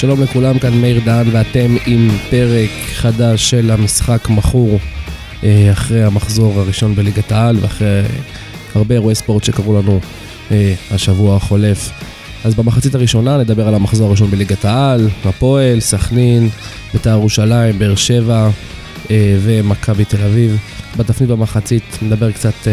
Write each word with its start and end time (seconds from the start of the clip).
שלום 0.00 0.22
לכולם, 0.22 0.58
כאן 0.58 0.80
מאיר 0.80 1.00
דהן 1.04 1.26
ואתם 1.32 1.76
עם 1.86 2.08
פרק 2.30 2.70
חדש 2.94 3.50
של 3.50 3.70
המשחק 3.70 4.28
מכור 4.28 4.78
אה, 5.44 5.68
אחרי 5.72 6.04
המחזור 6.04 6.60
הראשון 6.60 6.94
בליגת 6.94 7.32
העל 7.32 7.56
ואחרי 7.60 8.02
הרבה 8.74 8.94
אירועי 8.94 9.14
ספורט 9.14 9.44
שקרו 9.44 9.80
לנו 9.80 10.00
אה, 10.50 10.74
השבוע 10.90 11.36
החולף. 11.36 11.90
אז 12.44 12.54
במחצית 12.54 12.94
הראשונה 12.94 13.38
נדבר 13.38 13.68
על 13.68 13.74
המחזור 13.74 14.08
הראשון 14.08 14.30
בליגת 14.30 14.64
העל, 14.64 15.08
הפועל, 15.24 15.80
סכנין, 15.80 16.48
בית"ר 16.92 17.10
ירושלים, 17.10 17.78
באר 17.78 17.94
שבע 17.94 18.50
אה, 19.10 19.36
ומכבי 19.40 20.04
תל 20.04 20.22
אביב. 20.22 20.58
בתפנית 20.96 21.30
במחצית 21.30 21.98
נדבר 22.02 22.32
קצת 22.32 22.66
על 22.66 22.72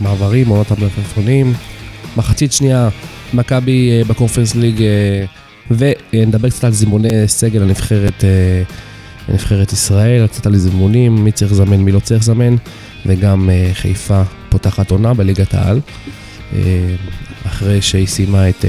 המעברים, 0.00 0.48
עונות 0.48 0.70
המלפפונים. 0.70 1.52
מחצית 2.16 2.52
שנייה, 2.52 2.88
מכבי 3.34 4.04
בקונפרנס 4.08 4.54
ליג 4.54 4.82
ונדבר 6.12 6.50
קצת 6.50 6.64
על 6.64 6.72
זימוני 6.72 7.08
סגל 7.26 7.62
הנבחרת, 7.62 8.24
אה, 8.24 8.62
הנבחרת 9.28 9.72
ישראל, 9.72 10.26
קצת 10.26 10.46
על 10.46 10.56
זימונים, 10.56 11.24
מי 11.24 11.32
צריך 11.32 11.52
לזמן, 11.52 11.76
מי 11.76 11.92
לא 11.92 12.00
צריך 12.00 12.20
לזמן, 12.20 12.56
וגם 13.06 13.50
אה, 13.50 13.70
חיפה 13.74 14.22
פותחת 14.48 14.90
עונה 14.90 15.14
בליגת 15.14 15.54
העל, 15.54 15.80
אה, 16.52 16.60
אחרי 17.46 17.82
שהיא 17.82 18.06
סיימה 18.06 18.48
את 18.48 18.64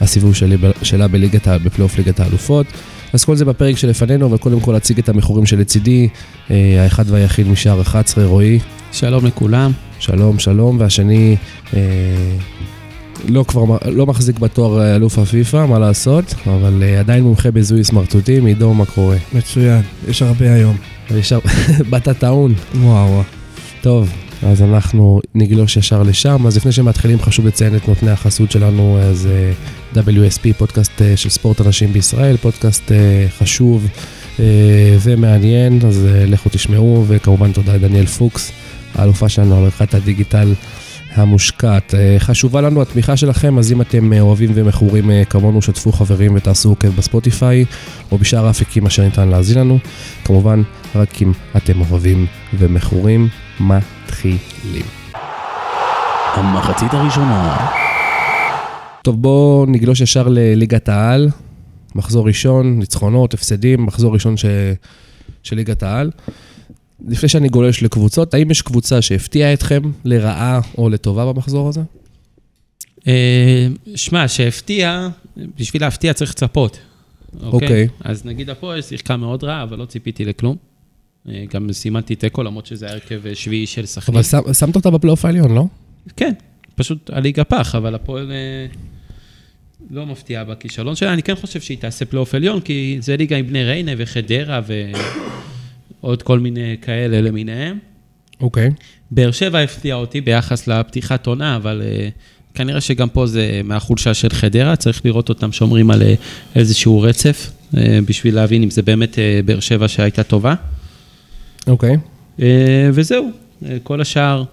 הסיבוב 0.00 0.34
שלה 0.82 1.08
בליגת 1.08 1.46
העל, 1.46 1.58
בפלייאוף 1.58 1.98
ליגת 1.98 2.20
האלופות. 2.20 2.66
אז 3.12 3.24
כל 3.24 3.36
זה 3.36 3.44
בפרק 3.44 3.76
שלפנינו, 3.76 4.32
וקודם 4.32 4.60
כל 4.60 4.76
אציג 4.76 4.98
את 4.98 5.08
המכורים 5.08 5.46
שלצידי, 5.46 6.08
האחד 6.50 7.10
והיחיד 7.10 7.48
משער 7.48 7.82
11, 7.82 8.24
רועי. 8.24 8.58
שלום 8.92 9.26
לכולם. 9.26 9.72
שלום, 9.98 10.38
שלום, 10.38 10.76
והשני 10.80 11.36
לא 13.28 13.44
כבר, 13.48 13.64
לא 13.86 14.06
מחזיק 14.06 14.38
בתואר 14.38 14.80
אה, 14.80 14.96
אלוף 14.96 15.18
הפיפ"א, 15.18 15.66
מה 15.66 15.78
לעשות, 15.78 16.34
אבל 16.46 16.82
uh, 16.82 17.00
עדיין 17.00 17.24
מומחה 17.24 17.50
בזיהוי 17.50 17.84
סמרטוטים, 17.84 18.46
עידו, 18.46 18.74
מה 18.74 18.84
קורה? 18.86 19.16
מצוין, 19.32 19.82
יש 20.08 20.22
הרבה 20.22 20.54
היום. 20.54 20.76
יש 21.10 21.32
הרבה, 21.32 21.48
באת 21.90 22.08
טעון. 22.08 22.54
וואו. 22.74 23.22
טוב, 23.80 24.12
אז 24.42 24.62
אנחנו 24.62 25.20
נגלוש 25.34 25.76
ישר 25.76 26.02
לשם. 26.02 26.46
אז 26.46 26.56
לפני 26.56 26.72
שמתחילים 26.72 27.20
חשוב 27.20 27.46
לציין 27.46 27.76
את 27.76 27.88
נותני 27.88 28.10
החסות 28.10 28.50
שלנו, 28.50 28.98
אז 29.00 29.28
uh, 29.94 29.98
WSP, 29.98 30.54
פודקאסט 30.58 31.02
של 31.16 31.28
ספורט 31.28 31.60
אנשים 31.60 31.92
בישראל, 31.92 32.36
פודקאסט 32.36 32.92
חשוב 33.38 33.86
ומעניין, 35.02 35.80
אז 35.86 36.06
לכו 36.26 36.48
תשמעו, 36.52 37.04
וכמובן 37.08 37.52
תודה 37.52 37.74
לדניאל 37.74 38.06
פוקס, 38.06 38.52
האלופה 38.94 39.28
שלנו 39.28 39.56
עריכת 39.56 39.94
הדיגיטל. 39.94 40.52
המושקעת. 41.18 41.94
אה, 41.94 42.16
חשובה 42.18 42.60
לנו 42.60 42.82
התמיכה 42.82 43.16
שלכם, 43.16 43.58
אז 43.58 43.72
אם 43.72 43.80
אתם 43.80 44.12
אה, 44.12 44.20
אוהבים 44.20 44.50
ומכורים 44.54 45.10
אה, 45.10 45.24
כמונו, 45.24 45.62
שתפו 45.62 45.92
חברים 45.92 46.34
ותעשו 46.34 46.68
עוקב 46.68 46.88
בספוטיפיי, 46.88 47.64
או 48.12 48.18
בשאר 48.18 48.46
האפיקים 48.46 48.86
אשר 48.86 49.02
ניתן 49.04 49.28
להאזין 49.28 49.58
לנו. 49.58 49.78
כמובן, 50.24 50.62
רק 50.94 51.22
אם 51.22 51.32
אתם 51.56 51.80
אוהבים 51.80 52.26
ומכורים, 52.58 53.28
מתחילים. 53.60 54.86
המחצית 56.34 56.94
הראשונה. 56.94 57.70
טוב, 59.02 59.22
בואו 59.22 59.66
נגלוש 59.68 60.00
ישר 60.00 60.28
לליגת 60.28 60.88
העל. 60.88 61.28
מחזור 61.94 62.26
ראשון, 62.26 62.78
ניצחונות, 62.78 63.34
הפסדים, 63.34 63.86
מחזור 63.86 64.14
ראשון 64.14 64.36
ש... 64.36 64.44
של 65.42 65.56
ליגת 65.56 65.82
העל. 65.82 66.10
לפני 67.08 67.28
שאני 67.28 67.48
גולש 67.48 67.82
לקבוצות, 67.82 68.34
האם 68.34 68.50
יש 68.50 68.62
קבוצה 68.62 69.02
שהפתיעה 69.02 69.52
אתכם 69.52 69.82
לרעה 70.04 70.60
או 70.78 70.88
לטובה 70.88 71.32
במחזור 71.32 71.68
הזה? 71.68 71.80
אה, 73.08 73.66
שמע, 73.94 74.28
שהפתיע, 74.28 75.08
בשביל 75.58 75.82
להפתיע 75.82 76.12
צריך 76.12 76.30
לצפות. 76.30 76.78
אוקיי. 77.34 77.52
אוקיי. 77.52 77.88
אז 78.00 78.24
נגיד 78.24 78.50
הפועל 78.50 78.82
שיחקה 78.82 79.16
מאוד 79.16 79.44
רע, 79.44 79.62
אבל 79.62 79.78
לא 79.78 79.84
ציפיתי 79.84 80.24
לכלום. 80.24 80.56
אה, 81.28 81.44
גם 81.54 81.72
סימנתי 81.72 82.16
תיקו, 82.16 82.42
למרות 82.42 82.66
שזה 82.66 82.90
הרכב 82.90 83.20
שביעי 83.34 83.66
של 83.66 83.86
סכנין. 83.86 84.22
אבל 84.32 84.52
שמת 84.52 84.76
אותה 84.76 84.90
בפלייאוף 84.90 85.24
העליון, 85.24 85.54
לא? 85.54 85.66
כן, 86.16 86.32
פשוט 86.74 87.10
הליגה 87.12 87.44
פח, 87.44 87.74
אבל 87.74 87.94
הפועל 87.94 88.32
אה, 88.32 88.66
לא 89.90 90.06
מפתיעה 90.06 90.44
בכישלון 90.44 90.96
שלה. 90.96 91.12
אני 91.12 91.22
כן 91.22 91.34
חושב 91.34 91.60
שהיא 91.60 91.78
תעשה 91.78 92.04
פלייאוף 92.04 92.34
עליון, 92.34 92.60
כי 92.60 92.96
זה 93.00 93.16
ליגה 93.16 93.36
עם 93.36 93.46
בני 93.46 93.64
ריינה 93.64 93.92
וחדרה 93.96 94.60
ו... 94.66 94.92
עוד 96.00 96.22
כל 96.22 96.38
מיני 96.38 96.76
כאלה 96.82 97.20
למיניהם. 97.20 97.78
אוקיי. 98.40 98.68
Okay. 98.68 98.72
באר 99.10 99.30
שבע 99.30 99.58
הפתיע 99.58 99.94
אותי 99.94 100.20
ביחס 100.20 100.68
לפתיחת 100.68 101.26
עונה, 101.26 101.56
אבל 101.56 101.82
uh, 101.82 102.54
כנראה 102.54 102.80
שגם 102.80 103.08
פה 103.08 103.26
זה 103.26 103.60
מהחולשה 103.64 104.14
של 104.14 104.28
חדרה, 104.30 104.76
צריך 104.76 105.06
לראות 105.06 105.28
אותם 105.28 105.52
שומרים 105.52 105.90
על 105.90 106.02
uh, 106.02 106.04
איזשהו 106.54 107.00
רצף, 107.00 107.50
uh, 107.72 107.78
בשביל 108.06 108.34
להבין 108.34 108.62
אם 108.62 108.70
זה 108.70 108.82
באמת 108.82 109.14
uh, 109.14 109.18
באר 109.44 109.60
שבע 109.60 109.88
שהייתה 109.88 110.22
טובה. 110.22 110.54
אוקיי. 111.66 111.94
Okay. 111.94 112.38
Uh, 112.38 112.42
וזהו, 112.92 113.30
uh, 113.62 113.66
כל 113.82 114.00
השאר, 114.00 114.44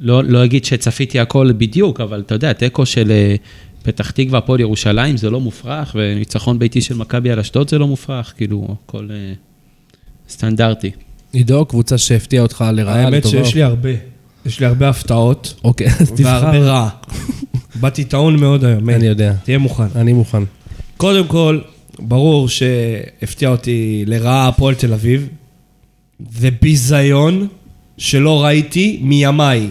לא, 0.00 0.24
לא 0.24 0.44
אגיד 0.44 0.64
שצפיתי 0.64 1.20
הכל 1.20 1.52
בדיוק, 1.52 2.00
אבל 2.00 2.20
אתה 2.20 2.34
יודע, 2.34 2.52
תיקו 2.52 2.86
של 2.86 3.12
uh, 3.36 3.38
פתח 3.82 4.10
תקווה, 4.10 4.38
הפועל 4.38 4.60
ירושלים, 4.60 5.16
זה 5.16 5.30
לא 5.30 5.40
מופרך, 5.40 5.96
וניצחון 5.98 6.58
ביתי 6.58 6.80
של 6.80 6.94
מכבי 6.94 7.30
על 7.30 7.38
אשדוד 7.38 7.70
זה 7.70 7.78
לא 7.78 7.86
מופרך, 7.86 8.34
כאילו, 8.36 8.76
הכל... 8.84 9.08
Uh, 9.08 9.49
סטנדרטי. 10.30 10.90
עידו, 11.32 11.64
קבוצה 11.64 11.98
שהפתיעה 11.98 12.42
אותך 12.42 12.64
לרעה, 12.72 13.10
לטובה. 13.10 13.36
האמת 13.36 13.46
שיש 13.46 13.54
לי 13.54 13.62
הרבה. 13.62 13.90
יש 14.46 14.60
לי 14.60 14.66
הרבה 14.66 14.88
הפתעות. 14.88 15.54
אוקיי, 15.64 15.86
אז 16.00 16.10
תבחר. 16.10 16.22
והרבה 16.24 16.58
רע. 16.58 16.88
באתי 17.74 18.04
טעון 18.04 18.36
מאוד 18.36 18.64
היום. 18.64 18.90
אני 18.90 19.06
יודע. 19.06 19.34
תהיה 19.44 19.58
מוכן. 19.58 19.84
אני 19.96 20.12
מוכן. 20.12 20.42
קודם 20.96 21.26
כל, 21.26 21.60
ברור 21.98 22.48
שהפתיע 22.48 23.48
אותי 23.48 24.04
לרעה 24.06 24.48
הפועל 24.48 24.74
תל 24.74 24.92
אביב. 24.92 25.28
זה 26.32 26.48
ביזיון 26.62 27.46
שלא 27.98 28.44
ראיתי 28.44 29.00
מימיי. 29.02 29.70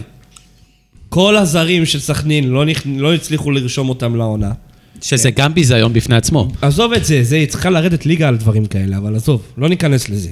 כל 1.08 1.36
הזרים 1.36 1.86
של 1.86 2.00
סכנין 2.00 2.48
לא, 2.48 2.64
נכ... 2.64 2.82
לא 2.86 3.14
הצליחו 3.14 3.50
לרשום 3.50 3.88
אותם 3.88 4.16
לעונה. 4.16 4.52
שזה 5.02 5.30
גם 5.30 5.54
ביזיון 5.54 5.92
בפני 5.92 6.16
עצמו. 6.16 6.48
עזוב 6.62 6.92
את 6.92 7.04
זה, 7.04 7.22
זה 7.22 7.44
צריכה 7.48 7.70
לרדת 7.70 8.06
ליגה 8.06 8.28
על 8.28 8.36
דברים 8.36 8.66
כאלה, 8.66 8.96
אבל 8.96 9.16
עזוב, 9.16 9.42
לא 9.56 9.68
ניכנס 9.68 10.08
לזה. 10.08 10.30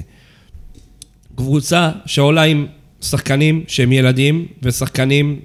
קבוצה 1.39 1.91
שעולה 2.05 2.43
עם 2.43 2.65
שחקנים 3.01 3.63
שהם 3.67 3.91
ילדים, 3.91 4.45
ושחקנים 4.63 5.39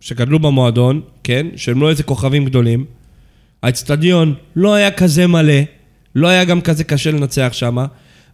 שגדלו 0.00 0.38
במועדון, 0.38 1.00
כן? 1.24 1.46
שהם 1.56 1.80
לא 1.80 1.90
איזה 1.90 2.02
כוכבים 2.02 2.44
גדולים. 2.44 2.84
האצטדיון 3.62 4.34
לא 4.56 4.74
היה 4.74 4.90
כזה 4.90 5.26
מלא, 5.26 5.54
לא 6.14 6.28
היה 6.28 6.44
גם 6.44 6.60
כזה 6.60 6.84
קשה 6.84 7.10
לנצח 7.10 7.50
שם, 7.52 7.76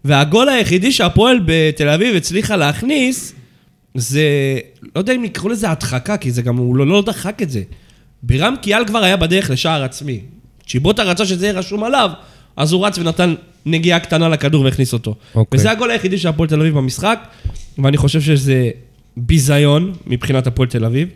והגול 0.04 0.48
היחידי 0.48 0.92
שהפועל 0.92 1.40
בתל 1.46 1.88
אביב 1.88 2.16
הצליחה 2.16 2.56
להכניס, 2.56 3.34
זה, 3.94 4.22
לא 4.94 5.00
יודע 5.00 5.14
אם 5.14 5.24
יקראו 5.24 5.48
לזה 5.48 5.70
הדחקה, 5.70 6.16
כי 6.16 6.30
זה 6.30 6.42
גם, 6.42 6.56
הוא 6.56 6.76
לא, 6.76 6.86
לא 6.86 7.02
דחק 7.02 7.42
את 7.42 7.50
זה. 7.50 7.62
בירם 8.22 8.54
קיאל 8.62 8.86
כבר 8.86 9.04
היה 9.04 9.16
בדרך 9.16 9.50
לשער 9.50 9.84
עצמי. 9.84 10.20
צ'יבוטה 10.66 11.02
רצה 11.02 11.26
שזה 11.26 11.46
יהיה 11.46 11.58
רשום 11.58 11.84
עליו, 11.84 12.10
אז 12.58 12.72
הוא 12.72 12.86
רץ 12.86 12.98
ונתן 12.98 13.34
נגיעה 13.66 14.00
קטנה 14.00 14.28
לכדור 14.28 14.64
והכניס 14.64 14.92
אותו. 14.92 15.10
Okay. 15.10 15.36
אוקיי. 15.36 15.60
וזה 15.60 15.70
הגול 15.70 15.90
היחידי 15.90 16.18
של 16.18 16.28
הפועל 16.28 16.48
תל 16.48 16.60
אביב 16.60 16.74
במשחק, 16.74 17.28
ואני 17.78 17.96
חושב 17.96 18.20
שזה 18.20 18.70
ביזיון 19.16 19.92
מבחינת 20.06 20.46
הפועל 20.46 20.68
תל 20.68 20.84
אביב. 20.84 21.08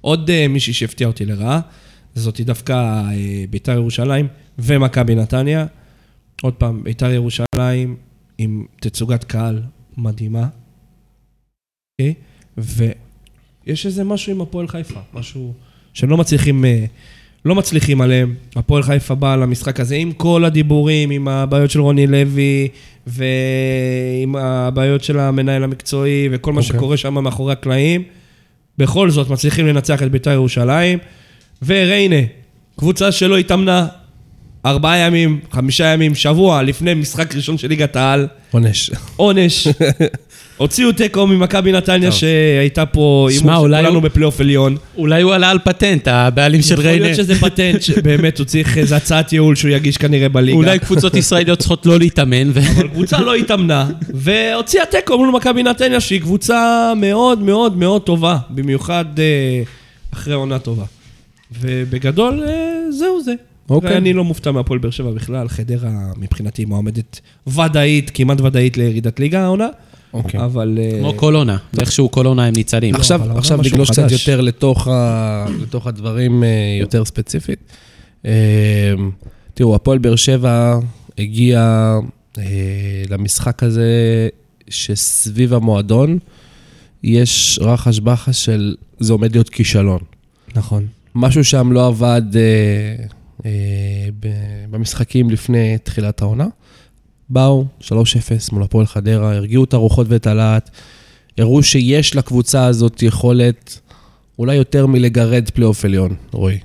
עוד 0.00 0.30
uh, 0.30 0.48
מישהי 0.48 0.72
שהפתיע 0.72 1.06
אותי 1.06 1.26
לרעה, 1.26 1.60
זאתי 2.14 2.44
דווקא 2.44 3.02
uh, 3.02 3.14
ביתר 3.50 3.72
ירושלים 3.72 4.28
ומכבי 4.58 5.14
נתניה. 5.14 5.66
עוד 6.42 6.54
פעם, 6.54 6.82
ביתר 6.84 7.10
ירושלים 7.10 7.96
עם 8.38 8.64
תצוגת 8.80 9.24
קהל 9.24 9.62
מדהימה, 9.96 10.42
okay? 10.42 12.04
אוקיי? 12.56 12.94
ויש 13.66 13.86
איזה 13.86 14.04
משהו 14.04 14.32
עם 14.32 14.40
הפועל 14.40 14.68
חיפה, 14.68 15.00
משהו 15.14 15.54
שלא 15.94 16.16
מצליחים... 16.16 16.64
Uh, 16.64 16.88
לא 17.44 17.54
מצליחים 17.54 18.00
עליהם. 18.00 18.34
הפועל 18.56 18.82
חיפה 18.82 19.14
באה 19.14 19.36
למשחק 19.36 19.80
הזה 19.80 19.96
עם 19.96 20.12
כל 20.12 20.44
הדיבורים, 20.44 21.10
עם 21.10 21.28
הבעיות 21.28 21.70
של 21.70 21.80
רוני 21.80 22.06
לוי, 22.06 22.68
ועם 23.06 24.36
הבעיות 24.36 25.04
של 25.04 25.18
המנהל 25.18 25.64
המקצועי, 25.64 26.28
וכל 26.32 26.52
מה 26.52 26.60
okay. 26.60 26.64
אוקיי. 26.64 26.78
שקורה 26.78 26.96
שם 26.96 27.14
מאחורי 27.14 27.52
הקלעים. 27.52 28.02
בכל 28.78 29.10
זאת, 29.10 29.30
מצליחים 29.30 29.66
לנצח 29.66 30.02
את 30.02 30.10
בית"ר 30.10 30.30
ירושלים. 30.30 30.98
וריינה, 31.66 32.16
קבוצה 32.76 33.12
שלא 33.12 33.38
התאמנה 33.38 33.86
ארבעה 34.66 34.98
ימים, 34.98 35.40
חמישה 35.52 35.84
ימים, 35.84 36.14
שבוע 36.14 36.62
לפני 36.62 36.94
משחק 36.94 37.36
ראשון 37.36 37.58
של 37.58 37.68
ליגת 37.68 37.96
העל. 37.96 38.26
עונש. 38.50 38.90
עונש. 39.16 39.68
הוציאו 40.56 40.92
תיקו 40.92 41.26
ממכבי 41.26 41.72
נתניה 41.72 42.12
שהייתה 42.12 42.86
פה 42.86 43.28
הימור 43.30 43.52
של 43.54 43.58
כולנו 43.58 44.00
בפלייאוף 44.00 44.40
עליון. 44.40 44.76
אולי 44.96 45.22
הוא 45.22 45.34
עלה 45.34 45.50
על 45.50 45.58
פטנט, 45.64 46.08
הבעלים 46.08 46.62
של 46.62 46.80
ריינה. 46.80 46.96
יכול 46.96 47.06
להיות 47.06 47.16
שזה 47.16 47.34
פטנט, 47.34 47.82
שבאמת 47.88 48.38
הוא 48.38 48.46
צריך 48.46 48.78
איזו 48.78 48.94
הצעת 48.94 49.32
ייעול 49.32 49.56
שהוא 49.56 49.70
יגיש 49.70 49.96
כנראה 49.96 50.28
בליגה. 50.28 50.56
אולי 50.56 50.78
קבוצות 50.78 51.14
ישראליות 51.14 51.58
צריכות 51.58 51.86
לא 51.86 51.98
להתאמן. 51.98 52.50
אבל 52.50 52.88
קבוצה 52.88 53.20
לא 53.20 53.34
התאמנה, 53.34 53.88
והוציאה 54.14 54.86
תיקו 54.86 55.18
מול 55.18 55.28
מכבי 55.28 55.62
נתניה, 55.62 56.00
שהיא 56.00 56.20
קבוצה 56.20 56.92
מאוד 56.96 57.42
מאוד 57.42 57.76
מאוד 57.76 58.02
טובה, 58.02 58.38
במיוחד 58.50 59.04
אה, 59.18 59.62
אחרי 60.12 60.34
עונה 60.34 60.58
טובה. 60.58 60.84
ובגדול, 61.60 62.42
אה, 62.48 62.90
זהו 62.90 63.22
זה. 63.22 63.34
אוקיי. 63.70 63.94
ואני 63.94 64.12
לא 64.12 64.24
מופתע 64.24 64.50
מהפועל 64.50 64.78
באר 64.78 64.90
שבע 64.90 65.10
בכלל, 65.10 65.48
חדרה 65.48 66.12
מבחינתי 66.16 66.64
מועמדת 66.64 67.20
ודאית, 67.46 68.10
כמעט 68.14 68.40
ודאית 68.40 68.76
לירידת 68.76 69.20
ליגה 69.20 69.44
העונה, 69.44 69.68
אוקיי. 70.12 70.44
אבל... 70.44 70.78
אה, 70.82 70.98
כמו 71.00 71.16
כל 71.16 71.34
עונה, 71.34 71.56
ואיכשהו 71.74 72.10
כל 72.10 72.26
עונה 72.26 72.44
הם 72.44 72.52
ניצלים. 72.56 72.94
לא, 72.94 72.98
עכשיו, 72.98 73.20
העונה 73.20 73.38
עכשיו 73.38 73.60
לגלוש 73.62 73.90
קצת. 73.90 74.10
יותר 74.10 74.40
לתוך, 74.40 74.88
ה, 74.88 75.46
לתוך 75.62 75.86
הדברים 75.86 76.44
אה, 76.44 76.48
יותר 76.80 77.04
ספציפית. 77.04 77.58
אה, 78.26 78.94
תראו, 79.54 79.74
הפועל 79.74 79.98
באר 79.98 80.16
שבע 80.16 80.78
הגיע 81.18 81.92
אה, 82.38 82.44
למשחק 83.10 83.62
הזה 83.62 83.88
שסביב 84.68 85.54
המועדון 85.54 86.18
יש 87.02 87.58
רחש 87.62 88.00
בחש 88.00 88.44
של 88.44 88.74
זה 88.98 89.12
עומד 89.12 89.32
להיות 89.32 89.48
כישלון. 89.48 90.00
נכון. 90.54 90.86
משהו 91.14 91.44
שם 91.44 91.72
לא 91.72 91.86
עבד 91.86 92.22
במשחקים 94.70 95.30
לפני 95.30 95.78
תחילת 95.78 96.22
העונה. 96.22 96.46
באו, 97.30 97.64
3-0 97.80 97.92
מול 98.52 98.62
הפועל 98.62 98.86
חדרה, 98.86 99.34
הרגיעו 99.34 99.64
את 99.64 99.74
הרוחות 99.74 100.06
ואת 100.10 100.26
הלהט, 100.26 100.70
הראו 101.38 101.62
שיש 101.62 102.16
לקבוצה 102.16 102.66
הזאת 102.66 103.02
יכולת 103.02 103.80
אולי 104.38 104.54
יותר 104.54 104.86
מלגרד 104.86 105.50
פלייאוף 105.50 105.84
עליון, 105.84 106.14
רועי. 106.32 106.58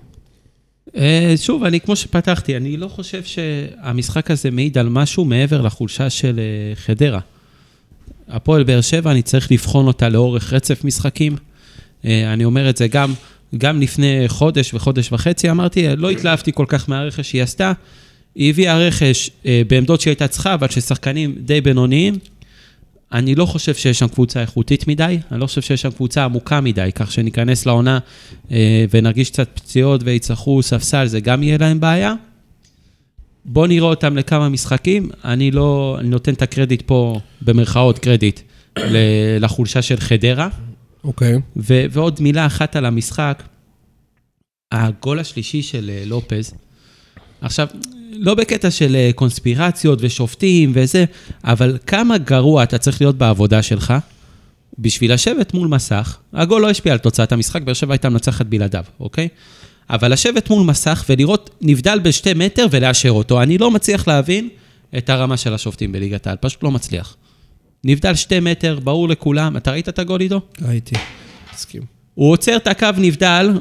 אה, 0.97 1.33
שוב, 1.37 1.63
אני 1.63 1.79
כמו 1.79 1.95
שפתחתי, 1.95 2.57
אני 2.57 2.77
לא 2.77 2.87
חושב 2.87 3.23
שהמשחק 3.23 4.31
הזה 4.31 4.51
מעיד 4.51 4.77
על 4.77 4.89
משהו 4.89 5.25
מעבר 5.25 5.61
לחולשה 5.61 6.09
של 6.09 6.39
אה, 6.39 6.75
חדרה. 6.75 7.19
הפועל 8.27 8.63
באר 8.63 8.81
שבע, 8.81 9.11
אני 9.11 9.21
צריך 9.21 9.51
לבחון 9.51 9.87
אותה 9.87 10.09
לאורך 10.09 10.53
רצף 10.53 10.83
משחקים. 10.83 11.35
אה, 12.05 12.33
אני 12.33 12.45
אומר 12.45 12.69
את 12.69 12.77
זה 12.77 12.87
גם, 12.87 13.13
גם 13.57 13.81
לפני 13.81 14.23
חודש 14.27 14.73
וחודש 14.73 15.11
וחצי, 15.11 15.51
אמרתי, 15.51 15.95
לא 15.97 16.09
התלהבתי 16.09 16.51
כל 16.53 16.65
כך 16.67 16.89
מהרכש 16.89 17.29
שהיא 17.29 17.43
עשתה. 17.43 17.71
היא 18.35 18.49
הביאה 18.49 18.77
רכש 18.77 19.29
אה, 19.45 19.61
בעמדות 19.67 20.01
שהיא 20.01 20.11
הייתה 20.11 20.27
צריכה, 20.27 20.53
אבל 20.53 20.69
ששחקנים 20.69 21.35
די 21.39 21.61
בינוניים. 21.61 22.15
אני 23.11 23.35
לא 23.35 23.45
חושב 23.45 23.75
שיש 23.75 23.99
שם 23.99 24.07
קבוצה 24.07 24.41
איכותית 24.41 24.87
מדי, 24.87 25.19
אני 25.31 25.39
לא 25.39 25.47
חושב 25.47 25.61
שיש 25.61 25.81
שם 25.81 25.91
קבוצה 25.91 26.25
עמוקה 26.25 26.61
מדי, 26.61 26.89
כך 26.95 27.11
שניכנס 27.11 27.65
לעונה 27.65 27.99
אה, 28.51 28.85
ונרגיש 28.93 29.29
קצת 29.29 29.49
פציעות 29.53 30.01
ויצטרכו 30.03 30.63
ספסל, 30.63 31.05
זה 31.05 31.19
גם 31.19 31.43
יהיה 31.43 31.57
להם 31.57 31.79
בעיה. 31.79 32.13
בואו 33.45 33.67
נראה 33.67 33.87
אותם 33.87 34.17
לכמה 34.17 34.49
משחקים, 34.49 35.09
אני 35.25 35.51
לא, 35.51 35.97
אני 35.99 36.09
נותן 36.09 36.33
את 36.33 36.41
הקרדיט 36.41 36.81
פה, 36.85 37.19
במרכאות 37.41 37.99
קרדיט, 37.99 38.39
לחולשה 39.39 39.81
של 39.81 39.97
חדרה. 39.99 40.49
אוקיי. 41.05 41.35
ו- 41.57 41.85
ועוד 41.91 42.21
מילה 42.21 42.45
אחת 42.45 42.75
על 42.75 42.85
המשחק, 42.85 43.43
הגול 44.71 45.19
השלישי 45.19 45.61
של 45.61 45.91
אה, 45.93 46.03
לופז, 46.05 46.53
עכשיו, 47.41 47.67
לא 48.11 48.35
בקטע 48.35 48.71
של 48.71 48.95
אה, 48.95 49.09
קונספירציות 49.15 49.99
ושופטים 50.01 50.71
וזה, 50.75 51.05
אבל 51.43 51.77
כמה 51.87 52.17
גרוע 52.17 52.63
אתה 52.63 52.77
צריך 52.77 53.01
להיות 53.01 53.17
בעבודה 53.17 53.61
שלך 53.61 53.93
בשביל 54.79 55.13
לשבת 55.13 55.53
מול 55.53 55.67
מסך, 55.67 56.17
הגול 56.33 56.61
לא 56.61 56.69
השפיע 56.69 56.91
על 56.93 56.97
תוצאת 56.97 57.31
המשחק, 57.31 57.61
באר 57.61 57.73
שבע 57.73 57.93
הייתה 57.93 58.09
מנצחת 58.09 58.45
בלעדיו, 58.45 58.83
אוקיי? 58.99 59.27
אבל 59.89 60.13
לשבת 60.13 60.49
מול 60.49 60.67
מסך 60.67 61.05
ולראות 61.09 61.49
נבדל 61.61 61.99
בשתי 62.03 62.33
מטר 62.33 62.67
ולאשר 62.71 63.09
אותו, 63.09 63.41
אני 63.41 63.57
לא 63.57 63.71
מצליח 63.71 64.07
להבין 64.07 64.49
את 64.97 65.09
הרמה 65.09 65.37
של 65.37 65.53
השופטים 65.53 65.91
בליגת 65.91 66.27
העל, 66.27 66.37
פשוט 66.41 66.63
לא 66.63 66.71
מצליח. 66.71 67.15
נבדל 67.87 68.15
שתי 68.15 68.39
מטר, 68.39 68.79
ברור 68.83 69.09
לכולם, 69.09 69.57
אתה 69.57 69.71
ראית 69.71 69.89
את 69.89 69.99
הגול 69.99 70.21
עידו? 70.21 70.41
ראיתי. 70.61 70.95
מסכים. 71.53 71.81
הוא 72.13 72.31
עוצר 72.31 72.57
את 72.57 72.67
הקו 72.67 72.87
נבדל, 72.97 73.51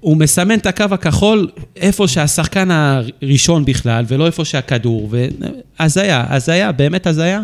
הוא 0.00 0.16
מסמן 0.16 0.58
את 0.58 0.66
הקו 0.66 0.84
הכחול 0.90 1.50
איפה 1.76 2.08
שהשחקן 2.08 2.70
הראשון 2.70 3.64
בכלל, 3.64 4.04
ולא 4.08 4.26
איפה 4.26 4.44
שהכדור, 4.44 5.10
והזיה, 5.78 6.26
הזיה, 6.34 6.72
באמת 6.72 7.06
הזיה, 7.06 7.42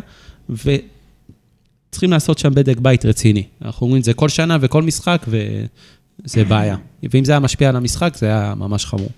וצריכים 0.50 2.10
לעשות 2.10 2.38
שם 2.38 2.54
בדק 2.54 2.78
בית 2.78 3.04
רציני. 3.04 3.42
אנחנו 3.62 3.84
אומרים 3.84 4.00
את 4.00 4.04
זה 4.04 4.14
כל 4.14 4.28
שנה 4.28 4.56
וכל 4.60 4.82
משחק, 4.82 5.26
וזה 5.28 6.44
בעיה. 6.44 6.76
ואם 7.12 7.24
זה 7.24 7.32
היה 7.32 7.40
משפיע 7.40 7.68
על 7.68 7.76
המשחק, 7.76 8.16
זה 8.16 8.26
היה 8.26 8.54
ממש 8.56 8.86
חמור. 8.86 9.10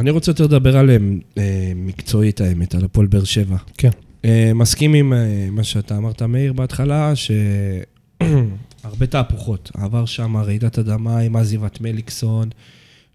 אני 0.00 0.10
רוצה 0.10 0.30
יותר 0.30 0.44
לדבר 0.44 0.76
עליהם 0.76 1.20
אה, 1.38 1.72
מקצועית 1.76 2.40
האמת, 2.40 2.74
על 2.74 2.84
הפועל 2.84 3.06
באר 3.06 3.24
שבע. 3.24 3.56
כן. 3.78 3.90
אה, 4.24 4.52
מסכים 4.54 4.94
עם 4.94 5.12
אה, 5.12 5.48
מה 5.50 5.64
שאתה 5.64 5.96
אמרת, 5.96 6.22
מאיר, 6.22 6.52
בהתחלה, 6.52 7.12
שהרבה 7.16 9.06
תהפוכות. 9.06 9.70
עבר 9.74 10.06
שם 10.06 10.36
רעידת 10.36 10.78
אדמה 10.78 11.18
עם 11.18 11.36
עזיבת 11.36 11.80
מליקסון, 11.80 12.48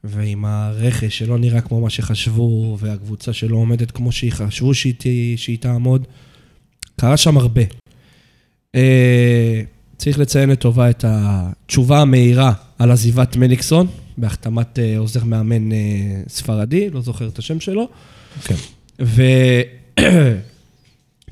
ועם 0.03 0.45
הרכש 0.45 1.17
שלא 1.17 1.37
נראה 1.37 1.61
כמו 1.61 1.81
מה 1.81 1.89
שחשבו, 1.89 2.77
והקבוצה 2.79 3.33
שלא 3.33 3.55
עומדת 3.55 3.91
כמו 3.91 4.11
שהיא 4.11 4.31
חשבו 4.31 4.73
שהיא, 4.73 5.37
שהיא 5.37 5.57
תעמוד. 5.59 6.07
קרה 6.99 7.17
שם 7.17 7.37
הרבה. 7.37 7.61
אה, 8.75 9.61
צריך 9.97 10.19
לציין 10.19 10.49
לטובה 10.49 10.89
את 10.89 11.05
התשובה 11.07 12.01
המהירה 12.01 12.53
על 12.79 12.91
עזיבת 12.91 13.35
מליקסון, 13.35 13.87
בהחתמת 14.17 14.79
עוזר 14.97 15.23
מאמן 15.23 15.69
ספרדי, 16.27 16.89
לא 16.89 17.01
זוכר 17.01 17.27
את 17.27 17.39
השם 17.39 17.59
שלו. 17.59 17.89
כן. 18.43 18.55
ו... 19.01 19.21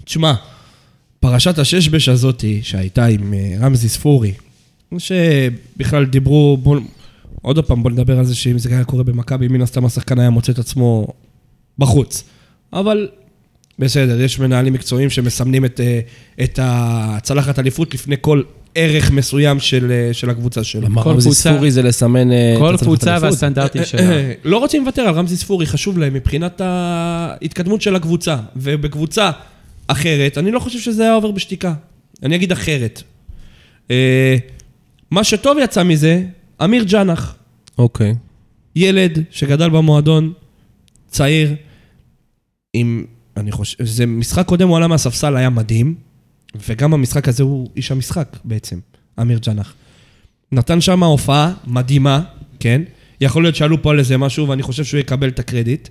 תשמע, 0.08 0.34
פרשת 1.20 1.60
הששבש 1.60 2.10
הזאתי 2.10 2.60
שהייתה 2.64 3.06
עם 3.06 3.34
אה, 3.34 3.56
רמזי 3.62 3.90
ספורי, 3.90 4.34
שבכלל 4.98 6.06
דיברו, 6.06 6.58
בוא, 6.64 6.80
עוד 7.42 7.60
פעם 7.66 7.84
בוא 7.84 7.92
נדבר 7.92 8.20
על 8.20 8.26
זה 8.26 8.36
שאם 8.36 8.60
זה 8.60 8.70
היה 8.70 8.84
קורה 8.84 9.04
במכבי, 9.04 9.48
מן 9.48 9.62
הסתם 9.62 9.86
השחקן 9.86 10.20
היה 10.20 10.30
מוצא 10.30 10.52
את 10.52 10.60
עצמו 10.60 11.08
בחוץ. 11.80 12.24
אבל 12.74 13.08
בסדר, 13.80 14.22
יש 14.22 14.40
מנהלים 14.40 14.74
מקצועיים 14.74 15.10
שמסמנים 15.10 15.66
את, 15.66 15.80
אה, 15.80 16.00
את 16.44 16.60
הצלחת 16.62 17.60
אליפות 17.60 17.94
לפני 17.94 18.16
כל 18.22 18.42
ערך 18.76 19.12
מסוים 19.12 19.60
של, 19.60 19.92
אה, 19.92 20.14
של 20.14 20.30
הקבוצה 20.30 20.64
שלו. 20.64 20.88
כל 21.04 21.10
רמזי 21.10 21.26
קבוצה- 21.30 21.50
ספורי 21.54 21.72
זה 21.72 21.82
לסמן 21.82 22.28
כל 22.60 22.76
קבוצה. 22.80 23.18
והסטנדרטים 23.22 23.86
שלה. 23.86 24.02
לא 24.44 24.58
רוצים 24.58 24.82
לוותר 24.84 25.02
על 25.02 25.14
רמזי 25.14 25.38
ספורי, 25.38 25.66
חשוב 25.66 25.98
להם 25.98 26.14
מבחינת 26.14 26.62
ההתקדמות 26.64 27.82
של 27.82 27.96
הקבוצה. 27.96 28.38
ובקבוצה 28.56 29.32
אחרת, 29.88 30.38
אני 30.38 30.52
לא 30.52 30.60
חושב 30.60 30.80
שזה 30.80 31.04
היה 31.04 31.14
עובר 31.14 31.32
בשתיקה. 31.32 31.74
אני 32.24 32.36
אגיד 32.36 32.52
אחרת. 32.52 33.04
אה, 33.92 34.38
מה 35.12 35.24
שטוב 35.24 35.58
יצא 35.64 35.84
מזה, 35.84 36.24
אמיר 36.64 36.84
ג'אנח, 36.84 37.36
אוקיי. 37.78 38.16
ילד 38.76 39.24
שגדל 39.32 39.70
במועדון, 39.70 40.34
צעיר, 41.08 41.56
עם, 42.74 43.06
אני 43.38 43.52
חושב, 43.52 43.86
זה 43.86 44.06
משחק 44.06 44.46
קודם, 44.46 44.68
הוא 44.68 44.78
עלה 44.78 44.88
מהספסל, 44.88 45.36
היה 45.36 45.50
מדהים, 45.50 45.96
וגם 46.68 46.94
המשחק 46.94 47.28
הזה 47.28 47.44
הוא 47.44 47.70
איש 47.76 47.92
המשחק 47.92 48.38
בעצם, 48.44 48.80
אמיר 49.22 49.40
ג'אנח. 49.40 49.74
נתן 50.52 50.82
שם 50.82 51.04
הופעה 51.04 51.54
מדהימה, 51.68 52.22
כן? 52.60 52.82
יכול 53.22 53.44
להיות 53.44 53.56
שעלו 53.56 53.82
פה 53.82 53.92
על 53.92 54.00
איזה 54.00 54.18
משהו, 54.18 54.50
ואני 54.50 54.64
חושב 54.64 54.84
שהוא 54.84 55.00
יקבל 55.00 55.28
את 55.28 55.40
הקרדיט. 55.40 55.90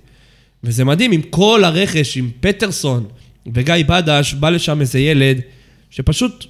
וזה 0.63 0.83
מדהים, 0.85 1.11
עם 1.11 1.21
כל 1.21 1.63
הרכש, 1.63 2.17
עם 2.17 2.29
פטרסון 2.39 3.07
וגיא 3.53 3.75
בדש, 3.87 4.33
בא 4.33 4.49
לשם 4.49 4.81
איזה 4.81 4.99
ילד 4.99 5.41
שפשוט 5.89 6.45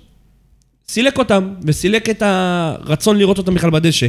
סילק 0.90 1.18
אותם, 1.18 1.54
וסילק 1.64 2.10
את 2.10 2.22
הרצון 2.26 3.18
לראות 3.18 3.38
אותם 3.38 3.54
בכלל 3.54 3.70
בדשא. 3.70 4.08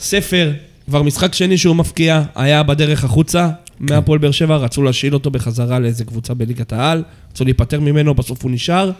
ספר, 0.00 0.52
כבר 0.86 1.02
משחק 1.02 1.34
שני 1.34 1.58
שהוא 1.58 1.76
מפקיע, 1.76 2.22
היה 2.34 2.62
בדרך 2.62 3.04
החוצה 3.04 3.48
מהפועל 3.80 4.18
באר 4.18 4.30
שבע, 4.30 4.56
רצו 4.56 4.82
להשאיל 4.82 5.14
אותו 5.14 5.30
בחזרה 5.30 5.78
לאיזה 5.78 6.04
קבוצה 6.04 6.34
בליגת 6.34 6.72
העל, 6.72 7.02
רצו 7.30 7.44
להיפטר 7.44 7.80
ממנו, 7.80 8.14
בסוף 8.14 8.42
הוא 8.42 8.50
נשאר. 8.50 8.90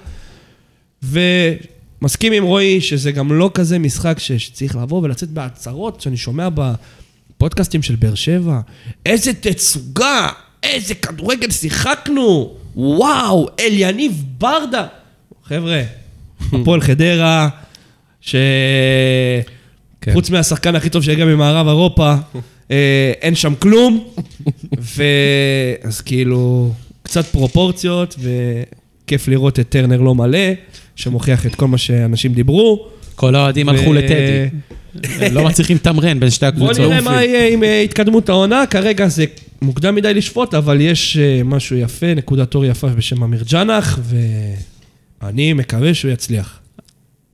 ומסכים 1.02 2.32
עם 2.32 2.44
רועי 2.44 2.80
שזה 2.80 3.12
גם 3.12 3.32
לא 3.32 3.50
כזה 3.54 3.78
משחק 3.78 4.18
שצריך 4.18 4.76
לבוא 4.76 5.02
ולצאת 5.02 5.28
בהצהרות, 5.28 6.00
שאני 6.00 6.16
שומע 6.16 6.48
בפודקאסטים 6.54 7.82
של 7.82 7.94
באר 7.94 8.14
שבע, 8.14 8.60
איזה 9.06 9.32
תצוגה, 9.32 10.28
איזה 10.62 10.94
כדורגל 10.94 11.50
שיחקנו, 11.50 12.54
וואו, 12.76 13.48
אליניב 13.60 14.24
ברדה. 14.38 14.86
חבר'ה, 15.44 15.82
הפועל 16.52 16.80
חדרה, 16.86 17.48
ש... 18.20 18.36
כן. 20.00 20.12
חוץ 20.12 20.30
מהשחקן 20.30 20.76
הכי 20.76 20.90
טוב 20.90 21.02
שהגיע 21.02 21.24
ממערב 21.24 21.68
אירופה, 21.68 22.14
אה, 22.70 23.12
אין 23.20 23.34
שם 23.34 23.54
כלום. 23.54 24.04
ו... 24.96 25.02
אז 25.82 26.00
כאילו, 26.00 26.72
קצת 27.02 27.24
פרופורציות, 27.26 28.16
וכיף 28.18 29.28
לראות 29.28 29.60
את 29.60 29.68
טרנר 29.68 30.00
לא 30.00 30.14
מלא, 30.14 30.48
שמוכיח 30.96 31.46
את 31.46 31.54
כל 31.54 31.66
מה 31.66 31.78
שאנשים 31.78 32.32
דיברו. 32.32 32.88
כל 33.14 33.34
האוהדים 33.34 33.68
הלכו 33.68 33.92
לטדי. 33.92 34.48
לא 35.34 35.44
מצליחים 35.44 35.76
לתמרן 35.76 36.20
בין 36.20 36.30
שתי 36.30 36.46
בוא 36.46 36.48
הקבוצות. 36.48 36.90
נראה 36.90 37.00
מה 37.00 37.24
יהיה 37.24 37.48
עם 37.48 37.64
אה, 37.64 37.80
התקדמות 37.80 38.28
העונה, 38.28 38.64
כרגע 38.70 39.08
זה 39.08 39.24
מוקדם 39.62 39.94
מדי 39.94 40.14
לשפוט, 40.14 40.54
אבל 40.54 40.80
יש 40.80 41.16
אה, 41.16 41.40
משהו 41.44 41.76
יפה, 41.76 42.14
נקודת 42.14 42.54
אור 42.54 42.64
יפה 42.64 42.88
בשם 42.88 43.22
אמיר 43.22 43.44
ג'אנח, 43.50 43.98
ואני 45.22 45.52
מקווה 45.52 45.94
שהוא 45.94 46.10
יצליח. 46.10 46.58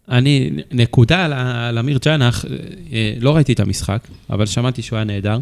אני, 0.08 0.50
נקודה 0.72 1.24
על, 1.68 1.78
אמיר 1.78 1.98
ג'אנח, 2.04 2.44
אה, 2.92 3.14
לא 3.20 3.36
ראיתי 3.36 3.52
את 3.52 3.60
המשחק, 3.60 4.00
אבל 4.30 4.46
שמעתי 4.46 4.82
שהוא 4.82 4.96
היה 4.96 5.04
נהדר. 5.04 5.38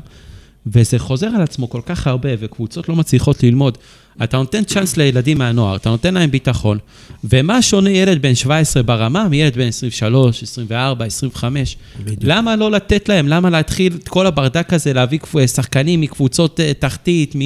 וזה 0.66 0.98
חוזר 0.98 1.26
על 1.26 1.42
עצמו 1.42 1.70
כל 1.70 1.80
כך 1.86 2.06
הרבה, 2.06 2.28
וקבוצות 2.38 2.88
לא 2.88 2.96
מצליחות 2.96 3.42
ללמוד. 3.42 3.78
אתה 4.24 4.36
נותן 4.36 4.64
צ'אנס 4.64 4.96
לילדים 4.96 5.38
מהנוער, 5.38 5.76
אתה 5.76 5.90
נותן 5.90 6.14
להם 6.14 6.30
ביטחון, 6.30 6.78
ומה 7.24 7.62
שונה 7.62 7.90
ילד 7.90 8.22
בן 8.22 8.34
17 8.34 8.82
ברמה 8.82 9.28
מילד 9.28 9.56
בן 9.56 9.68
23, 9.68 10.42
24, 10.42 11.04
25? 11.04 11.76
בדיוק. 12.04 12.20
למה 12.22 12.56
לא 12.56 12.70
לתת 12.70 13.08
להם? 13.08 13.28
למה 13.28 13.50
להתחיל 13.50 13.92
את 14.02 14.08
כל 14.08 14.26
הברדק 14.26 14.72
הזה, 14.72 14.92
להביא 14.92 15.18
שחקנים 15.46 16.00
מקבוצות 16.00 16.60
אה, 16.60 16.72
תחתית, 16.78 17.36
מ... 17.36 17.40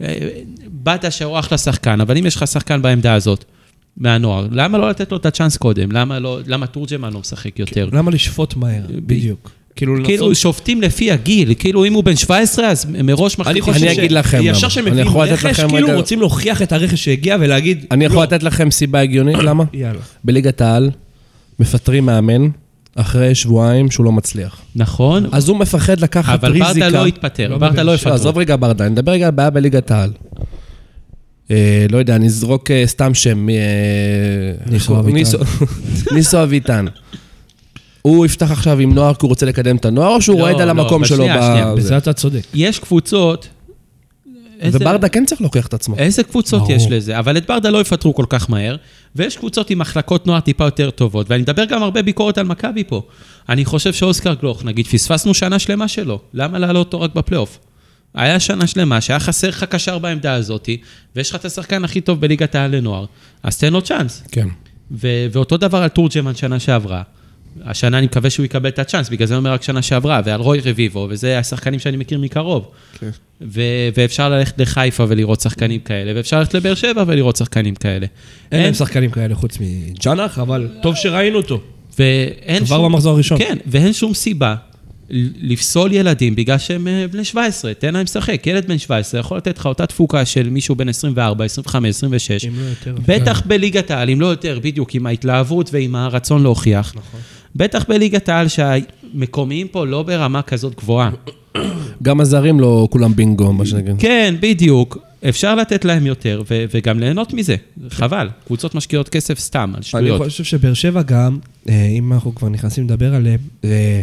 אה, 0.00 0.14
בדה 0.66 1.10
שהוא 1.10 1.38
אחלה 1.38 1.58
שחקן, 1.58 2.00
אבל 2.00 2.18
אם 2.18 2.26
יש 2.26 2.36
לך 2.36 2.46
שחקן 2.46 2.82
בעמדה 2.82 3.14
הזאת, 3.14 3.44
מהנוער, 3.96 4.46
למה 4.50 4.78
לא 4.78 4.90
לתת 4.90 5.12
לו 5.12 5.18
את 5.18 5.26
הצ'אנס 5.26 5.56
קודם? 5.56 5.92
למה, 5.92 6.18
לא, 6.18 6.38
למה 6.46 6.66
תורג'מן 6.66 7.12
לא 7.12 7.20
משחק 7.20 7.58
יותר? 7.58 7.88
למה 7.92 8.10
לשפוט 8.10 8.56
מהר? 8.56 8.82
בדיוק. 8.88 9.50
כאילו 9.80 10.04
כאילו 10.04 10.28
לנסות... 10.28 10.42
שופטים 10.42 10.82
לפי 10.82 11.12
הגיל, 11.12 11.54
כאילו 11.58 11.84
אם 11.84 11.92
הוא 11.92 12.04
בן 12.04 12.16
17 12.16 12.68
אז 12.68 12.86
מראש 13.02 13.34
אני 13.34 13.40
מחליטים. 13.42 13.62
חושב 13.64 13.84
אני 13.84 13.92
אגיד 13.92 14.12
לכם 14.12 14.40
ישר 14.42 14.60
למה. 14.60 14.70
שהם 14.70 14.84
אני 14.86 14.90
מביאים 14.90 15.08
יכול 15.08 15.24
לתת 15.26 15.32
רכש, 15.32 15.44
לכם 15.60 15.68
כאילו 15.70 15.86
רגע- 15.88 15.96
רוצים 15.96 16.20
להוכיח 16.20 16.62
את 16.62 16.72
הרכש 16.72 17.04
שהגיע 17.04 17.36
ולהגיד... 17.40 17.84
אני 17.90 18.04
יכול 18.04 18.16
לא. 18.16 18.22
לתת 18.22 18.42
לכם 18.42 18.70
סיבה 18.70 19.00
הגיונית, 19.00 19.36
למה? 19.48 19.64
יאללה. 19.72 19.98
בליגת 20.24 20.60
העל 20.60 20.90
מפטרים 21.60 22.06
מאמן 22.06 22.48
אחרי 22.94 23.34
שבועיים 23.34 23.90
שהוא 23.90 24.04
לא 24.04 24.12
מצליח. 24.12 24.58
נכון, 24.76 25.26
אז 25.32 25.48
הוא 25.48 25.56
מפחד 25.56 26.00
לקחת 26.00 26.32
אבל 26.44 26.52
ריזיקה. 26.52 26.72
ברדה 26.86 26.88
לא 27.00 27.06
התפטר, 27.06 27.48
לא 27.48 27.58
ברדה 27.58 27.82
לא 27.82 27.94
יפטרו. 27.94 28.12
עזוב 28.12 28.38
רגע 28.38 28.56
ברדה, 28.60 28.84
אני 28.84 28.92
מדבר 28.92 29.12
רגע 29.12 29.26
על 29.26 29.32
בעיה 29.32 29.50
בליגת 29.50 29.90
העל. 29.90 30.10
אה, 31.50 31.86
לא 31.90 31.98
יודע, 31.98 32.18
נזרוק 32.18 32.70
אה, 32.70 32.82
סתם 32.86 33.14
שם. 33.14 33.48
אה, 33.48 33.54
ניסו? 34.66 34.98
אביטן. 35.00 35.16
ניסו- 35.18 35.38
ניסו 36.14 36.42
אביטן. 36.42 36.86
הוא 38.02 38.26
יפתח 38.26 38.50
עכשיו 38.50 38.78
עם 38.78 38.94
נוער 38.94 39.14
כי 39.14 39.18
הוא 39.22 39.28
רוצה 39.28 39.46
לקדם 39.46 39.76
את 39.76 39.84
הנוער, 39.84 40.14
או 40.14 40.22
שהוא 40.22 40.38
לא, 40.38 40.40
רועד 40.44 40.60
על 40.60 40.66
לא, 40.66 40.70
המקום 40.82 41.00
אבל 41.00 41.08
שלו? 41.08 41.16
שנייה, 41.16 41.42
שנייה, 41.42 41.72
ב- 41.72 41.76
בזה 41.76 41.88
זה? 41.88 41.96
אתה 41.96 42.12
צודק. 42.12 42.42
יש 42.54 42.78
קבוצות... 42.78 43.48
איזה- 44.60 44.78
וברדה 44.80 45.08
כן 45.08 45.24
צריך 45.26 45.40
להוכיח 45.40 45.66
את 45.66 45.74
עצמו. 45.74 45.96
איזה 45.98 46.22
קבוצות. 46.22 46.62
יש 46.70 46.86
לזה? 46.90 47.18
אבל 47.18 47.36
את 47.36 47.46
ברדה 47.46 47.70
לא 47.70 47.80
יפטרו 47.80 48.14
כל 48.14 48.24
כך 48.28 48.50
מהר, 48.50 48.76
ויש 49.16 49.36
קבוצות 49.36 49.70
עם 49.70 49.78
מחלקות 49.78 50.26
נוער 50.26 50.40
טיפה 50.40 50.64
יותר 50.64 50.90
טובות, 50.90 51.30
ואני 51.30 51.42
מדבר 51.42 51.64
גם 51.64 51.82
הרבה 51.82 52.02
ביקורת 52.02 52.38
על 52.38 52.46
מכבי 52.46 52.84
פה. 52.84 53.02
אני 53.48 53.64
חושב 53.64 53.92
שאוסקר 53.92 54.34
גלוך, 54.34 54.64
נגיד, 54.64 54.86
פספסנו 54.86 55.34
שנה 55.34 55.58
שלמה 55.58 55.88
שלו, 55.88 56.20
למה 56.34 56.58
להעלות 56.58 56.86
אותו 56.86 57.00
רק 57.00 57.14
בפלייאוף? 57.14 57.58
היה 58.14 58.40
שנה 58.40 58.66
שלמה 58.66 59.00
שהיה 59.00 59.20
חסר 59.20 59.48
לך 59.48 59.64
קשר 59.64 59.98
בעמדה 59.98 60.34
הזאת, 60.34 60.68
ויש 61.16 61.30
לך 61.30 61.36
את 61.36 61.44
השחקן 61.44 61.84
הכי 61.84 62.00
טוב 62.00 62.20
בליגת 62.20 62.54
העל 62.54 62.76
לנוער, 62.76 63.04
אז 63.42 63.58
תן 63.58 63.72
לו 63.72 63.82
צ'אנס. 63.82 64.22
כן. 64.32 64.48
ו- 64.90 65.26
ואותו 65.32 65.56
דבר 65.56 65.78
על 65.82 65.88
תורג'מן 65.88 66.34
שנה 66.34 66.60
שעברה. 66.60 67.02
השנה 67.64 67.98
אני 67.98 68.06
מקווה 68.06 68.30
שהוא 68.30 68.44
יקבל 68.44 68.68
את 68.68 68.78
הצ'אנס, 68.78 69.08
בגלל 69.08 69.26
זה 69.26 69.34
אני 69.34 69.38
אומר 69.38 69.52
רק 69.52 69.62
שנה 69.62 69.82
שעברה, 69.82 70.20
ועל 70.24 70.40
רוי 70.40 70.60
רביבו, 70.64 71.06
וזה 71.10 71.38
השחקנים 71.38 71.78
שאני 71.78 71.96
מכיר 71.96 72.18
מקרוב. 72.18 72.68
כן. 73.00 73.10
ו- 73.40 73.88
ואפשר 73.96 74.28
ללכת 74.28 74.60
לחיפה 74.60 75.04
ולראות 75.08 75.40
שחקנים 75.40 75.80
כאלה, 75.80 76.12
ואפשר 76.16 76.38
ללכת 76.38 76.54
לבאר 76.54 76.74
שבע 76.74 77.04
ולראות 77.06 77.36
שחקנים 77.36 77.74
כאלה. 77.74 78.06
אין 78.52 78.62
להם 78.62 78.74
שחקנים 78.74 79.10
כאלה 79.10 79.34
חוץ 79.34 79.58
מג'אנח, 79.60 80.38
אבל 80.38 80.68
טוב 80.82 80.94
שראינו 80.96 81.36
אותו. 81.36 81.60
ואין 81.98 82.64
כבר 82.64 82.82
במחזור 82.82 83.14
הראשון. 83.14 83.38
כן, 83.38 83.58
ואין 83.66 83.92
שום 83.92 84.14
סיבה 84.14 84.54
לפסול 85.40 85.92
ילדים 85.92 86.34
בגלל 86.34 86.58
שהם 86.58 86.88
אה, 86.88 87.06
בני 87.12 87.24
17, 87.24 87.74
תן 87.74 87.94
להם 87.94 88.02
לשחק. 88.02 88.46
ילד 88.46 88.68
בן 88.68 88.78
17 88.78 89.20
יכול 89.20 89.36
לתת 89.36 89.58
לך 89.58 89.66
אותה 89.66 89.86
תפוקה 89.86 90.24
של 90.24 90.50
מישהו 90.50 90.74
בן 90.74 90.88
24, 90.88 91.44
25, 91.44 91.96
26. 91.96 92.44
אם 92.44 92.52
לא 92.56 92.64
יותר. 92.64 92.94
בטח 93.06 93.42
בליגת 93.46 93.90
העל, 93.90 94.10
אם 94.10 94.20
לא 94.20 94.26
יותר, 94.26 94.58
בדיוק, 94.62 94.94
עם 94.94 95.06
ההתלהבות 95.06 95.70
ועם 95.72 95.96
הרצון 95.96 96.42
להוכיח. 96.42 96.92
נכון. 96.96 97.20
בטח 97.56 97.84
בליגת 97.88 98.28
העל 98.28 98.48
שהמקומיים 98.48 99.68
פה 99.68 99.86
לא 99.86 100.02
ברמה 100.02 100.42
כזאת 100.42 100.74
גבוהה. 100.74 101.10
גם 102.02 102.20
הזרים 102.20 102.60
לא 102.60 102.88
כולם 102.90 103.14
בינגו, 103.14 103.52
מה 103.52 103.66
שנגיד. 103.66 103.94
כן, 103.98 104.34
בדיוק. 104.40 104.98
אפשר 105.28 105.54
לתת 105.54 105.84
להם 105.84 106.06
יותר, 106.06 106.42
ו- 106.50 106.64
וגם 106.74 106.98
ליהנות 107.00 107.32
מזה. 107.34 107.56
חבל. 107.90 108.28
קבוצות 108.46 108.74
משקיעות 108.74 109.08
כסף 109.08 109.38
סתם, 109.38 109.70
על 109.70 109.74
אני 109.76 109.82
שטויות. 109.84 110.22
חושב 110.22 110.44
שבאר 110.44 110.74
שבע 110.74 111.02
גם, 111.02 111.38
אה, 111.68 111.86
אם 111.86 112.12
אנחנו 112.12 112.34
כבר 112.34 112.48
נכנסים 112.48 112.84
לדבר 112.84 113.14
עליהם, 113.14 113.40
אה, 113.64 114.02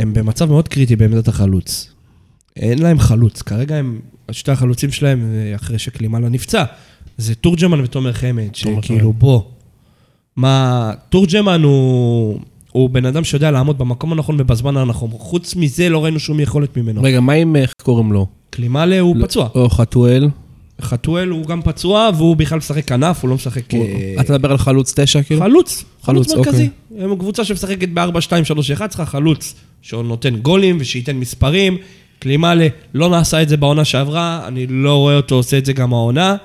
הם 0.00 0.14
במצב 0.14 0.50
מאוד 0.50 0.68
קריטי 0.68 0.96
בעמדת 0.96 1.28
החלוץ. 1.28 1.90
אין 2.56 2.78
להם 2.78 2.98
חלוץ. 2.98 3.42
כרגע 3.42 3.76
הם, 3.76 4.00
שתי 4.30 4.50
החלוצים 4.52 4.92
שלהם, 4.92 5.22
אה, 5.34 5.56
אחרי 5.56 5.78
שקלימאלה 5.78 6.28
נפצע, 6.28 6.64
זה 7.18 7.34
תורג'מן 7.34 7.80
ותומר 7.80 8.12
חמד, 8.12 8.54
שכאילו 8.54 9.12
בוא. 9.12 9.42
מה, 10.38 10.90
תורג'מן 11.08 11.62
הוא, 11.62 12.38
הוא 12.72 12.90
בן 12.90 13.04
אדם 13.06 13.24
שיודע 13.24 13.50
לעמוד 13.50 13.78
במקום 13.78 14.12
הנכון 14.12 14.36
ובזמן 14.40 14.76
הנכון. 14.76 15.10
חוץ 15.12 15.56
מזה 15.56 15.88
לא 15.88 16.04
ראינו 16.04 16.20
שום 16.20 16.40
יכולת 16.40 16.76
ממנו. 16.76 17.02
רגע, 17.02 17.20
מה 17.20 17.32
עם, 17.32 17.56
איך 17.56 17.72
קוראים 17.82 18.12
לו? 18.12 18.26
קלימאלה 18.50 19.00
הוא 19.00 19.16
לא- 19.16 19.26
פצוע. 19.26 19.48
או 19.54 19.70
חתואל? 19.70 20.28
חתואל 20.80 21.28
הוא 21.28 21.46
גם 21.46 21.62
פצוע, 21.62 22.10
והוא 22.16 22.36
בכלל 22.36 22.58
משחק 22.58 22.84
כנף, 22.88 23.22
הוא 23.22 23.28
לא 23.28 23.34
משחק... 23.34 23.72
הוא- 23.72 23.84
אה, 23.86 24.14
אתה 24.20 24.32
מדבר 24.32 24.50
על 24.50 24.58
חלוץ 24.58 24.94
תשע, 25.00 25.22
כאילו? 25.22 25.40
חלוץ, 25.40 25.84
חלוץ 26.02 26.32
חלוץ, 26.32 26.46
מרכזי. 26.46 26.68
הם 26.98 27.16
קבוצה 27.16 27.44
שמשחקת 27.44 27.88
ב-4, 27.94 28.20
2, 28.20 28.44
3, 28.44 28.70
1, 28.70 28.88
צריכה 28.88 29.06
חלוץ 29.06 29.54
שנותן 29.82 30.36
גולים 30.36 30.76
ושייתן 30.80 31.16
מספרים. 31.16 31.76
קלימאלה 32.18 32.66
לא 32.94 33.08
נעשה 33.10 33.42
את 33.42 33.48
זה 33.48 33.56
בעונה 33.56 33.84
שעברה, 33.84 34.44
אני 34.48 34.66
לא 34.66 34.96
רואה 34.96 35.16
אותו 35.16 35.34
עושה 35.34 35.58
את 35.58 35.64
זה 35.64 35.72
גם 35.72 35.92
העונה. 35.92 36.36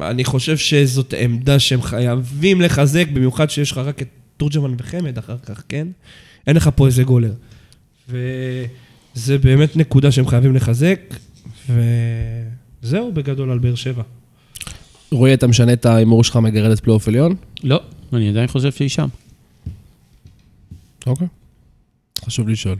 אני 0.00 0.24
חושב 0.24 0.56
שזאת 0.56 1.14
עמדה 1.18 1.58
שהם 1.58 1.82
חייבים 1.82 2.60
לחזק, 2.60 3.08
במיוחד 3.12 3.50
שיש 3.50 3.72
לך 3.72 3.78
רק 3.78 4.02
את 4.02 4.08
תורג'מן 4.36 4.74
וחמד 4.78 5.18
אחר 5.18 5.36
כך, 5.38 5.62
כן? 5.68 5.88
אין 6.46 6.56
לך 6.56 6.70
פה 6.74 6.86
איזה 6.86 7.02
גולר. 7.02 7.32
וזה 8.08 9.38
באמת 9.38 9.76
נקודה 9.76 10.12
שהם 10.12 10.26
חייבים 10.26 10.54
לחזק, 10.54 11.00
וזהו 12.82 13.12
בגדול 13.12 13.50
על 13.50 13.58
באר 13.58 13.74
שבע. 13.74 14.02
רועי, 15.10 15.34
אתה 15.34 15.46
משנה 15.46 15.72
את 15.72 15.86
ההימור 15.86 16.24
שלך 16.24 16.36
מגרדת 16.36 16.80
פלייאוף 16.80 17.08
עליון? 17.08 17.36
לא, 17.64 17.80
אני 18.12 18.28
עדיין 18.28 18.46
חושב 18.46 18.72
שהיא 18.72 18.88
שם. 18.88 19.08
אוקיי. 21.06 21.26
חשוב 22.24 22.48
לשאול. 22.48 22.76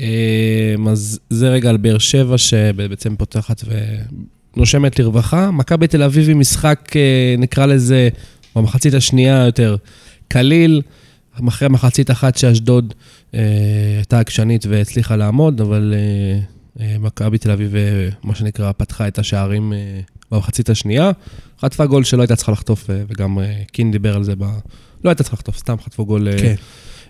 אה, 0.00 0.74
אז 0.90 1.20
זה 1.30 1.48
רגע 1.48 1.70
על 1.70 1.76
באר 1.76 1.98
שבע 1.98 2.38
שבעצם 2.38 3.16
פותחת 3.16 3.64
ונושמת 4.58 4.98
לרווחה. 4.98 5.50
מכבי 5.50 5.86
תל 5.86 6.02
אביב 6.02 6.30
עם 6.30 6.38
משחק, 6.38 6.90
אה, 6.96 7.34
נקרא 7.38 7.66
לזה, 7.66 8.08
במחצית 8.56 8.94
השנייה 8.94 9.44
יותר, 9.44 9.76
קליל, 10.28 10.82
אחרי 11.48 11.68
מחצית 11.68 12.10
אחת 12.10 12.36
שאשדוד 12.36 12.94
אה, 13.34 13.40
הייתה 13.96 14.20
עקשנית 14.20 14.66
והצליחה 14.68 15.16
לעמוד, 15.16 15.60
אבל 15.60 15.94
אה, 15.96 16.40
אה, 16.84 16.96
מכבי 16.98 17.38
תל 17.38 17.50
אביב, 17.50 17.76
אה, 17.76 18.08
מה 18.24 18.34
שנקרא, 18.34 18.72
פתחה 18.76 19.08
את 19.08 19.18
השערים 19.18 19.72
אה, 19.72 19.78
במחצית 20.30 20.70
השנייה. 20.70 21.10
חטפה 21.60 21.86
גול 21.86 22.04
שלא 22.04 22.22
הייתה 22.22 22.36
צריכה 22.36 22.52
לחטוף, 22.52 22.90
אה, 22.90 23.02
וגם 23.08 23.38
אה, 23.38 23.62
קין 23.72 23.90
דיבר 23.90 24.16
על 24.16 24.24
זה 24.24 24.36
ב... 24.36 24.44
לא 25.04 25.10
הייתה 25.10 25.22
צריכה 25.22 25.34
לחטוף, 25.34 25.58
סתם 25.58 25.76
חטפו 25.84 26.06
גול 26.06 26.28
אה, 26.28 26.38
כן. 26.38 26.54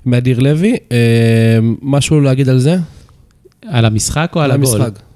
מאדיר 0.06 0.38
לוי. 0.38 0.76
אה, 0.92 1.58
משהו 1.82 2.20
להגיד 2.20 2.48
על 2.48 2.58
זה? 2.58 2.76
על 3.66 3.84
המשחק 3.84 4.32
או 4.36 4.40
על 4.40 4.50
הגול? 4.50 4.80
המשחק. 4.80 5.07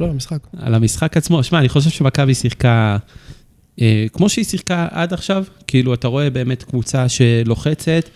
לא, 0.00 0.06
המשחק. 0.06 0.38
על 0.58 0.74
המשחק 0.74 1.16
עצמו. 1.16 1.44
שמע, 1.44 1.58
אני 1.58 1.68
חושב 1.68 1.90
שמכבי 1.90 2.34
שיחקה 2.34 2.96
אה, 3.80 4.06
כמו 4.12 4.28
שהיא 4.28 4.44
שיחקה 4.44 4.86
עד 4.90 5.12
עכשיו. 5.12 5.44
כאילו, 5.66 5.94
אתה 5.94 6.08
רואה 6.08 6.30
באמת 6.30 6.62
קבוצה 6.62 7.08
שלוחצת, 7.08 8.08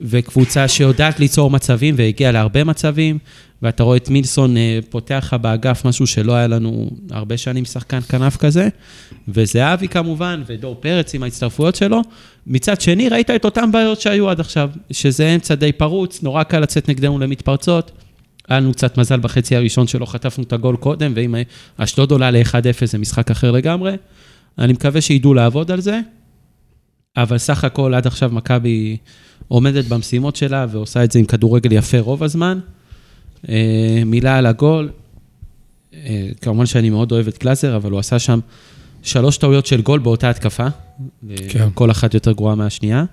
וקבוצה 0.00 0.68
שיודעת 0.68 1.20
ליצור 1.20 1.50
מצבים, 1.50 1.94
והגיעה 1.98 2.32
להרבה 2.32 2.64
מצבים, 2.64 3.18
ואתה 3.62 3.82
רואה 3.82 3.96
את 3.96 4.08
מילסון 4.08 4.56
אה, 4.56 4.78
פותח 4.90 5.24
לך 5.26 5.34
באגף 5.34 5.84
משהו 5.84 6.06
שלא 6.06 6.32
היה 6.32 6.46
לנו 6.46 6.90
הרבה 7.10 7.36
שנים 7.36 7.64
שחקן 7.64 8.00
כנף 8.00 8.36
כזה, 8.36 8.68
וזהבי 9.28 9.88
כמובן, 9.88 10.42
ודור 10.46 10.76
פרץ 10.80 11.14
עם 11.14 11.22
ההצטרפויות 11.22 11.76
שלו. 11.76 12.02
מצד 12.46 12.80
שני, 12.80 13.08
ראית 13.08 13.30
את 13.30 13.44
אותן 13.44 13.72
בעיות 13.72 14.00
שהיו 14.00 14.30
עד 14.30 14.40
עכשיו, 14.40 14.70
שזה 14.90 15.34
אמצע 15.34 15.54
די 15.54 15.72
פרוץ, 15.72 16.22
נורא 16.22 16.42
קל 16.42 16.60
לצאת 16.60 16.88
נגדנו 16.88 17.18
למתפרצות. 17.18 17.90
היה 18.48 18.60
לנו 18.60 18.72
קצת 18.72 18.98
מזל 18.98 19.20
בחצי 19.20 19.56
הראשון 19.56 19.86
שלא 19.86 20.06
חטפנו 20.06 20.44
את 20.44 20.52
הגול 20.52 20.76
קודם, 20.76 21.12
ואם 21.16 21.34
אשדוד 21.76 22.10
עולה 22.10 22.30
ל-1-0 22.30 22.86
זה 22.86 22.98
משחק 22.98 23.30
אחר 23.30 23.50
לגמרי. 23.50 23.96
אני 24.58 24.72
מקווה 24.72 25.00
שידעו 25.00 25.34
לעבוד 25.34 25.70
על 25.70 25.80
זה, 25.80 26.00
אבל 27.16 27.38
סך 27.38 27.64
הכל 27.64 27.94
עד 27.94 28.06
עכשיו 28.06 28.30
מכבי 28.32 28.96
עומדת 29.48 29.84
במשימות 29.84 30.36
שלה 30.36 30.66
ועושה 30.70 31.04
את 31.04 31.12
זה 31.12 31.18
עם 31.18 31.24
כדורגל 31.24 31.72
יפה 31.72 32.00
רוב 32.00 32.22
הזמן. 32.22 32.58
אה, 33.48 34.02
מילה 34.06 34.38
על 34.38 34.46
הגול, 34.46 34.90
אה, 35.94 36.28
כמובן 36.40 36.66
שאני 36.66 36.90
מאוד 36.90 37.12
אוהב 37.12 37.28
את 37.28 37.38
קלאזר, 37.38 37.76
אבל 37.76 37.90
הוא 37.90 37.98
עשה 37.98 38.18
שם 38.18 38.40
שלוש 39.02 39.36
טעויות 39.36 39.66
של 39.66 39.82
גול 39.82 39.98
באותה 39.98 40.30
התקפה. 40.30 40.66
כן. 41.48 41.68
כל 41.74 41.90
אחת 41.90 42.14
יותר 42.14 42.32
גרועה 42.32 42.54
מהשנייה. 42.54 43.04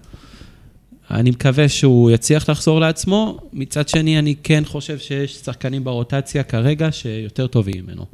אני 1.11 1.31
מקווה 1.31 1.69
שהוא 1.69 2.11
יצליח 2.11 2.49
לחזור 2.49 2.79
לעצמו. 2.79 3.37
מצד 3.53 3.89
שני, 3.89 4.19
אני 4.19 4.35
כן 4.43 4.63
חושב 4.65 4.97
שיש 4.99 5.35
שחקנים 5.35 5.83
ברוטציה 5.83 6.43
כרגע 6.43 6.91
שיותר 6.91 7.47
טובים 7.47 7.83
ממנו. 7.83 8.05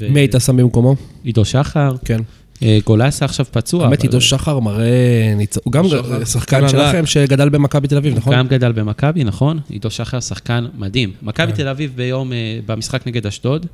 ו- 0.00 0.10
מי 0.10 0.20
היית 0.20 0.34
שם 0.38 0.56
במקומו? 0.56 0.96
עידו 1.24 1.44
שחר, 1.44 1.96
כן. 2.04 2.20
אה, 2.62 2.78
גולסה 2.86 3.24
עכשיו 3.24 3.46
פצוע. 3.50 3.84
האמת, 3.84 3.98
אבל- 3.98 4.08
עידו 4.08 4.20
שחר 4.20 4.58
מראה... 4.58 5.34
ניצ- 5.36 5.58
הוא 5.64 5.72
גם 5.72 5.88
שחר, 5.88 6.24
שחקן 6.24 6.24
שחקן 6.24 6.68
שלכם 6.68 7.06
שגדל 7.06 7.48
במכבי 7.48 7.88
תל 7.88 7.96
אביב, 7.96 8.16
נכון? 8.16 8.34
גם 8.36 8.48
גדל 8.48 8.72
במכבי, 8.72 9.24
נכון? 9.24 9.58
עידו 9.68 9.90
שחר 9.90 10.20
שחקן 10.20 10.66
מדהים. 10.74 11.10
כן. 11.10 11.26
מכבי 11.26 11.52
תל 11.52 11.68
אביב 11.68 11.92
ביום, 11.96 12.32
אה, 12.32 12.36
במשחק 12.66 13.06
נגד 13.06 13.26
אשדוד, 13.26 13.66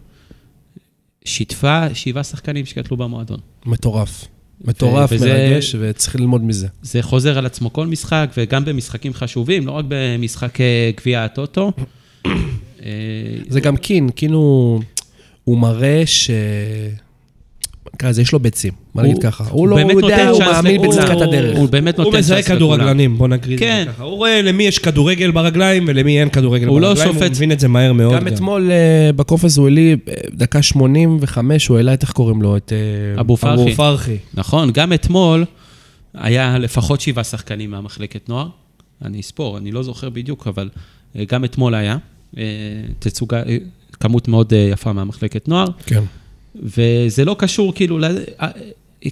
שיתפה 1.25 1.95
שבעה 1.95 2.25
שחקנים 2.25 2.67
שגדלו 2.67 2.97
במועדון. 2.97 3.39
מטורף. 3.67 4.25
מטורף, 4.65 5.11
וזה- 5.13 5.49
מרגש, 5.51 5.75
וצריך 5.81 6.17
ללמוד 6.17 6.45
מזה. 6.45 6.67
זה 6.83 7.03
חוזר 7.03 7.39
על 7.39 7.47
עצמו 7.47 7.73
כל 7.73 7.87
משחק, 7.87 8.31
וגם 8.37 8.65
במשחקים 8.65 9.15
חשובים, 9.15 9.67
לא 9.67 9.73
רק 9.73 9.85
במשחק 9.89 10.61
אה, 10.61 10.91
גביע 10.97 11.25
הטוטו. 11.25 11.73
אה, 12.27 12.31
זה 13.49 13.61
גם 13.61 13.77
קין, 13.77 14.11
קין 14.11 14.33
הוא, 14.33 14.83
הוא 15.45 15.59
מראה 15.59 16.03
ש... 16.07 16.31
נקרא 17.95 18.09
לזה, 18.11 18.23
יש 18.23 18.33
לו 18.33 18.39
ביצים, 18.41 18.73
הוא- 18.93 19.03
נגיד 19.03 19.19
ככה. 19.23 19.45
הוא 19.51 19.69
לא, 19.69 19.77
באמת 19.77 19.93
הוא 19.93 20.01
יודע, 20.01 20.29
הוא 20.29 20.41
מאמין. 20.41 20.83
בצדקת 20.83 21.21
הדרך. 21.21 21.59
הוא 21.59 21.69
באמת 21.69 21.99
הוא 21.99 22.05
נותן 22.05 22.19
מזהה 22.19 22.37
צ'אנס 22.43 22.47
לכולם. 22.47 22.59
כדורגלנים, 22.59 23.19
בוא 23.19 23.29
את 23.35 23.41
כן. 23.59 23.85
זה 23.87 23.93
ככה. 23.93 24.03
הוא 24.03 24.17
רואה 24.17 24.43
למי 24.43 24.63
יש 24.63 24.79
כדורגל 24.79 25.31
ברגליים 25.31 25.85
ולמי 25.89 26.21
אין 26.21 26.29
כדורגל 26.29 26.67
הוא 26.67 26.81
לא 26.81 26.89
ברגליים, 26.89 27.09
הוא 27.09 27.17
שופט- 27.19 27.31
מבין 27.31 27.53
את 27.53 27.61
זה 27.61 27.69
מהר 27.69 27.93
מאוד. 27.93 28.15
גם 28.17 28.29
אתמול 28.29 28.71
אה, 28.71 29.11
בקופס 29.17 29.57
הוא 29.59 29.67
העלי, 29.67 29.97
אה, 30.09 30.15
דקה 30.31 30.63
85, 30.63 31.67
הוא 31.67 31.77
העלה 31.77 31.95
את, 31.95 32.03
איך 32.03 32.13
קוראים 32.13 32.43
לו? 32.43 32.57
את... 32.57 32.73
אה, 32.73 33.21
אבו 33.21 33.35
אבו 33.35 33.37
פרחי. 33.37 33.75
פרחי. 33.75 34.17
נכון, 34.35 34.71
גם 34.73 34.93
אתמול 34.93 35.45
היה 36.15 36.59
לפחות 36.59 37.01
שבעה 37.01 37.25
שחקנים 37.25 37.71
מהמחלקת 37.71 38.29
נוער. 38.29 38.49
אני 39.05 39.21
אספור, 39.21 39.59
אני 39.59 39.73
לא 39.73 39.83
זוכר 39.83 40.11
בדיוק, 40.11 40.47
אבל 40.47 40.69
גם 41.29 41.45
אתמול 41.45 41.75
היה. 41.75 41.97
תצוגה, 42.99 43.43
כמות 44.01 44.29
מאוד 44.29 44.53
יפה 44.73 44.93
מהמחלקת 44.93 45.49
נוער. 45.49 45.67
כן. 45.87 46.03
וזה 46.63 47.25
לא 47.25 47.37
קשור 47.39 47.75
כאילו, 47.75 47.99
אה, 48.05 48.49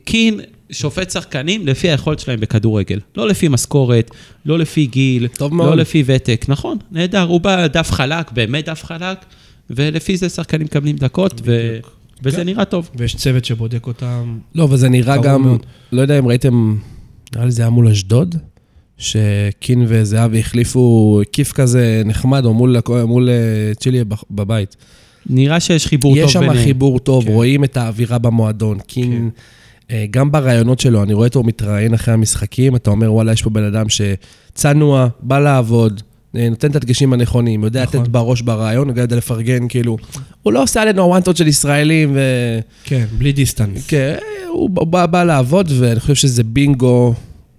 קין 0.04 0.40
שופט 0.70 1.10
שחקנים 1.10 1.66
לפי 1.66 1.90
היכולת 1.90 2.18
שלהם 2.18 2.40
בכדורגל. 2.40 3.00
לא 3.16 3.28
לפי 3.28 3.48
משכורת, 3.48 4.10
לא 4.46 4.58
לפי 4.58 4.86
גיל, 4.86 5.28
טוב 5.28 5.54
מאוד. 5.54 5.68
לא 5.68 5.76
לפי 5.76 6.02
ותק. 6.06 6.44
נכון, 6.48 6.78
נהדר, 6.90 7.22
הוא 7.22 7.40
בא 7.40 7.66
דף 7.66 7.90
חלק, 7.90 8.32
באמת 8.32 8.68
דף 8.68 8.84
חלק, 8.84 9.24
ולפי 9.70 10.16
זה 10.16 10.28
שחקנים 10.28 10.64
מקבלים 10.64 10.96
דקות, 10.96 11.40
ו... 11.44 11.78
וזה 12.22 12.36
כן. 12.36 12.42
נראה 12.42 12.64
טוב. 12.64 12.90
ויש 12.96 13.16
צוות 13.16 13.44
שבודק 13.44 13.86
אותם. 13.86 14.38
לא, 14.54 14.68
וזה 14.70 14.88
נראה 14.88 15.16
גם, 15.16 15.42
מאוד. 15.42 15.66
לא 15.92 16.02
יודע 16.02 16.18
אם 16.18 16.28
ראיתם, 16.28 16.76
נראה 17.34 17.44
לי 17.44 17.50
זה 17.50 17.62
היה 17.62 17.70
מול 17.70 17.88
אשדוד, 17.88 18.36
שקין 18.98 19.84
וזהבי 19.88 20.38
החליפו 20.40 21.20
כיף 21.32 21.52
כזה 21.52 22.02
נחמד, 22.04 22.44
או 22.44 22.54
מול, 22.54 22.76
מול 23.06 23.28
אה, 23.28 23.74
צ'ילי 23.74 24.04
בבית. 24.30 24.76
נראה 25.26 25.60
שיש 25.60 25.86
חיבור 25.86 26.14
טוב 26.14 26.24
יש 26.24 26.32
שם 26.32 26.40
ביניהם. 26.40 26.64
חיבור 26.64 26.98
טוב, 26.98 27.24
כן. 27.24 27.32
רואים 27.32 27.64
את 27.64 27.76
האווירה 27.76 28.18
במועדון. 28.18 28.78
קין, 28.86 29.30
אה, 29.90 30.04
גם 30.10 30.32
ברעיונות 30.32 30.80
שלו, 30.80 31.02
אני 31.02 31.12
רואה 31.12 31.26
אותו 31.26 31.42
מתראיין 31.42 31.94
אחרי 31.94 32.14
המשחקים, 32.14 32.76
אתה 32.76 32.90
אומר, 32.90 33.12
וואלה, 33.12 33.32
יש 33.32 33.42
פה 33.42 33.50
בן 33.50 33.64
אדם 33.64 33.86
שצנוע, 33.88 35.08
בא 35.20 35.38
לעבוד, 35.38 36.02
אה, 36.36 36.48
נותן 36.50 36.70
את 36.70 36.76
הדגשים 36.76 37.12
הנכונים, 37.12 37.64
יודע 37.64 37.82
נכון. 37.82 38.00
לתת 38.00 38.08
בראש 38.08 38.40
ברעיון, 38.40 38.88
יודע 38.88 39.16
לפרגן, 39.16 39.68
כאילו, 39.68 39.96
הוא 40.42 40.52
לא 40.52 40.62
עושה 40.62 40.82
עלינו 40.82 41.02
הוואנטות 41.02 41.36
של 41.36 41.48
ישראלים, 41.48 42.12
ו... 42.14 42.20
כן, 42.84 43.04
בלי 43.18 43.32
דיסטנס. 43.32 43.86
כן, 43.86 44.16
הוא 44.48 44.70
בא, 44.70 45.06
בא 45.06 45.24
לעבוד, 45.24 45.72
ואני 45.78 46.00
חושב 46.00 46.14
שזה 46.14 46.44
בינגו 46.44 47.14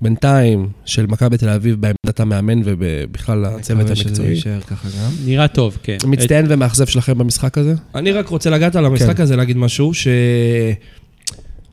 בינתיים 0.06 0.70
של 0.86 1.06
מכבי 1.06 1.38
תל 1.38 1.50
אביב 1.50 1.76
בעמדת 1.82 2.20
המאמן 2.20 2.62
ובכלל 2.66 3.46
הצוות 3.46 3.80
מקווה 3.80 3.96
שזה 3.96 4.10
המקצועי. 4.10 4.30
יישאר 4.30 4.62
ככה 4.62 4.90
גם. 4.90 5.12
נראה 5.26 5.48
טוב, 5.48 5.78
כן. 5.84 5.98
מצטיין 6.08 6.46
ומאכזב 6.50 6.86
שלכם 6.86 7.18
במשחק 7.18 7.58
הזה? 7.58 7.76
אני 7.96 8.12
רק 8.12 8.28
רוצה 8.28 8.50
לגעת 8.50 8.76
על 8.76 8.86
המשחק 8.86 9.18
כן. 9.18 9.24
הזה, 9.24 9.36
להגיד 9.36 9.58
משהו, 9.58 9.94
ש... 9.94 10.08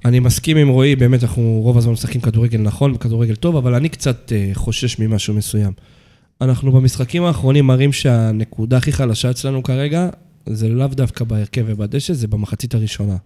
אני 0.05 0.21
מסכים 0.21 0.57
עם 0.57 0.69
רועי, 0.69 0.97
באמת, 0.97 1.23
אנחנו 1.23 1.61
רוב 1.63 1.79
הזמן 1.79 1.93
משחקים 1.93 2.21
כדורגל 2.21 2.59
נכון 2.59 2.93
וכדורגל 2.95 3.35
טוב, 3.35 3.57
אבל 3.57 3.75
אני 3.75 3.89
קצת 3.89 4.33
אה, 4.33 4.51
חושש 4.55 4.99
ממשהו 4.99 5.35
מסוים. 5.35 5.73
אנחנו 6.41 6.73
במשחקים 6.73 7.25
האחרונים 7.25 7.67
מראים 7.67 7.93
שהנקודה 7.93 8.77
הכי 8.77 8.93
חלשה 8.93 9.31
אצלנו 9.31 9.63
כרגע, 9.63 10.09
זה 10.47 10.69
לאו 10.69 10.87
דווקא 10.87 11.25
בהרכב 11.25 11.65
ובדשא, 11.67 12.13
זה 12.13 12.29
במחצית 12.29 12.75
הראשונה. 12.75 13.17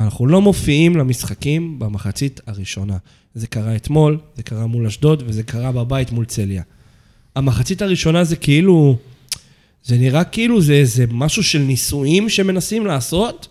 אנחנו 0.00 0.26
לא 0.26 0.40
מופיעים 0.42 0.96
למשחקים 0.96 1.78
במחצית 1.78 2.40
הראשונה. 2.46 2.96
זה 3.34 3.46
קרה 3.46 3.76
אתמול, 3.76 4.18
זה 4.36 4.42
קרה 4.42 4.66
מול 4.66 4.86
אשדוד, 4.86 5.22
וזה 5.26 5.42
קרה 5.42 5.72
בבית 5.72 6.12
מול 6.12 6.24
צליה. 6.24 6.62
המחצית 7.36 7.82
הראשונה 7.82 8.24
זה 8.24 8.36
כאילו... 8.36 8.96
זה 9.84 9.98
נראה 9.98 10.24
כאילו 10.24 10.60
זה 10.60 10.72
איזה 10.72 11.04
משהו 11.10 11.42
של 11.42 11.58
ניסויים 11.58 12.28
שמנסים 12.28 12.86
לעשות, 12.86 13.48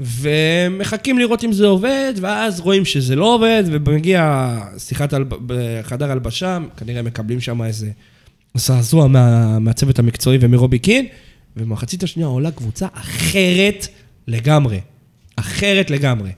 ומחכים 0.00 1.18
לראות 1.18 1.44
אם 1.44 1.52
זה 1.52 1.66
עובד, 1.66 2.14
ואז 2.20 2.60
רואים 2.60 2.84
שזה 2.84 3.16
לא 3.16 3.34
עובד, 3.34 3.64
ומגיע 3.66 4.58
שיחת 4.78 5.12
הלב... 5.12 5.28
בחדר 5.46 6.10
הלבשה, 6.10 6.58
כנראה 6.76 7.02
מקבלים 7.02 7.40
שם 7.40 7.62
איזה 7.62 7.90
זעזוע 8.54 9.08
מה... 9.08 9.58
מהצוות 9.58 9.98
המקצועי 9.98 10.38
ומרובי 10.40 10.78
קין, 10.78 11.06
ובמחצית 11.56 12.02
השנייה 12.02 12.28
עולה 12.28 12.50
קבוצה 12.50 12.86
אחרת 12.92 13.86
לגמרי. 14.28 14.80
אחרת 15.36 15.90
לגמרי. 15.90 16.30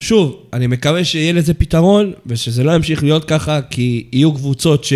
שוב, 0.00 0.42
אני 0.52 0.66
מקווה 0.66 1.04
שיהיה 1.04 1.32
לזה 1.32 1.54
פתרון, 1.54 2.12
ושזה 2.26 2.64
לא 2.64 2.72
ימשיך 2.72 3.02
להיות 3.02 3.24
ככה, 3.24 3.62
כי 3.62 4.06
יהיו 4.12 4.34
קבוצות 4.34 4.84
ש... 4.84 4.92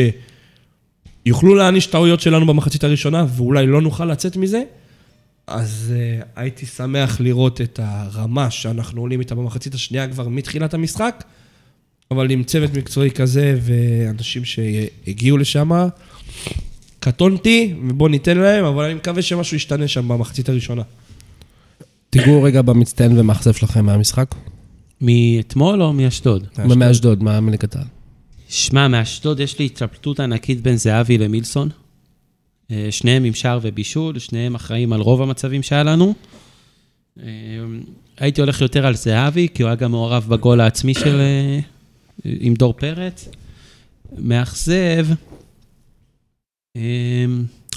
יוכלו 1.26 1.54
להעניש 1.54 1.86
טעויות 1.86 2.20
שלנו 2.20 2.46
במחצית 2.46 2.84
הראשונה, 2.84 3.26
ואולי 3.36 3.66
לא 3.66 3.80
נוכל 3.80 4.04
לצאת 4.04 4.36
מזה, 4.36 4.62
אז 5.46 5.92
uh, 5.92 6.24
הייתי 6.36 6.66
שמח 6.66 7.20
לראות 7.20 7.60
את 7.60 7.80
הרמה 7.82 8.50
שאנחנו 8.50 9.00
עולים 9.00 9.20
איתה 9.20 9.34
במחצית 9.34 9.74
השנייה 9.74 10.08
כבר 10.08 10.28
מתחילת 10.28 10.74
המשחק, 10.74 11.24
אבל 12.10 12.30
עם 12.30 12.44
צוות 12.44 12.74
מקצועי 12.74 13.10
כזה 13.10 13.58
ואנשים 13.60 14.44
שהגיעו 14.44 15.38
לשם, 15.38 15.70
קטונתי, 17.00 17.74
ובואו 17.88 18.08
ניתן 18.08 18.36
להם, 18.38 18.64
אבל 18.64 18.84
אני 18.84 18.94
מקווה 18.94 19.22
שמשהו 19.22 19.56
ישתנה 19.56 19.88
שם 19.88 20.08
במחצית 20.08 20.48
הראשונה. 20.48 20.82
תיגעו 22.10 22.42
רגע 22.42 22.62
במצטיין 22.62 23.18
ומאכזב 23.18 23.52
שלכם 23.52 23.86
מהמשחק. 23.86 24.34
מאתמול 25.00 25.82
או 25.82 25.92
מאשדוד? 25.92 26.46
מאשדוד, 26.76 27.22
מה 27.22 27.40
מליגת 27.40 27.76
העל? 27.76 27.86
שמע, 28.48 28.88
מאשדוד 28.88 29.40
יש 29.40 29.58
לי 29.58 29.64
התלבטות 29.64 30.20
ענקית 30.20 30.62
בין 30.62 30.76
זהבי 30.76 31.18
למילסון. 31.18 31.68
אה, 32.70 32.86
שניהם 32.90 33.24
עם 33.24 33.34
שער 33.34 33.58
ובישול, 33.62 34.18
שניהם 34.18 34.54
אחראים 34.54 34.92
על 34.92 35.00
רוב 35.00 35.22
המצבים 35.22 35.62
שהיה 35.62 35.82
לנו. 35.82 36.14
אה, 37.22 37.26
הייתי 38.18 38.40
הולך 38.40 38.60
יותר 38.60 38.86
על 38.86 38.96
זהבי, 38.96 39.48
כי 39.54 39.62
הוא 39.62 39.68
היה 39.68 39.76
גם 39.76 39.90
מעורב 39.90 40.26
בגול 40.28 40.60
העצמי 40.60 40.94
של... 40.94 41.20
אה, 41.20 41.60
עם 42.24 42.54
דור 42.54 42.72
פרץ. 42.72 43.28
מאכזב. 44.18 45.06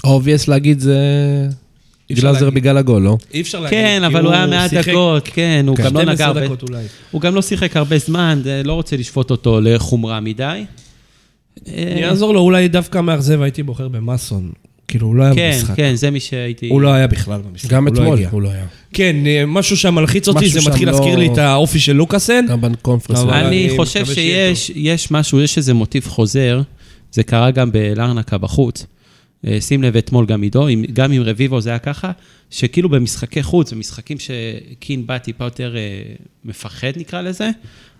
obvious 0.04 0.48
להגיד 0.48 0.78
זה... 0.78 0.98
אפשר 2.12 2.50
בגלל 2.50 2.78
הגול, 2.78 3.02
לא? 3.02 3.16
אי 3.34 3.40
אפשר 3.40 3.60
להגיד, 3.60 3.78
כן, 3.78 4.02
אבל 4.04 4.24
הוא 4.24 4.32
היה 4.32 4.46
מעט 4.46 4.74
דקות, 4.74 5.28
כן, 5.32 5.64
הוא 5.68 5.76
גם 5.76 5.94
לא 5.94 6.02
נגע 6.02 6.14
12 6.14 6.26
הרבה. 6.26 6.86
הוא 7.10 7.20
גם 7.20 7.34
לא 7.34 7.42
שיחק 7.42 7.76
הרבה 7.76 7.98
זמן, 7.98 8.42
לא 8.64 8.72
רוצה 8.72 8.96
לשפוט 8.96 9.30
אותו 9.30 9.60
לחומרה 9.60 10.20
מדי. 10.20 10.64
אה, 11.68 11.92
אני 11.92 12.06
אעזור 12.06 12.34
לו, 12.34 12.40
אולי 12.40 12.68
דווקא 12.68 13.00
מאכזב 13.00 13.42
הייתי 13.42 13.62
בוחר 13.62 13.88
במאסון. 13.88 14.52
כאילו, 14.88 15.06
הוא 15.06 15.16
לא 15.16 15.22
היה 15.24 15.34
כן, 15.34 15.50
במשחק. 15.54 15.76
כן, 15.76 15.94
זה 15.94 16.10
מי 16.10 16.20
שהייתי... 16.20 16.68
הוא 16.68 16.80
לא 16.80 16.92
היה 16.92 17.06
בכלל 17.06 17.40
במשחק. 17.40 17.70
גם 17.70 17.88
הוא 17.88 17.96
לא 17.96 18.00
אתמול. 18.00 18.18
הוא 18.30 18.42
לא 18.42 18.48
היה. 18.48 18.66
כן, 18.92 19.16
אה, 19.26 19.46
משהו 19.46 19.76
שם 19.76 19.94
מלחיץ 19.94 20.28
אותי, 20.28 20.46
משהו 20.46 20.60
זה 20.60 20.70
מתחיל 20.70 20.88
להזכיר 20.88 21.14
לא- 21.14 21.20
לי 21.22 21.28
את 21.32 21.38
האופי 21.38 21.78
של 21.78 21.92
לוקאסן. 21.92 22.46
גם 22.48 22.60
בקונפרנס. 22.60 23.18
אבל 23.20 23.34
אני 23.34 23.68
אני 23.68 23.76
חושב 23.76 24.06
שיש 24.06 24.72
יש 24.74 25.10
משהו, 25.10 25.40
יש 25.40 25.56
איזה 25.56 25.74
מוטיב 25.74 26.06
חוזר, 26.06 26.62
זה 27.12 27.22
קרה 27.22 27.50
גם 27.50 27.72
בלרנקה 27.72 28.38
בחוץ. 28.38 28.86
אה, 29.46 29.60
שים 29.60 29.82
לב 29.82 29.96
אתמול 29.96 30.26
גם 30.26 30.42
עידו, 30.42 30.66
גם 30.92 31.12
עם 31.12 31.22
רביבו 31.22 31.60
זה 31.60 31.70
היה 31.70 31.78
ככה, 31.78 32.10
שכאילו 32.50 32.88
במשחקי 32.88 33.42
חוץ, 33.42 33.72
במשחקים 33.72 34.16
שקין 34.18 35.06
בא 35.06 35.18
טיפה 35.18 35.44
יותר 35.44 35.76
אה, 35.76 35.80
מפחד 36.44 36.92
נקרא 36.96 37.20
לזה, 37.20 37.50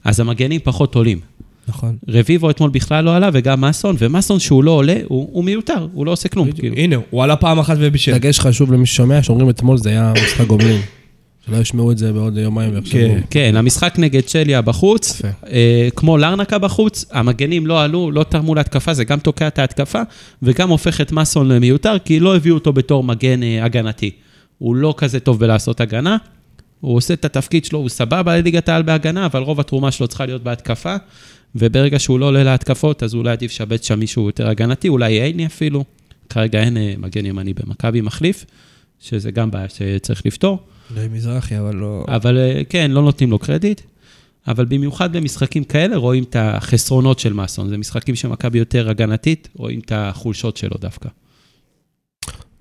אז 0.04 0.20
המגנים 0.20 0.60
פחות 0.64 0.94
עולים. 0.94 1.20
נכון. 1.68 1.96
רביבו 2.08 2.50
אתמול 2.50 2.70
בכלל 2.70 3.04
לא 3.04 3.16
עלה, 3.16 3.30
וגם 3.32 3.60
מסון, 3.60 3.96
ומסון 3.98 4.40
שהוא 4.40 4.64
לא 4.64 4.70
עולה, 4.70 4.96
הוא, 5.04 5.28
הוא 5.32 5.44
מיותר, 5.44 5.88
הוא 5.92 6.06
לא 6.06 6.10
עושה 6.10 6.28
כלום. 6.28 6.52
כאילו. 6.52 6.76
הנה, 6.76 6.96
הוא 7.10 7.22
עלה 7.22 7.36
פעם 7.36 7.58
אחת 7.58 7.76
ובישל. 7.80 8.12
דגש 8.14 8.40
חשוב 8.40 8.72
למי 8.72 8.86
ששומע, 8.86 9.22
שאומרים 9.22 9.50
אתמול 9.50 9.78
זה 9.78 9.90
היה 9.90 10.12
משחק 10.24 10.46
גומלין. 10.46 10.80
שלא 11.46 11.56
ישמעו 11.56 11.92
את 11.92 11.98
זה 11.98 12.12
בעוד 12.12 12.36
יומיים 12.36 12.74
ויחשבו. 12.74 12.98
כן. 12.98 13.20
כן, 13.30 13.56
המשחק 13.56 13.94
נגד 13.98 14.20
צ'ליה 14.20 14.62
בחוץ. 14.62 15.22
אה, 15.46 15.88
כמו 15.96 16.18
לרנקה 16.18 16.58
בחוץ, 16.58 17.04
המגנים 17.10 17.66
לא 17.66 17.82
עלו, 17.82 18.10
לא 18.10 18.24
תרמו 18.24 18.54
להתקפה, 18.54 18.94
זה 18.94 19.04
גם 19.04 19.18
תוקע 19.18 19.46
את 19.46 19.58
ההתקפה, 19.58 20.02
וגם 20.42 20.68
הופך 20.68 21.00
את 21.00 21.12
מסון 21.12 21.48
למיותר, 21.48 21.98
כי 21.98 22.20
לא 22.20 22.36
הביאו 22.36 22.54
אותו 22.54 22.72
בתור 22.72 23.04
מגן 23.04 23.42
אה, 23.42 23.64
הגנתי. 23.64 24.10
הוא 24.58 24.76
לא 24.76 24.94
כזה 24.96 25.20
טוב 25.20 25.40
בלעשות 25.40 25.80
הגנה, 25.80 26.16
הוא 26.80 26.96
עושה 26.96 27.14
את 27.14 27.24
התפקיד 27.24 27.64
שלו, 27.64 27.78
הוא 27.78 27.88
סבבה 27.88 28.36
לליגת 28.36 28.68
העל 28.68 28.82
בהגנה, 28.82 29.26
אבל 29.26 29.42
רוב 29.42 29.60
התרומה 29.60 29.90
שלו 29.90 30.08
צריכה 30.08 30.26
להיות 30.26 30.42
בהתקפה, 30.42 30.96
וברגע 31.54 31.98
שהוא 31.98 32.20
לא 32.20 32.26
עולה 32.26 32.44
להתקפות, 32.44 33.02
אז 33.02 33.14
אולי 33.14 33.32
עדיף 33.32 33.50
לשבץ 33.50 33.86
שם 33.86 33.98
מישהו 33.98 34.26
יותר 34.26 34.48
הגנתי, 34.48 34.88
אולי 34.88 35.22
עיני 35.22 35.46
אפילו. 35.46 35.84
כרגע 36.28 36.60
אין 36.60 36.76
אה, 36.76 36.94
מגן 36.98 37.26
ימני 37.26 37.54
במכבי 37.54 38.00
מחליף, 38.00 38.44
שזה 39.00 39.30
גם 39.30 39.50
בעיה 39.50 39.68
שצריך 39.68 40.26
לפתור. 40.26 40.58
די 40.94 41.06
מזרחי, 41.12 41.58
אבל 41.58 41.74
לא... 41.76 42.04
אבל 42.08 42.38
אה, 42.38 42.62
כן, 42.68 42.90
לא 42.90 43.02
נותנים 43.02 43.30
לו 43.30 43.38
קרדיט. 43.38 43.80
אבל 44.48 44.64
במיוחד 44.64 45.16
במשחקים 45.16 45.64
כאלה 45.64 45.96
רואים 45.96 46.24
את 46.24 46.36
החסרונות 46.38 47.18
של 47.18 47.32
מסון. 47.32 47.68
זה 47.68 47.76
משחקים 47.78 48.16
שמכבי 48.16 48.58
יותר 48.58 48.90
הגנתית, 48.90 49.48
רואים 49.56 49.80
את 49.80 49.92
החולשות 49.94 50.56
שלו 50.56 50.76
דווקא. 50.80 51.08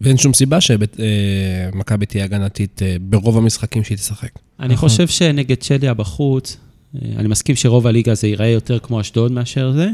ואין 0.02 0.18
שום 0.18 0.34
סיבה 0.34 0.58
שמכבי 0.62 2.06
תהיה 2.06 2.24
הגנתית 2.24 2.82
אה, 2.82 2.96
ברוב 3.02 3.38
המשחקים 3.38 3.84
שהיא 3.84 3.98
תשחק. 3.98 4.30
אני 4.60 4.74
נכון. 4.74 4.90
חושב 4.90 5.08
שנגד 5.08 5.58
צ'ליה 5.58 5.94
בחוץ, 5.94 6.58
אה, 6.96 7.10
אני 7.18 7.28
מסכים 7.28 7.56
שרוב 7.56 7.88
הליגה 7.88 8.16
זה 8.16 8.28
ייראה 8.28 8.48
יותר 8.48 8.80
כמו 8.80 9.02
אשדוד 9.02 9.32
מאשר 9.32 9.72
זה. 9.72 9.90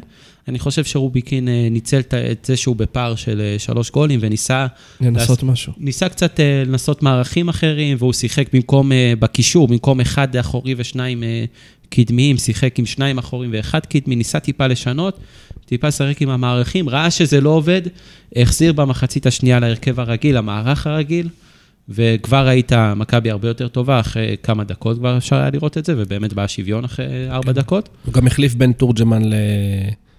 אני 0.49 0.59
חושב 0.59 0.83
שרוביקין 0.83 1.47
אה, 1.47 1.67
ניצל 1.71 1.99
את- 1.99 2.13
זה 2.45 2.57
שהוא 2.57 2.75
בפער 2.75 3.15
של 3.15 3.41
אה, 3.41 3.55
שלוש 3.59 3.91
גולים 3.91 4.19
וניסה 4.23 4.67
לנסות 5.01 5.43
משהו. 5.43 5.73
ניסה 5.77 6.09
קצת 6.09 6.39
אה, 6.39 6.63
לנסות 6.65 7.03
מערכים 7.03 7.49
אחרים, 7.49 7.97
והוא 7.99 8.13
שיחק 8.13 8.53
במקום, 8.53 8.91
בקישור, 9.19 9.67
במקום 9.67 9.99
אחד 10.01 10.35
אחורי 10.35 10.75
ושניים 10.77 11.23
קדמיים, 11.89 12.37
שיחק 12.37 12.79
עם 12.79 12.85
שניים 12.85 13.17
אחורים 13.17 13.49
ואחד 13.53 13.85
קדמי, 13.85 14.15
ניסה 14.15 14.39
טיפה 14.39 14.67
לשנות, 14.67 15.19
טיפה 15.65 15.87
לשחק 15.87 16.21
עם 16.21 16.29
המערכים, 16.29 16.89
ראה 16.89 17.11
שזה 17.11 17.41
לא 17.41 17.49
עובד, 17.49 17.81
החזיר 18.35 18.73
במחצית 18.73 19.25
השנייה 19.25 19.59
להרכב 19.59 19.99
הרגיל, 19.99 20.37
המערך 20.37 20.87
הרגיל, 20.87 21.29
וכבר 21.89 22.47
ראית 22.47 22.71
מכבי 22.95 23.31
הרבה 23.31 23.47
יותר 23.47 23.67
טובה, 23.67 23.99
אחרי 23.99 24.35
כמה 24.43 24.63
דקות 24.63 24.97
כבר 24.97 25.17
אפשר 25.17 25.35
היה 25.35 25.49
לראות 25.49 25.77
את 25.77 25.85
זה, 25.85 25.93
ובאמת 25.97 26.33
בא 26.33 26.47
שוויון 26.47 26.83
אחרי 26.85 27.05
ארבע 27.29 27.51
דקות. 27.51 27.89
הוא 28.05 28.13
גם 28.13 28.27
החליף 28.27 28.53
בין 28.55 28.71
תורג'מן 28.71 29.23
ל... 29.25 29.33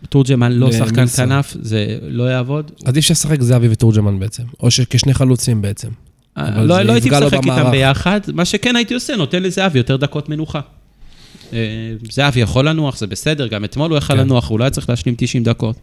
תורג'מן 0.09 0.53
לא 0.53 0.73
שחקן. 0.73 1.07
כנף, 1.07 1.57
זה 1.63 1.99
לא 2.03 2.23
יעבוד. 2.23 2.71
אז 2.85 2.95
אי 2.95 3.01
אפשר 3.01 3.13
לשחק 3.13 3.43
זהבי 3.43 3.69
ותורג'מן 3.71 4.19
בעצם, 4.19 4.43
או 4.61 4.71
שכשני 4.71 5.15
חלוצים 5.15 5.63
בעצם. 5.63 5.89
אבל 6.37 6.65
לא, 6.65 6.83
לא 6.83 6.93
הייתי 6.93 7.11
משחק 7.11 7.33
איתם. 7.35 7.71
ביחד, 7.71 8.21
מה 8.35 8.45
שכן 8.45 8.77
הייתי 8.77 8.95
עושה, 8.95 9.17
נותן 9.17 9.43
לזהבי 9.43 9.79
יותר 9.79 9.97
דקות 9.97 10.29
מנוחה. 10.29 10.61
אה, 11.53 11.59
זהבי 12.11 12.41
יכול 12.41 12.69
לנוח, 12.69 12.99
זה 12.99 13.07
בסדר, 13.07 13.47
גם 13.47 13.65
אתמול 13.65 13.91
הוא 13.91 13.99
יכל 13.99 14.15
כן. 14.15 14.21
לנוח, 14.21 14.51
הוא 14.51 14.59
לא 14.59 14.65
היה 14.65 14.71
צריך 14.71 14.91
להשלים 14.91 15.15
90 15.19 15.45
דקות. 15.45 15.77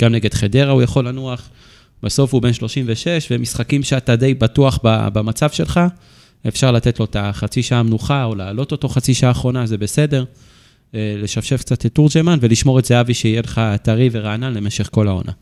גם 0.00 0.12
נגד 0.12 0.34
חדרה 0.34 0.70
הוא 0.70 0.82
יכול 0.82 1.08
לנוח. 1.08 1.48
בסוף 2.02 2.32
הוא 2.32 2.42
בן 2.42 2.52
36, 2.52 3.28
ומשחקים 3.30 3.82
שאתה 3.82 4.16
די 4.16 4.34
בטוח 4.34 4.78
במצב 4.82 5.50
שלך, 5.50 5.80
אפשר 6.48 6.72
לתת 6.72 6.98
לו 7.00 7.04
את 7.04 7.16
החצי 7.18 7.62
שעה 7.62 7.82
מנוחה, 7.82 8.24
או 8.24 8.34
להעלות 8.34 8.72
אותו 8.72 8.88
חצי 8.88 9.14
שעה 9.14 9.30
אחרונה, 9.30 9.66
זה 9.66 9.78
בסדר. 9.78 10.24
אה, 10.94 11.14
לשפשף 11.18 11.60
קצת 11.60 11.86
את 11.86 11.94
תורג'מן 11.94 12.38
ולשמור 12.40 12.78
את 12.78 12.84
זהבי 12.84 13.14
שיהיה 13.14 13.40
לך 13.40 13.60
טרי 13.82 14.08
ורענן 14.12 14.54
למשך 14.54 14.88
כל 14.92 15.08
העונה. 15.08 15.32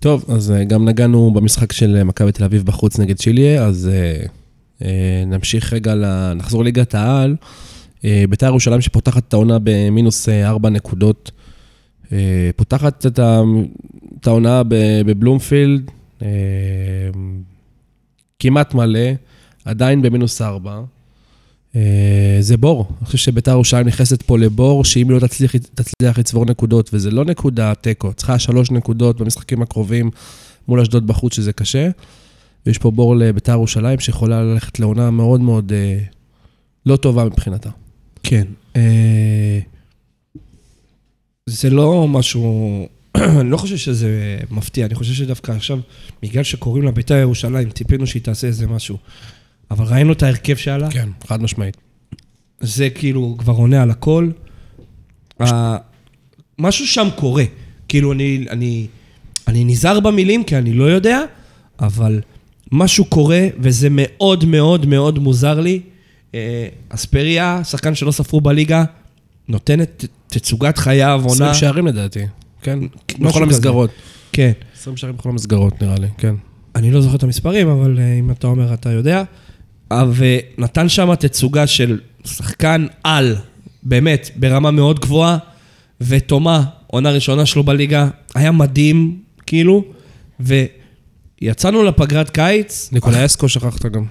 טוב, 0.00 0.24
אז 0.28 0.50
אה, 0.50 0.64
גם 0.64 0.88
נגענו 0.88 1.30
במשחק 1.30 1.72
של 1.72 1.96
אה, 1.96 2.04
מכבי 2.04 2.32
תל 2.32 2.44
אביב 2.44 2.62
בחוץ 2.62 2.98
נגד 2.98 3.16
צ'יליה, 3.16 3.64
אז 3.64 3.90
נמשיך 5.26 5.72
רגע, 5.72 5.94
לה, 5.94 6.34
נחזור 6.34 6.64
ליגת 6.64 6.94
העל. 6.94 7.36
בית"ר 8.28 8.46
ירושלים 8.46 8.80
שפותחת 8.80 9.28
את 9.28 9.32
העונה 9.32 9.58
במינוס 9.62 10.28
4 10.28 10.68
נקודות, 10.70 11.30
פותחת 12.56 13.06
את 13.06 14.26
העונה 14.26 14.62
בבלומפילד, 15.06 15.90
כמעט 18.38 18.74
מלא, 18.74 19.10
עדיין 19.64 20.02
במינוס 20.02 20.42
4. 20.42 20.80
זה 22.40 22.56
בור. 22.56 22.86
אני 22.98 23.06
חושב 23.06 23.18
שבית"ר 23.18 23.50
ירושלים 23.50 23.86
נכנסת 23.86 24.22
פה 24.22 24.38
לבור, 24.38 24.84
שאם 24.84 25.08
היא 25.08 25.14
לא 25.14 25.26
תצליח, 25.26 25.56
תצליח 25.56 26.18
לצבור 26.18 26.44
נקודות, 26.44 26.90
וזה 26.92 27.10
לא 27.10 27.24
נקודה 27.24 27.74
תיקו, 27.74 28.12
צריכה 28.12 28.38
שלוש 28.38 28.70
נקודות 28.70 29.20
במשחקים 29.20 29.62
הקרובים 29.62 30.10
מול 30.68 30.80
אשדוד 30.80 31.06
בחוץ, 31.06 31.34
שזה 31.34 31.52
קשה. 31.52 31.90
ויש 32.66 32.78
פה 32.78 32.90
בור 32.90 33.16
לבית"ר 33.16 33.52
ירושלים, 33.52 34.00
שיכולה 34.00 34.42
ללכת 34.42 34.78
לעונה 34.78 35.10
מאוד 35.10 35.40
מאוד 35.40 35.72
אה, 35.72 35.98
לא 36.86 36.96
טובה 36.96 37.24
מבחינתה. 37.24 37.70
כן. 38.22 38.46
אה, 38.76 39.60
זה 41.46 41.70
לא 41.70 42.08
משהו... 42.08 42.88
אני 43.40 43.50
לא 43.50 43.56
חושב 43.56 43.76
שזה 43.76 44.38
מפתיע, 44.50 44.86
אני 44.86 44.94
חושב 44.94 45.12
שדווקא 45.12 45.52
עכשיו, 45.52 45.78
בגלל 46.22 46.42
שקוראים 46.42 46.84
לה 46.84 46.90
בית"ר 46.90 47.14
ירושלים, 47.14 47.70
ציפינו 47.70 48.06
שהיא 48.06 48.22
תעשה 48.22 48.46
איזה 48.46 48.66
משהו. 48.66 48.96
אבל 49.70 49.84
ראינו 49.84 50.12
את 50.12 50.22
ההרכב 50.22 50.56
שעלה, 50.56 50.90
כן, 50.90 51.08
חד 51.26 51.42
משמעית. 51.42 51.76
זה 52.60 52.90
כאילו 52.90 53.34
כבר 53.38 53.52
עונה 53.52 53.82
על 53.82 53.90
הכל. 53.90 54.30
ה- 55.40 55.76
משהו 56.58 56.86
שם 56.86 57.08
קורה. 57.16 57.44
כאילו, 57.88 58.12
אני, 58.12 58.46
אני, 58.50 58.86
אני 59.48 59.64
נזהר 59.64 60.00
במילים, 60.00 60.44
כי 60.44 60.56
אני 60.58 60.72
לא 60.72 60.84
יודע, 60.84 61.20
אבל 61.80 62.20
משהו 62.72 63.04
קורה, 63.04 63.46
וזה 63.58 63.88
מאוד 63.90 64.44
מאוד 64.44 64.86
מאוד 64.86 65.18
מוזר 65.18 65.60
לי. 65.60 65.80
אה, 66.34 66.68
אספריה, 66.88 67.60
שחקן 67.64 67.94
שלא 67.94 68.10
ספרו 68.10 68.40
בליגה, 68.40 68.84
נותן 69.48 69.80
את 69.82 70.04
תצוגת 70.26 70.78
חייו, 70.78 71.20
20 71.26 71.42
עונה... 71.42 71.54
שערים 71.54 71.86
לדעתי, 71.86 72.20
כן? 72.62 72.78
בכל. 73.18 73.42
המסגרות. 73.42 73.90
כן. 74.32 74.52
20 74.80 74.96
שערים 74.96 75.16
בכל 75.16 75.28
המסגרות, 75.28 75.82
נראה 75.82 75.98
לי, 75.98 76.06
כן. 76.18 76.34
אני 76.74 76.90
לא 76.90 77.00
זוכר 77.00 77.16
את 77.16 77.22
המספרים, 77.22 77.68
אבל 77.68 77.98
אה, 77.98 78.18
אם 78.18 78.30
אתה 78.30 78.46
אומר, 78.46 78.74
אתה 78.74 78.90
יודע. 78.90 79.22
ונתן 79.90 80.88
שם 80.88 81.14
תצוגה 81.14 81.66
של 81.66 81.98
שחקן 82.24 82.86
על, 83.04 83.36
באמת, 83.82 84.30
ברמה 84.36 84.70
מאוד 84.70 85.00
גבוהה, 85.00 85.38
ותומה, 86.00 86.64
עונה 86.86 87.10
ראשונה 87.10 87.46
שלו 87.46 87.64
בליגה, 87.64 88.08
היה 88.34 88.52
מדהים, 88.52 89.18
כאילו, 89.46 89.84
ויצאנו 91.40 91.82
לפגרת 91.82 92.30
קיץ, 92.30 92.88
ניקולאסקו 92.92 93.48
שכחת 93.48 93.86
גם. 93.86 94.04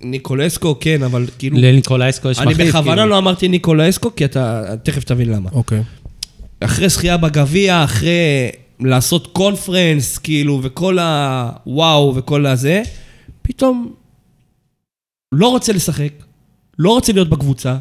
ניקולסקו, 0.00 0.76
כן, 0.80 1.02
אבל 1.02 1.26
כאילו... 1.38 1.58
לניקולאסקו 1.58 2.30
יש 2.30 2.38
אני 2.38 2.52
מחליף. 2.52 2.68
בכוונה 2.68 2.96
כאילו. 2.96 3.06
לא 3.06 3.18
אמרתי 3.18 3.48
ניקולסקו, 3.48 4.16
כי 4.16 4.24
אתה 4.24 4.62
תכף 4.82 5.04
תבין 5.04 5.28
למה. 5.28 5.50
אוקיי. 5.52 5.82
אחרי 6.60 6.88
זכייה 6.88 7.16
בגביע, 7.16 7.84
אחרי 7.84 8.50
לעשות 8.80 9.26
קונפרנס, 9.32 10.18
כאילו, 10.18 10.60
וכל 10.62 10.98
הוואו 10.98 12.12
וכל 12.16 12.46
הזה, 12.46 12.82
פתאום 13.42 13.92
לא 15.34 15.48
רוצה 15.48 15.72
לשחק, 15.72 16.12
לא 16.78 16.90
רוצה 16.90 17.12
להיות 17.12 17.28
בקבוצה, 17.28 17.76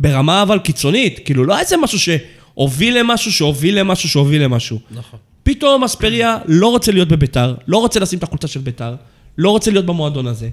ברמה 0.00 0.42
אבל 0.42 0.58
קיצונית, 0.58 1.20
כאילו, 1.24 1.44
לא 1.44 1.58
איזה 1.58 1.76
משהו 1.76 1.98
שהוביל 1.98 2.98
למשהו, 2.98 3.32
שהוביל 3.32 3.78
למשהו, 3.78 4.08
שהוביל 4.08 4.42
למשהו. 4.44 4.78
נכון. 4.90 5.18
פתאום 5.42 5.84
אספריה 5.84 6.38
לא 6.46 6.66
רוצה 6.66 6.92
להיות 6.92 7.08
בביתר, 7.08 7.54
לא 7.66 7.78
רוצה 7.78 8.00
לשים 8.00 8.18
את 8.18 8.22
החולצה 8.22 8.48
של 8.48 8.60
ביתר, 8.60 8.94
לא 9.38 9.50
רוצה 9.50 9.70
להיות 9.70 9.86
במועדון 9.86 10.26
הזה. 10.26 10.48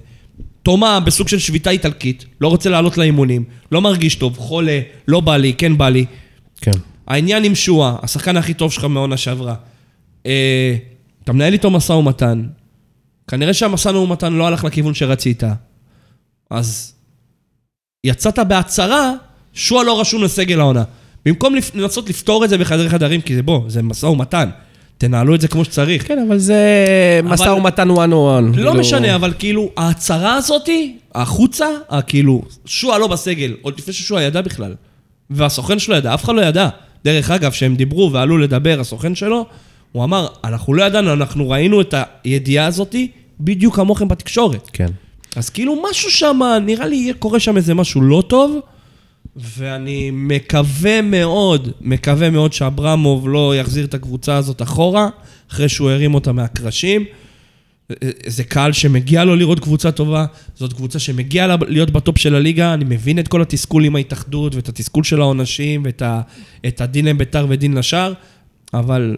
תומה 0.62 1.00
בסוג 1.00 1.28
של 1.28 1.38
שביתה 1.38 1.70
איטלקית, 1.70 2.24
לא 2.40 2.48
רוצה 2.48 2.70
לעלות 2.70 2.98
לאימונים, 2.98 3.44
לא 3.72 3.80
מרגיש 3.80 4.14
טוב, 4.14 4.38
חולה, 4.38 4.80
לא 5.08 5.20
בא 5.20 5.36
לי, 5.36 5.52
כן 5.52 5.78
בא 5.78 5.88
לי. 5.88 6.04
כן. 6.60 6.70
העניין 7.06 7.44
עם 7.44 7.54
שואה, 7.54 7.96
השחקן 8.02 8.36
הכי 8.36 8.54
טוב 8.54 8.72
שלך 8.72 8.84
מהעונה 8.84 9.16
שעברה. 9.16 9.54
אה, 10.26 10.76
אתה 11.24 11.32
מנהל 11.32 11.52
איתו 11.52 11.70
משא 11.70 11.92
ומתן, 11.92 12.42
כנראה 13.28 13.54
שהמשא 13.54 13.88
ומתן 13.88 14.32
לא 14.32 14.46
הלך 14.46 14.64
לכיוון 14.64 14.94
שרצית, 14.94 15.42
אז 16.50 16.94
יצאת 18.06 18.38
בהצהרה, 18.38 19.12
שואה 19.52 19.84
לא 19.84 20.00
רשום 20.00 20.24
לסגל 20.24 20.60
העונה. 20.60 20.84
במקום 21.26 21.54
לנסות 21.74 22.08
לפתור 22.08 22.44
את 22.44 22.48
זה 22.50 22.58
בחדרי 22.58 22.88
חדרים, 22.88 23.20
כי 23.20 23.34
זה 23.34 23.42
בוא, 23.42 23.60
זה 23.68 23.82
משא 23.82 24.06
ומתן. 24.06 24.50
תנהלו 24.98 25.34
את 25.34 25.40
זה 25.40 25.48
כמו 25.48 25.64
שצריך. 25.64 26.08
כן, 26.08 26.24
אבל 26.28 26.38
זה 26.38 26.60
משא 27.24 27.48
ומתן 27.48 27.90
one 27.90 27.92
on 27.92 28.56
one. 28.56 28.56
לא 28.56 28.74
משנה, 28.74 29.14
אבל 29.14 29.32
כאילו, 29.38 29.70
ההצהרה 29.76 30.34
הזאתי, 30.34 30.96
החוצה, 31.14 31.66
כאילו, 32.06 32.42
שועה 32.64 32.98
לא 32.98 33.06
בסגל, 33.06 33.56
עוד 33.62 33.78
לפני 33.78 33.92
ששועה 33.92 34.22
ידע 34.22 34.40
בכלל. 34.40 34.74
והסוכן 35.30 35.78
שלו 35.78 35.96
ידע, 35.96 36.14
אף 36.14 36.24
אחד 36.24 36.34
לא 36.34 36.42
ידע. 36.42 36.68
דרך 37.04 37.30
אגב, 37.30 37.50
כשהם 37.50 37.76
דיברו 37.76 38.12
ועלו 38.12 38.38
לדבר, 38.38 38.80
הסוכן 38.80 39.14
שלו, 39.14 39.46
הוא 39.92 40.04
אמר, 40.04 40.26
אנחנו 40.44 40.74
לא 40.74 40.82
ידענו, 40.82 41.12
אנחנו 41.12 41.50
ראינו 41.50 41.80
את 41.80 41.94
הידיעה 42.24 42.66
הזאתי 42.66 43.10
בדיוק 43.40 43.76
כמוכם 43.76 44.08
בתקשורת. 44.08 44.70
כן. 44.72 44.88
אז 45.36 45.50
כאילו, 45.50 45.82
משהו 45.90 46.10
שם, 46.10 46.40
נראה 46.62 46.86
לי 46.86 47.12
קורה 47.18 47.40
שם 47.40 47.56
איזה 47.56 47.74
משהו 47.74 48.00
לא 48.00 48.22
טוב, 48.26 48.60
ואני 49.36 50.10
מקווה 50.12 51.02
מאוד, 51.02 51.68
מקווה 51.80 52.30
מאוד 52.30 52.52
שאברמוב 52.52 53.28
לא 53.28 53.56
יחזיר 53.56 53.84
את 53.84 53.94
הקבוצה 53.94 54.36
הזאת 54.36 54.62
אחורה, 54.62 55.08
אחרי 55.50 55.68
שהוא 55.68 55.90
הרים 55.90 56.14
אותה 56.14 56.32
מהקרשים. 56.32 57.04
זה 58.26 58.44
קהל 58.44 58.72
שמגיע 58.72 59.24
לו 59.24 59.36
לראות 59.36 59.60
קבוצה 59.60 59.92
טובה, 59.92 60.26
זאת 60.54 60.72
קבוצה 60.72 60.98
שמגיע 60.98 61.46
לה 61.46 61.56
להיות 61.68 61.90
בטופ 61.90 62.18
של 62.18 62.34
הליגה, 62.34 62.74
אני 62.74 62.84
מבין 62.84 63.18
את 63.18 63.28
כל 63.28 63.42
התסכול 63.42 63.84
עם 63.84 63.96
ההתאחדות 63.96 64.54
ואת 64.54 64.68
התסכול 64.68 65.04
של 65.04 65.20
העונשים 65.20 65.82
ואת 65.84 66.02
ה, 66.02 66.20
הדין 66.64 67.04
לביתר 67.04 67.46
ודין 67.48 67.74
לשאר, 67.74 68.12
אבל 68.74 69.16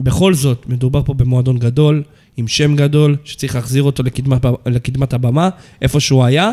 בכל 0.00 0.34
זאת, 0.34 0.66
מדובר 0.68 1.02
פה 1.02 1.14
במועדון 1.14 1.58
גדול, 1.58 2.02
עם 2.36 2.48
שם 2.48 2.76
גדול, 2.76 3.16
שצריך 3.24 3.54
להחזיר 3.54 3.82
אותו 3.82 4.02
לקדמת, 4.02 4.44
לקדמת 4.66 5.12
הבמה, 5.12 5.48
איפה 5.82 6.00
שהוא 6.00 6.24
היה, 6.24 6.50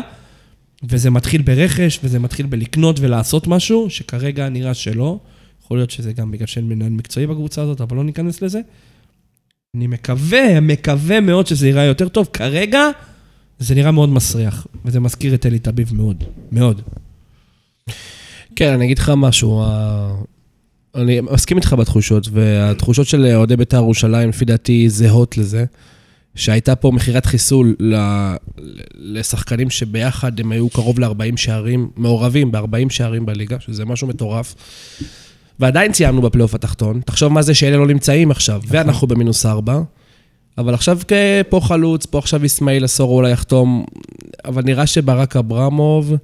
וזה 0.88 1.10
מתחיל 1.10 1.42
ברכש, 1.42 2.00
וזה 2.04 2.18
מתחיל 2.18 2.46
בלקנות 2.46 3.00
ולעשות 3.00 3.46
משהו, 3.46 3.90
שכרגע 3.90 4.48
נראה 4.48 4.74
שלא. 4.74 5.18
יכול 5.64 5.78
להיות 5.78 5.90
שזה 5.90 6.12
גם 6.12 6.30
בגלל 6.30 6.46
שאין 6.46 6.68
מנהל 6.68 6.90
מקצועי 6.90 7.26
בקבוצה 7.26 7.62
הזאת, 7.62 7.80
אבל 7.80 7.96
לא 7.96 8.04
ניכנס 8.04 8.42
לזה. 8.42 8.60
אני 9.76 9.86
מקווה, 9.86 10.60
מקווה 10.60 11.20
מאוד 11.20 11.46
שזה 11.46 11.66
ייראה 11.66 11.84
יותר 11.84 12.08
טוב. 12.08 12.28
כרגע, 12.32 12.80
זה 13.58 13.74
נראה 13.74 13.90
מאוד 13.90 14.08
מסריח, 14.08 14.66
וזה 14.84 15.00
מזכיר 15.00 15.34
את 15.34 15.46
אלי 15.46 15.58
טביב 15.58 15.94
מאוד, 15.94 16.24
מאוד. 16.52 16.82
כן, 18.56 18.72
אני 18.72 18.84
אגיד 18.84 18.98
לך 18.98 19.12
משהו. 19.16 19.64
אני 20.94 21.20
מסכים 21.20 21.56
איתך 21.56 21.72
בתחושות, 21.72 22.28
והתחושות 22.32 23.06
של 23.06 23.26
אוהדי 23.34 23.56
בית"ר 23.56 23.76
ירושלים, 23.76 24.28
לפי 24.28 24.44
דעתי, 24.44 24.88
זהות 24.88 25.38
לזה. 25.38 25.64
שהייתה 26.34 26.76
פה 26.76 26.90
מכירת 26.90 27.26
חיסול 27.26 27.76
ל- 27.80 28.34
לשחקנים 28.94 29.70
שביחד 29.70 30.40
הם 30.40 30.52
היו 30.52 30.68
קרוב 30.70 31.00
ל-40 31.00 31.36
שערים, 31.36 31.88
מעורבים 31.96 32.52
ב-40 32.52 32.90
שערים 32.90 33.26
בליגה, 33.26 33.56
שזה 33.60 33.84
משהו 33.84 34.08
מטורף. 34.08 34.54
ועדיין 35.60 35.92
סיימנו 35.92 36.22
בפלייאוף 36.22 36.54
התחתון. 36.54 37.00
תחשוב 37.06 37.32
מה 37.32 37.42
זה 37.42 37.54
שאלה 37.54 37.76
לא 37.76 37.86
נמצאים 37.86 38.30
עכשיו, 38.30 38.62
ואנחנו 38.68 39.06
במינוס 39.06 39.46
4. 39.46 39.80
אבל 40.58 40.74
עכשיו 40.74 40.98
פה 41.48 41.60
חלוץ, 41.60 42.06
פה 42.06 42.18
עכשיו 42.18 42.46
אסמאעיל 42.46 42.84
אסורו 42.84 43.16
אולי 43.16 43.30
יחתום, 43.30 43.84
אבל 44.44 44.62
נראה 44.62 44.86
שברק 44.86 45.36
אברמוב, 45.36 46.14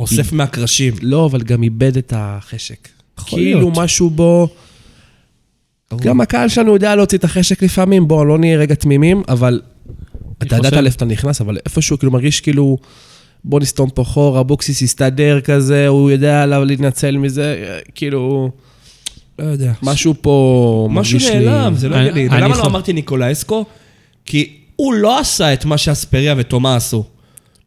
אוסף 0.00 0.32
מהקרשים. 0.32 0.94
לא, 1.02 1.26
אבל 1.26 1.42
גם 1.42 1.62
איבד 1.62 1.96
את 1.96 2.12
החשק. 2.16 2.88
כאילו 3.26 3.60
להיות. 3.60 3.78
משהו 3.78 4.10
בו... 4.10 4.48
גם 6.00 6.20
הקהל 6.20 6.48
שלנו 6.48 6.72
יודע 6.72 6.96
להוציא 6.96 7.18
את 7.18 7.24
החשק 7.24 7.62
לפעמים, 7.62 8.08
בואו, 8.08 8.24
לא 8.24 8.38
נהיה 8.38 8.58
רגע 8.58 8.74
תמימים, 8.74 9.22
אבל... 9.28 9.60
אתה 10.38 10.56
ידעת 10.56 10.72
לאיפה 10.72 10.96
אתה 10.96 11.04
נכנס, 11.04 11.40
אבל 11.40 11.58
איפשהו 11.66 11.98
כאילו 11.98 12.12
מרגיש 12.12 12.40
כאילו... 12.40 12.78
בוא 13.44 13.60
נסתום 13.60 13.90
פה 13.90 14.04
חור, 14.04 14.40
אבוקסיס 14.40 14.82
יסתדר 14.82 15.40
כזה, 15.40 15.88
הוא 15.88 16.10
יודע 16.10 16.42
עליו 16.42 16.64
להתנצל 16.64 17.16
מזה, 17.16 17.76
כאילו... 17.94 18.50
לא 19.38 19.44
יודע. 19.44 19.72
משהו 19.82 20.14
פה 20.20 20.88
משהו 20.90 21.18
מרגיש 21.18 21.30
לי... 21.30 21.44
נעלם, 21.44 21.74
זה 21.74 21.88
לא 21.88 21.96
הגיוני. 21.96 22.28
אני 22.28 22.36
ולמה 22.38 22.56
לא 22.56 22.66
אמרתי 22.66 22.92
ניקולאסקו? 22.92 23.64
כי 24.24 24.56
הוא 24.76 24.94
לא 24.94 25.18
עשה 25.18 25.52
את 25.52 25.64
מה 25.64 25.78
שאספריה 25.78 26.34
ותומה 26.36 26.76
עשו. 26.76 27.04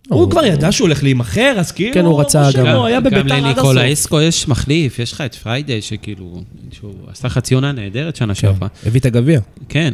הוא 0.10 0.32
כבר 0.32 0.46
ידע 0.46 0.72
שהוא 0.72 0.88
הולך 0.88 1.04
להימכר, 1.04 1.54
אז 1.58 1.72
כאילו... 1.72 1.94
כן, 1.94 2.06
הוא 2.06 2.22
רצה 2.22 2.50
גם- 2.56 2.68
הוא 2.68 2.86
היה 2.86 2.98
גם 3.02 3.04
בביתר 3.04 3.36
עד 3.36 3.44
לניקולה 3.44 3.82
הסוף. 3.86 3.94
אסקו 4.00 4.22
יש 4.22 4.48
מחליף, 4.48 5.00
יש 5.00 5.12
לך 5.12 5.22
את 5.22 5.36
פריידי, 5.36 5.82
שכאילו, 5.82 6.42
שהוא 6.72 6.94
עשה 7.08 7.30
חצי 7.30 7.54
עונה 7.56 7.72
נהדרת 7.72 8.16
שנה 8.16 8.28
כן, 8.36 8.42
שעברה. 8.42 8.68
הביא 8.86 9.00
את 9.00 9.06
הגביע. 9.06 9.40
כן, 9.70 9.94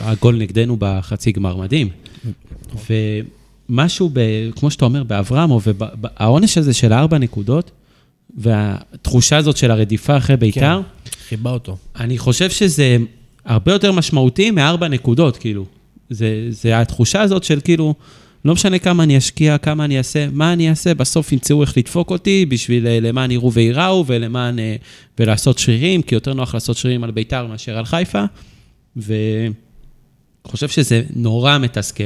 הגול 0.00 0.36
נגדנו 0.36 0.76
בחצי 0.78 1.32
גמר 1.32 1.56
מדהים. 1.56 1.88
ומשהו, 3.68 4.10
ב, 4.12 4.20
כמו 4.56 4.70
שאתה 4.70 4.84
אומר, 4.84 5.02
באברמוב, 5.02 5.66
והעונש 6.02 6.58
הזה 6.58 6.72
של 6.74 6.92
הארבע 6.92 7.18
נקודות, 7.18 7.70
והתחושה 8.36 9.36
הזאת 9.36 9.56
של 9.56 9.70
הרדיפה 9.70 10.16
אחרי 10.16 10.36
ביתר, 10.36 10.80
חיבה 11.28 11.50
אותו. 11.50 11.76
אני 12.00 12.18
חושב 12.18 12.50
שזה 12.50 12.96
הרבה 13.44 13.72
יותר 13.72 13.92
משמעותי 13.92 14.50
מארבע 14.50 14.88
נקודות, 14.88 15.36
כאילו. 15.36 15.64
זה, 16.10 16.46
זה 16.50 16.80
התחושה 16.80 17.20
הזאת 17.22 17.44
של 17.44 17.60
כאילו, 17.64 17.94
לא 18.44 18.54
משנה 18.54 18.78
כמה 18.78 19.02
אני 19.02 19.18
אשקיע, 19.18 19.58
כמה 19.58 19.84
אני 19.84 19.98
אעשה, 19.98 20.26
מה 20.32 20.52
אני 20.52 20.70
אעשה, 20.70 20.94
בסוף 20.94 21.32
ימצאו 21.32 21.62
איך 21.62 21.76
לדפוק 21.76 22.10
אותי 22.10 22.46
בשביל 22.46 22.86
אה, 22.86 23.00
למען 23.00 23.30
יראו 23.30 23.52
וייראו 23.52 24.04
ולמען, 24.06 24.58
אה, 24.58 24.76
ולעשות 25.18 25.58
שרירים, 25.58 26.02
כי 26.02 26.14
יותר 26.14 26.34
נוח 26.34 26.54
לעשות 26.54 26.76
שרירים 26.76 27.04
על 27.04 27.10
ביתר 27.10 27.46
מאשר 27.46 27.78
על 27.78 27.84
חיפה. 27.84 28.24
ואני 28.96 29.52
חושב 30.44 30.68
שזה 30.68 31.02
נורא 31.16 31.58
מתסכל 31.58 32.02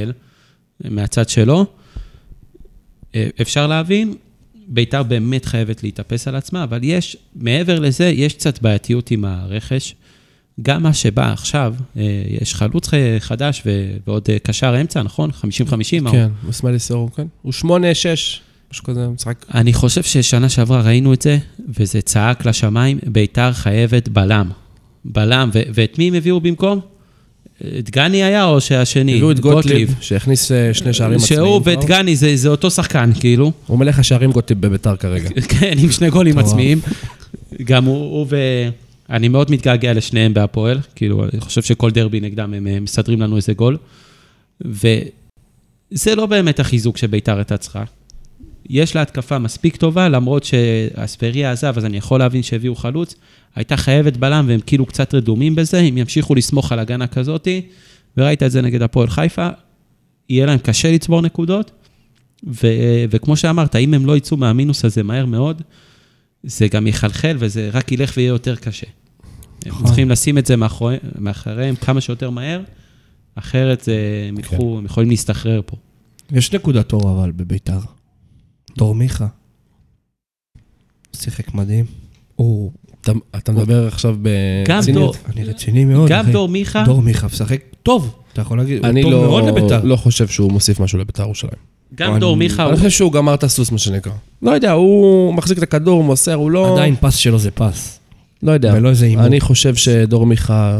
אה, 0.85 0.89
מהצד 0.89 1.29
שלו. 1.29 1.65
אפשר 3.41 3.67
להבין, 3.67 4.13
ביתר 4.67 5.03
באמת 5.03 5.45
חייבת 5.45 5.83
להתאפס 5.83 6.27
על 6.27 6.35
עצמה, 6.35 6.63
אבל 6.63 6.79
יש, 6.83 7.17
מעבר 7.35 7.79
לזה, 7.79 8.05
יש 8.05 8.33
קצת 8.33 8.61
בעייתיות 8.61 9.11
עם 9.11 9.25
הרכש. 9.25 9.95
גם 10.61 10.83
מה 10.83 10.93
שבא 10.93 11.31
עכשיו, 11.33 11.73
אה, 11.97 12.03
יש 12.41 12.55
חלוץ 12.55 12.87
ח- 12.87 12.93
חדש 13.19 13.63
ועוד 14.07 14.23
אה, 14.29 14.37
קשר 14.43 14.81
אמצע, 14.81 15.03
נכון? 15.03 15.29
50-50? 15.29 15.43
מה 16.01 16.09
הוא? 16.09 16.17
כן, 16.17 16.27
אסמאעיל 16.49 16.77
אסורו, 16.77 17.09
כן. 17.15 17.25
הוא 17.41 17.53
שמונה, 17.53 17.93
שש, 17.93 18.41
משהו 18.71 18.83
כזה, 18.83 19.07
משחק. 19.07 19.45
אני 19.53 19.73
חושב 19.73 20.03
ששנה 20.03 20.49
שעברה 20.49 20.81
ראינו 20.81 21.13
את 21.13 21.21
זה, 21.21 21.37
וזה 21.79 22.01
צעק 22.01 22.45
לשמיים, 22.45 22.99
ביתר 23.07 23.53
חייבת 23.53 24.09
בלם. 24.09 24.49
בלם, 25.05 25.49
ו- 25.53 25.61
ואת 25.73 25.97
מי 25.99 26.07
הם 26.07 26.13
הביאו 26.13 26.39
במקום? 26.41 26.79
את 27.79 27.89
גני 27.89 28.23
היה 28.23 28.45
או 28.45 28.61
שהשני? 28.61 29.11
הביאו 29.13 29.31
את 29.31 29.39
גוטליב, 29.39 29.95
שהכניס 30.01 30.51
אה, 30.51 30.73
שני 30.73 30.93
שערים 30.93 31.15
עצמיים. 31.19 31.43
שהוא 31.43 31.61
ואת 31.63 31.77
כבר. 31.77 31.87
גני 31.87 32.15
זה, 32.15 32.35
זה 32.35 32.49
אותו 32.49 32.71
שחקן, 32.71 33.11
כאילו. 33.19 33.51
הוא 33.67 33.79
מלך 33.79 33.99
השערים 33.99 34.31
גוטליב 34.31 34.61
בביתר 34.61 34.95
כרגע. 34.95 35.29
כן, 35.59 35.73
עם 35.77 35.91
שני 35.91 36.09
גולים. 36.09 36.37
עצמיים. 36.37 36.79
גם 37.63 37.85
הוא, 37.85 37.95
הוא 37.97 38.25
ו... 38.29 38.35
אני 39.09 39.27
מאוד 39.27 39.51
מתגעגע 39.51 39.93
לשניהם 39.93 40.33
בהפועל, 40.33 40.79
כאילו, 40.95 41.23
אני 41.23 41.41
חושב 41.41 41.61
שכל 41.61 41.91
דרבי 41.91 42.19
נגדם 42.19 42.53
הם 42.53 42.67
אה, 42.67 42.79
מסדרים 42.79 43.21
לנו 43.21 43.35
איזה 43.35 43.53
גול. 43.53 43.77
וזה 44.61 46.15
לא 46.15 46.25
באמת 46.25 46.59
החיזוק 46.59 46.97
שביתר 46.97 47.37
הייתה 47.37 47.57
צריכה. 47.57 47.83
יש 48.69 48.95
לה 48.95 49.01
התקפה 49.01 49.39
מספיק 49.39 49.75
טובה, 49.75 50.09
למרות 50.09 50.43
שאספריה 50.43 51.51
עזב, 51.51 51.73
אז 51.77 51.85
אני 51.85 51.97
יכול 51.97 52.19
להבין 52.19 52.43
שהביאו 52.43 52.75
חלוץ. 52.75 53.15
הייתה 53.55 53.77
חייבת 53.77 54.17
בלם, 54.17 54.45
והם 54.47 54.59
כאילו 54.59 54.85
קצת 54.85 55.13
רדומים 55.13 55.55
בזה, 55.55 55.79
אם 55.79 55.97
ימשיכו 55.97 56.35
לסמוך 56.35 56.71
על 56.71 56.79
הגנה 56.79 57.07
כזאתי, 57.07 57.61
וראית 58.17 58.43
את 58.43 58.51
זה 58.51 58.61
נגד 58.61 58.81
הפועל 58.81 59.09
חיפה, 59.09 59.49
יהיה 60.29 60.45
להם 60.45 60.59
קשה 60.59 60.91
לצבור 60.91 61.21
נקודות. 61.21 61.71
ו, 62.43 62.67
וכמו 63.09 63.37
שאמרת, 63.37 63.75
אם 63.75 63.93
הם 63.93 64.05
לא 64.05 64.17
יצאו 64.17 64.37
מהמינוס 64.37 64.85
הזה 64.85 65.03
מהר 65.03 65.25
מאוד, 65.25 65.61
זה 66.43 66.67
גם 66.67 66.87
יחלחל 66.87 67.35
וזה 67.39 67.69
רק 67.73 67.91
ילך 67.91 68.13
ויהיה 68.17 68.27
יותר 68.27 68.55
קשה. 68.55 68.87
הם 69.65 69.85
צריכים 69.85 70.09
לשים 70.09 70.37
את 70.37 70.45
זה 70.45 70.55
מאחורי, 70.55 70.97
מאחוריהם 71.19 71.75
כמה 71.75 72.01
שיותר 72.01 72.29
מהר, 72.29 72.61
אחרת 73.35 73.81
זה- 73.83 74.25
הם 74.29 74.39
ילכו, 74.39 74.75
הם 74.77 74.85
יכולים 74.85 75.09
להסתחרר 75.09 75.61
פה. 75.65 75.77
יש 76.31 76.53
נקודת 76.53 76.93
אור 76.93 77.11
אבל 77.11 77.31
בביתר. 77.31 77.79
דור 78.77 78.95
מיכה. 78.95 79.27
שיחק 81.15 81.53
מדהים. 81.53 81.85
הוא... 82.35 82.71
אתה- 83.01 83.11
אתה 83.37 83.51
מדבר 83.51 83.87
עכשיו 83.87 84.17
בציניות? 84.21 85.15
דור- 85.15 85.23
אני 85.33 85.43
רציני 85.43 85.85
מאוד, 85.85 86.09
גם 86.09 86.23
אחי. 86.23 86.31
דור 86.31 86.49
מיכה, 86.49 86.83
דור 86.85 87.01
מיכה 87.01 87.27
משחק 87.27 87.61
טוב. 87.83 88.15
אתה 88.33 88.41
יכול 88.41 88.57
להגיד, 88.57 88.77
הוא 88.77 88.87
אני 88.87 89.01
טוב 89.01 89.11
מאוד 89.11 89.43
לביתר. 89.43 89.83
לא, 89.83 89.89
לא 89.89 89.95
חושב 89.95 90.27
שהוא 90.27 90.51
מוסיף 90.51 90.79
משהו 90.79 90.99
לביתר 90.99 91.23
ירושלים. 91.23 91.51
גם 91.95 92.19
דור 92.19 92.33
אני- 92.33 92.39
מיכה, 92.39 92.63
אני 92.63 92.71
הוא- 92.71 92.77
חושב 92.77 92.89
שהוא 92.89 93.11
גמר 93.13 93.33
את 93.33 93.43
הסוס, 93.43 93.71
מה 93.71 93.77
שנקרא. 93.77 94.11
לא 94.41 94.51
יודע, 94.51 94.71
הוא 94.71 95.33
מחזיק 95.33 95.57
את 95.57 95.63
הכדור, 95.63 95.97
הוא 95.97 96.05
מוסר, 96.05 96.33
הוא 96.33 96.51
לא... 96.51 96.73
עדיין 96.73 96.95
פס 97.01 97.15
שלו 97.15 97.39
זה 97.39 97.51
פס. 97.51 97.99
לא 98.43 98.51
יודע. 98.51 98.73
ולא 98.77 98.89
איזה 98.89 99.05
הימור. 99.05 99.25
אני 99.25 99.39
חושב 99.39 99.75
שדור 99.75 100.25
מיכה... 100.25 100.79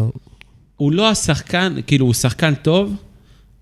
הוא 0.78 0.92
לא 0.92 1.10
השחקן, 1.10 1.76
כאילו, 1.88 2.06
הוא 2.06 2.14
שחקן 2.14 2.54
טוב, 2.56 2.94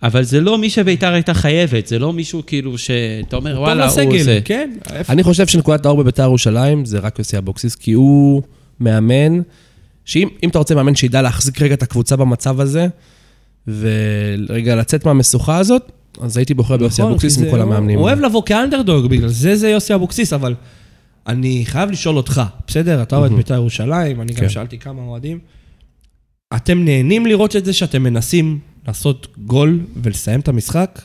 אבל 0.03 0.23
זה 0.23 0.41
לא 0.41 0.57
מי 0.57 0.69
שביתר 0.69 1.13
הייתה 1.13 1.33
חייבת, 1.33 1.87
זה 1.87 1.99
לא 1.99 2.13
מישהו 2.13 2.41
כאילו 2.47 2.77
שאתה 2.77 3.35
אומר, 3.35 3.59
וואלה, 3.61 3.83
הוא 3.83 3.91
לסגל, 3.91 4.23
זה. 4.23 4.39
כן. 4.45 4.71
איפה- 4.93 5.13
אני 5.13 5.23
חושב 5.23 5.47
שנקודת 5.47 5.85
האור 5.85 5.97
בבית"ר 6.03 6.23
ירושלים 6.23 6.85
זה 6.85 6.99
רק 6.99 7.19
יוסי 7.19 7.37
אבוקסיס, 7.37 7.75
כי 7.75 7.91
הוא 7.91 8.41
מאמן, 8.79 9.39
שאם 10.05 10.27
אם 10.43 10.49
אתה 10.49 10.57
רוצה 10.57 10.75
מאמן 10.75 10.95
שידע 10.95 11.21
להחזיק 11.21 11.61
רגע 11.61 11.73
את 11.73 11.83
הקבוצה 11.83 12.15
במצב 12.15 12.59
הזה, 12.61 12.87
ורגע 13.67 14.75
לצאת 14.75 15.05
מהמשוכה 15.05 15.57
הזאת, 15.57 15.91
אז 16.21 16.37
הייתי 16.37 16.53
בוחר 16.53 16.77
ביוסי 16.77 17.01
נכון, 17.01 17.11
אבוקסיס 17.11 17.37
מכל 17.37 17.61
המאמנים. 17.61 17.99
הוא 17.99 18.05
אוהב 18.07 18.19
לבוא 18.19 18.43
כאנדרדוג, 18.45 19.07
בגלל 19.07 19.29
זה 19.29 19.55
זה 19.55 19.69
יוסי 19.69 19.95
אבוקסיס, 19.95 20.33
אבל 20.33 20.55
אני 21.27 21.63
חייב 21.65 21.91
לשאול 21.91 22.17
אותך, 22.17 22.41
בסדר? 22.67 23.01
אתה 23.01 23.15
אוהד 23.15 23.31
בית"ר 23.31 23.53
ירושלים, 23.53 24.21
אני 24.21 24.33
גם 24.33 24.39
כן. 24.39 24.49
שאלתי 24.49 24.77
כמה 24.77 25.01
אוהדים. 25.01 25.39
אתם 26.55 26.85
נהנים 26.85 27.25
לראות 27.25 27.55
את 27.55 27.65
זה 27.65 27.73
שאתם 27.73 28.03
מנסים 28.03 28.59
לעשות 28.87 29.27
גול 29.45 29.79
ולסיים 30.03 30.39
את 30.39 30.47
המשחק? 30.47 31.01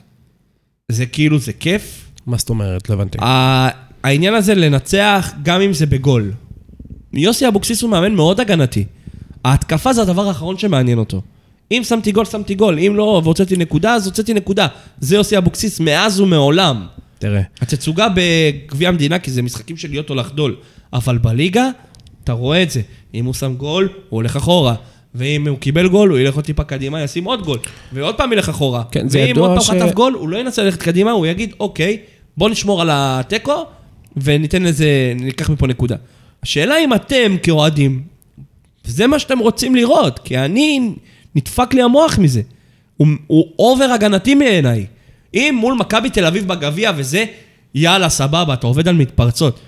זה 0.92 1.06
כאילו, 1.06 1.38
זה 1.38 1.52
כיף. 1.52 2.10
מה 2.26 2.36
זאת 2.36 2.48
אומרת? 2.48 2.88
לא 2.88 2.94
הבנתי. 2.94 3.18
העניין 4.04 4.34
הזה 4.34 4.54
לנצח, 4.54 5.32
גם 5.42 5.60
אם 5.60 5.72
זה 5.72 5.86
בגול. 5.86 6.32
יוסי 7.12 7.48
אבוקסיס 7.48 7.82
הוא 7.82 7.90
מאמן 7.90 8.14
מאוד 8.14 8.40
הגנתי. 8.40 8.84
ההתקפה 9.44 9.92
זה 9.92 10.02
הדבר 10.02 10.28
האחרון 10.28 10.58
שמעניין 10.58 10.98
אותו. 10.98 11.22
אם 11.72 11.82
שמתי 11.84 12.12
גול, 12.12 12.24
שמתי 12.24 12.54
גול. 12.54 12.78
אם 12.78 12.96
לא, 12.96 13.20
והוצאתי 13.24 13.56
נקודה, 13.56 13.94
אז 13.94 14.06
הוצאתי 14.06 14.34
נקודה. 14.34 14.66
זה 15.00 15.16
יוסי 15.16 15.38
אבוקסיס 15.38 15.80
מאז 15.80 16.20
ומעולם. 16.20 16.86
תראה, 17.18 17.42
התצוגה 17.60 18.06
בגביע 18.14 18.88
המדינה, 18.88 19.18
כי 19.18 19.30
זה 19.30 19.42
משחקים 19.42 19.76
של 19.76 19.88
להיות 19.90 20.10
או 20.10 20.14
לחדול. 20.14 20.56
אבל 20.92 21.18
בליגה, 21.18 21.68
אתה 22.24 22.32
רואה 22.32 22.62
את 22.62 22.70
זה. 22.70 22.80
אם 23.14 23.24
הוא 23.24 23.34
שם 23.34 23.54
גול, 23.54 23.84
הוא 24.08 24.16
הולך 24.18 24.36
אחורה. 24.36 24.74
ואם 25.14 25.48
הוא 25.48 25.58
קיבל 25.58 25.88
גול, 25.88 26.10
הוא 26.10 26.18
ילך 26.18 26.34
עוד 26.34 26.44
טיפה 26.44 26.64
קדימה, 26.64 27.02
ישים 27.02 27.24
עוד 27.24 27.42
גול. 27.44 27.58
ועוד 27.92 28.14
פעם 28.14 28.32
ילך 28.32 28.48
אחורה. 28.48 28.82
כן, 28.90 29.08
זה 29.08 29.18
ואם 29.18 29.28
ידוע 29.28 29.48
עוד 29.48 29.58
פעם 29.58 29.78
ש- 29.78 29.82
חטף 29.82 29.94
גול, 29.94 30.12
הוא 30.14 30.28
לא 30.28 30.36
ינסה 30.38 30.62
ללכת 30.62 30.82
קדימה, 30.82 31.10
הוא 31.10 31.26
יגיד, 31.26 31.52
אוקיי, 31.60 31.98
בוא 32.36 32.48
נשמור 32.50 32.80
על 32.82 32.88
התיקו, 32.92 33.64
וניתן 34.16 34.62
לזה, 34.62 35.12
ניקח 35.20 35.50
מפה 35.50 35.66
נקודה. 35.66 35.96
השאלה 36.42 36.74
אם 36.84 36.94
אתם 36.94 37.36
כאוהדים, 37.42 38.02
זה 38.84 39.06
מה 39.06 39.18
שאתם 39.18 39.38
רוצים 39.38 39.74
לראות, 39.76 40.18
כי 40.18 40.38
אני, 40.38 40.92
נדפק 41.34 41.74
לי 41.74 41.82
המוח 41.82 42.18
מזה. 42.18 42.42
הוא, 42.96 43.08
הוא 43.26 43.44
over 43.58 43.84
הגנתי 43.84 44.34
בעיניי. 44.34 44.86
אם 45.34 45.56
מול 45.60 45.74
מכבי 45.74 46.10
תל 46.10 46.26
אביב 46.26 46.48
בגביע 46.48 46.92
וזה, 46.96 47.24
יאללה, 47.74 48.08
סבבה, 48.08 48.54
אתה 48.54 48.66
עובד 48.66 48.88
על 48.88 48.96
מתפרצות. 48.96 49.60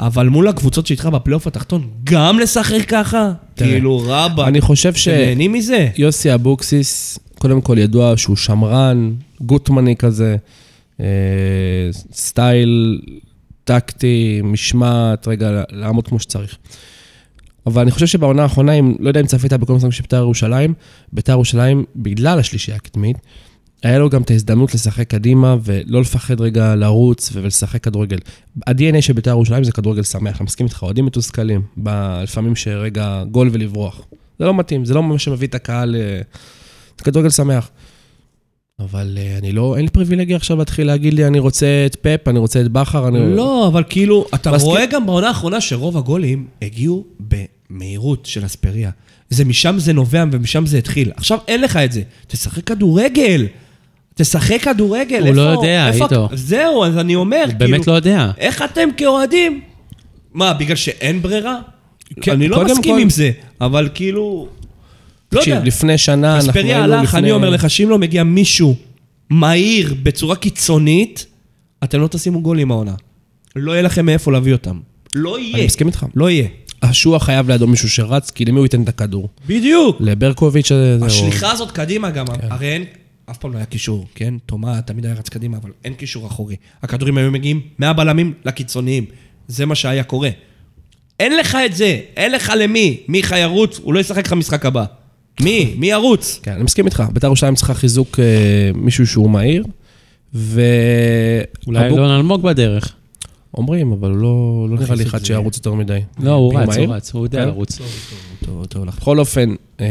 אבל 0.00 0.28
מול 0.28 0.48
הקבוצות 0.48 0.86
שאיתך 0.86 1.06
בפלייאוף 1.06 1.46
התחתון, 1.46 1.88
גם 2.04 2.38
לשחק 2.38 2.88
ככה? 2.88 3.32
תראה, 3.54 3.70
כאילו, 3.70 4.02
רבאק. 4.06 4.48
אני 4.48 4.60
חושב 4.60 4.94
ש... 4.94 5.08
נהנים 5.08 5.52
מזה? 5.52 5.88
יוסי 5.96 6.34
אבוקסיס, 6.34 7.18
קודם 7.38 7.60
כל 7.60 7.78
ידוע 7.78 8.16
שהוא 8.16 8.36
שמרן, 8.36 9.12
גוטמני 9.40 9.96
כזה, 9.96 10.36
אה, 11.00 11.06
סטייל 12.12 13.00
טקטי, 13.64 14.40
משמעת, 14.44 15.28
רגע, 15.28 15.62
לעמוד 15.70 16.08
כמו 16.08 16.18
שצריך. 16.18 16.56
אבל 17.70 17.82
אני 17.82 17.90
חושב 17.90 18.06
שבעונה 18.06 18.42
האחרונה, 18.42 18.72
אם, 18.72 18.94
לא 19.00 19.08
יודע 19.08 19.20
אם 19.20 19.26
צפית 19.26 19.52
בכל 19.52 19.74
משחק 19.74 19.90
של 19.90 20.02
בית"ר 20.02 20.16
ירושלים, 20.16 20.74
בית"ר 21.12 21.32
ירושלים, 21.32 21.84
בגלל 21.96 22.38
השלישייה 22.38 22.76
הקדמית, 22.76 23.16
היה 23.82 23.98
לו 23.98 24.10
גם 24.10 24.22
את 24.22 24.30
ההזדמנות 24.30 24.74
לשחק 24.74 25.08
קדימה 25.08 25.56
ולא 25.64 26.00
לפחד 26.00 26.40
רגע 26.40 26.74
לרוץ 26.74 27.30
ולשחק 27.32 27.84
כדורגל. 27.84 28.18
ה-DNA 28.66 29.00
של 29.00 29.12
בית"ר 29.12 29.30
ירושלים 29.30 29.64
זה 29.64 29.72
כדורגל 29.72 30.02
שמח, 30.02 30.36
אני 30.40 30.44
מסכים 30.44 30.66
איתך, 30.66 30.82
אוהדים 30.82 31.06
מתוסכלים, 31.06 31.62
לפעמים 32.22 32.56
שרגע 32.56 33.24
גול 33.30 33.48
ולברוח. 33.52 34.00
זה 34.38 34.44
לא 34.44 34.54
מתאים, 34.54 34.84
זה 34.84 34.94
לא 34.94 35.02
מה 35.02 35.18
שמביא 35.18 35.48
את 35.48 35.54
הקהל, 35.54 35.96
אה, 35.96 36.20
זה 36.98 37.04
כדורגל 37.04 37.30
שמח. 37.30 37.70
אבל 38.80 39.18
אה, 39.20 39.38
אני 39.38 39.52
לא, 39.52 39.74
אין 39.76 39.84
לי 39.84 39.90
פריבילגיה 39.90 40.36
עכשיו 40.36 40.56
להתחיל 40.56 40.86
להגיד 40.86 41.14
לי, 41.14 41.26
אני 41.26 41.38
רוצה 41.38 41.66
את 41.86 41.96
פפ, 41.96 42.28
אני 42.28 42.38
רוצה 42.38 42.60
את 42.60 42.68
בכר, 42.68 43.08
אני... 43.08 43.36
לא, 43.36 43.66
אבל 43.66 43.82
כאילו, 43.88 44.26
אתה. 44.34 44.50
רואה 44.62 44.86
גם 44.86 45.06
בעונה 45.06 45.28
האחרונה 45.28 45.60
שרוב 45.60 45.96
הגולים 45.96 46.46
הגיעו 46.62 47.04
במהירות 47.70 48.26
של 48.26 48.46
אספריה. 48.46 48.90
זה 49.30 49.44
משם 49.44 49.78
זה 49.78 49.92
נובע 49.92 50.24
ומשם 50.32 50.66
זה 50.66 50.78
התחיל. 50.78 51.10
עכשיו 51.16 51.38
אין 51.48 51.60
לך 51.60 51.76
את 51.76 51.92
זה. 51.92 52.02
תשחק 52.26 52.64
כדורגל. 52.64 53.46
תשחק 54.14 54.60
כדורגל. 54.62 55.18
הוא 55.20 55.26
איפה- 55.28 55.36
לא 55.36 55.50
יודע, 55.50 55.88
איפה- 55.88 56.04
עידו. 56.10 56.28
זהו, 56.32 56.84
אז 56.84 56.98
אני 56.98 57.14
אומר, 57.14 57.44
הוא 57.46 57.54
באמת 57.54 57.70
כאילו, 57.80 57.92
לא 57.92 57.96
יודע. 57.96 58.30
איך 58.38 58.62
אתם 58.62 58.88
כאוהדים? 58.96 59.60
מה, 60.34 60.52
בגלל 60.52 60.76
שאין 60.76 61.22
ברירה? 61.22 61.58
כן, 62.20 62.32
אני 62.32 62.48
לא 62.48 62.64
מסכים 62.64 62.94
כל- 62.94 63.00
עם 63.00 63.10
זה, 63.10 63.30
אבל 63.60 63.88
כאילו... 63.94 64.48
לא 65.32 65.38
תקשיב, 65.38 65.54
יודע. 65.54 65.66
לפני 65.66 65.98
שנה 65.98 66.36
אנחנו 66.36 66.50
אספריה 66.50 66.76
היינו 66.76 66.94
הלך, 66.94 67.08
לפני... 67.08 67.20
אני 67.20 67.30
אומר 67.30 67.50
לך, 67.50 67.70
שאם 67.70 67.88
לא 67.88 67.98
מגיע 67.98 68.24
מישהו 68.24 68.76
מהיר 69.30 69.94
בצורה 70.02 70.36
קיצונית, 70.36 71.26
אתם 71.84 72.00
לא 72.00 72.06
תשימו 72.06 72.42
גולים 72.42 72.70
העונה. 72.70 72.94
לא 73.56 73.72
יהיה 73.72 73.82
לכם 73.82 74.06
מאיפה 74.06 74.32
להביא 74.32 74.52
אותם. 74.52 74.80
לא 75.14 75.38
יהיה. 75.38 75.56
אני 75.56 75.66
מסכים 75.66 75.86
איתך. 75.86 76.06
לא 76.14 76.30
יהיה. 76.30 76.48
השועה 76.82 77.20
חייב 77.20 77.50
לידו 77.50 77.66
מישהו 77.66 77.90
שרץ, 77.90 78.30
כי 78.30 78.44
למי 78.44 78.58
הוא 78.58 78.66
ייתן 78.66 78.82
את 78.82 78.88
הכדור? 78.88 79.28
בדיוק. 79.46 79.96
לברקוביץ'. 80.00 80.68
זהו. 80.68 81.06
השליחה 81.06 81.52
הזאת 81.52 81.70
קדימה 81.70 82.10
גם, 82.10 82.26
הרי 82.42 82.66
אין, 82.66 82.84
אף 83.30 83.38
פעם 83.38 83.52
לא 83.52 83.56
היה 83.56 83.66
קישור, 83.66 84.06
כן? 84.14 84.34
תומה 84.46 84.82
תמיד 84.82 85.06
היה 85.06 85.14
רץ 85.14 85.28
קדימה, 85.28 85.56
אבל 85.56 85.70
אין 85.84 85.94
קישור 85.94 86.26
אחורי. 86.26 86.56
הכדורים 86.82 87.18
היו 87.18 87.30
מגיעים 87.30 87.60
מהבלמים 87.78 88.32
לקיצוניים. 88.44 89.04
זה 89.48 89.66
מה 89.66 89.74
שהיה 89.74 90.02
קורה. 90.02 90.30
אין 91.20 91.36
לך 91.36 91.58
את 91.66 91.76
זה, 91.76 92.00
אין 92.16 92.32
לך 92.32 92.52
למי. 92.58 93.00
מיכה 93.08 93.38
ירוץ, 93.38 93.80
הוא 93.82 93.94
לא 93.94 94.00
ישחק 94.00 94.26
לך 94.26 94.32
משחק 94.32 94.66
הבא. 94.66 94.84
מי? 95.40 95.74
מי 95.78 95.90
ירוץ? 95.90 96.40
כן, 96.42 96.52
אני 96.52 96.62
מסכים 96.62 96.86
איתך. 96.86 97.02
בית"ר 97.12 97.26
ירושלים 97.26 97.54
צריכה 97.54 97.74
חיזוק 97.74 98.20
אה, 98.20 98.24
מישהו 98.74 99.06
שהוא 99.06 99.30
מהיר, 99.30 99.64
ו... 100.34 100.62
אולי 101.66 101.86
אבוק- 101.88 101.98
אלון 101.98 102.10
אלמוג 102.10 102.42
בדרך. 102.42 102.94
אומרים, 103.56 103.92
אבל 103.92 104.08
לא, 104.10 104.66
לא 104.70 104.76
נראה 104.80 104.94
לי 104.94 105.02
אחד 105.04 105.24
שירוץ 105.24 105.56
יותר 105.56 105.74
מדי. 105.74 105.98
לא, 106.20 106.30
הוא 106.32 106.58
רץ, 106.58 106.68
מהיר? 106.68 106.88
הוא 106.88 106.94
רץ, 106.96 107.12
הוא 107.14 107.26
יודע 107.26 107.40
כן? 107.40 107.46
לרוץ. 107.48 107.78
בכל 108.96 109.18
אופן, 109.18 109.54
אה, 109.80 109.86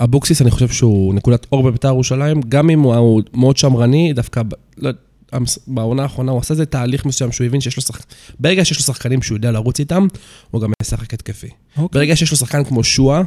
אבוקסיס, 0.00 0.42
אני 0.42 0.50
חושב 0.50 0.68
שהוא 0.68 1.14
נקודת 1.14 1.46
אור 1.52 1.62
בבית"ר 1.62 1.88
ירושלים, 1.88 2.40
גם 2.48 2.70
אם 2.70 2.80
הוא, 2.80 3.22
מאוד 3.34 3.56
שמרני, 3.56 4.12
דווקא 4.12 4.42
ב- 4.42 4.48
לא, 4.78 4.90
המס- 5.32 5.58
בעונה 5.66 6.02
האחרונה 6.02 6.32
הוא 6.32 6.40
עשה 6.40 6.54
איזה 6.54 6.66
תהליך 6.66 7.06
מסוים 7.06 7.32
שהוא 7.32 7.46
הבין 7.46 7.60
שיש 7.60 7.76
לו 7.76 7.82
שחק... 7.82 8.02
ברגע 8.40 8.64
שיש 8.64 8.78
לו 8.78 8.84
שחקנים 8.84 9.22
שהוא 9.22 9.36
יודע 9.36 9.50
לרוץ 9.50 9.80
איתם, 9.80 10.06
הוא 10.50 10.62
גם 10.62 10.72
משחק 10.82 11.14
התקפי. 11.14 11.48
אוקיי. 11.76 12.00
ברגע 12.00 12.16
שיש 12.16 12.30
לו 12.30 12.36
שחקן 12.36 12.64
כמו 12.64 12.84
שואה, 12.84 13.22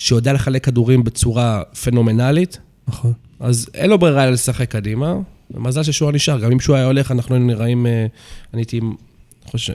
שיודע 0.00 0.32
לחלק 0.32 0.64
כדורים 0.64 1.04
בצורה 1.04 1.62
פנומנלית, 1.84 2.58
נכון. 2.88 3.12
אז 3.40 3.68
אין 3.74 3.90
לו 3.90 3.98
ברירה 3.98 4.24
אלא 4.24 4.32
לשחק 4.32 4.70
קדימה. 4.70 5.14
ומזל 5.50 5.82
ששועה 5.82 6.12
נשאר, 6.12 6.38
גם 6.38 6.52
אם 6.52 6.60
שועה 6.60 6.78
היה 6.78 6.86
הולך, 6.86 7.10
אנחנו 7.10 7.34
היינו 7.34 7.46
נראים, 7.46 7.86
אה, 7.86 8.06
אני 8.54 8.60
הייתי 8.60 8.80
חושב, 9.44 9.72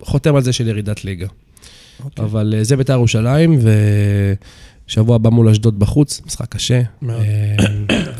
חותם 0.00 0.36
על 0.36 0.42
זה 0.42 0.52
של 0.52 0.68
ירידת 0.68 1.04
ליגה. 1.04 1.26
אוקיי. 2.04 2.24
אבל 2.24 2.54
אה, 2.56 2.64
זה 2.64 2.76
בית"ר 2.76 2.92
ירושלים, 2.92 3.58
ושבוע 4.86 5.16
הבא 5.16 5.30
מול 5.30 5.48
אשדוד 5.48 5.78
בחוץ, 5.78 6.22
משחק 6.26 6.48
קשה, 6.48 6.82
מאוד. 7.02 7.20
אה, 7.20 7.56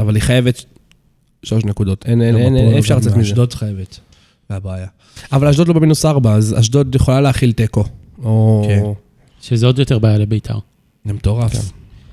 אבל 0.00 0.14
היא 0.14 0.22
חייבת 0.22 0.64
שלוש 1.42 1.64
נקודות, 1.64 2.06
אין, 2.06 2.22
אין, 2.22 2.36
אין, 2.36 2.56
אין, 2.56 2.78
אפשר 2.78 2.96
לצאת 2.96 3.12
מזה. 3.12 3.20
אשדוד 3.20 3.54
חייבת. 3.54 4.00
זה 4.48 4.56
הבעיה. 4.56 4.86
אבל 5.32 5.48
אשדוד 5.48 5.68
לא 5.68 5.74
במינוס 5.74 6.04
ארבע, 6.04 6.32
אז 6.32 6.54
אשדוד 6.58 6.94
יכולה 6.94 7.20
להכיל 7.20 7.52
תיקו. 7.52 7.84
או... 8.22 8.64
כן. 8.68 8.82
שזה 9.40 9.66
עוד 9.66 9.78
יותר 9.78 9.98
בעיה 9.98 10.18
לבית"ר. 10.18 10.58
זה 11.06 11.12
מטורף. 11.12 11.52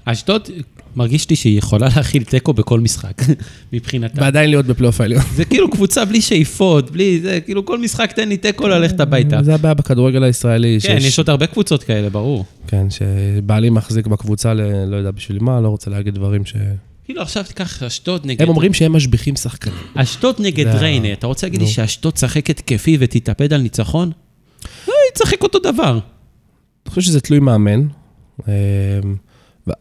אשדוד, 0.06 0.49
מרגיש 0.95 1.29
לי 1.29 1.36
שהיא 1.36 1.58
יכולה 1.58 1.88
להכיל 1.95 2.23
תיקו 2.23 2.53
בכל 2.53 2.79
משחק, 2.79 3.21
מבחינתה. 3.73 4.21
ועדיין 4.21 4.49
להיות 4.49 4.65
בפלייאוף 4.65 5.01
העליון. 5.01 5.21
זה 5.36 5.45
כאילו 5.45 5.71
קבוצה 5.71 6.06
בלי 6.06 6.21
שאיפות, 6.21 6.91
בלי 6.91 7.19
זה, 7.21 7.39
כאילו 7.45 7.65
כל 7.65 7.79
משחק 7.79 8.12
תן 8.12 8.29
לי 8.29 8.38
תיקו 8.38 8.67
ללכת 8.67 8.99
הביתה. 8.99 9.43
זה 9.43 9.53
הבעיה 9.53 9.73
בכדורגל 9.73 10.23
הישראלי. 10.23 10.77
כן, 10.82 10.88
שיש- 10.99 11.06
יש 11.06 11.17
עוד 11.19 11.29
הרבה 11.29 11.47
קבוצות 11.47 11.84
כאלה, 11.84 12.10
ברור. 12.10 12.45
כן, 12.67 12.88
שבעלי 12.89 13.69
מחזיק 13.69 14.08
בקבוצה, 14.08 14.53
ל... 14.53 14.62
לא 14.86 14.95
יודע 14.95 15.12
בשביל 15.12 15.39
מה, 15.39 15.62
לא 15.62 15.67
רוצה 15.67 15.89
להגיד 15.91 16.15
דברים 16.15 16.45
ש... 16.45 16.53
כאילו 17.06 17.21
עכשיו 17.21 17.43
תיקח 17.43 17.84
אשדוד 17.84 18.25
נגד... 18.25 18.41
הם 18.41 18.49
אומרים 18.49 18.73
שהם 18.73 18.93
משביחים 18.95 19.36
שחקנים. 19.36 19.77
אשדוד 19.95 20.36
נגד 20.39 20.67
ריינה, 20.67 21.13
אתה 21.13 21.27
רוצה 21.27 21.47
להגיד 21.47 21.62
לי. 21.62 21.67
שאשדוד 21.67 22.13
תשחק 22.13 22.49
התקפי 22.49 22.97
ותתאבד 22.99 23.53
על 23.53 23.62
ניצחון? 23.62 24.12
לא, 24.88 24.93
היא 25.08 25.13
תשחק 25.15 25.43
אותו 25.43 25.60
דבר. 25.60 25.91
אני 25.91 25.99
חושב 26.89 27.01
שזה 27.01 27.21
תלוי 27.21 27.39
מאמן. 27.39 27.88
אה, 28.47 28.53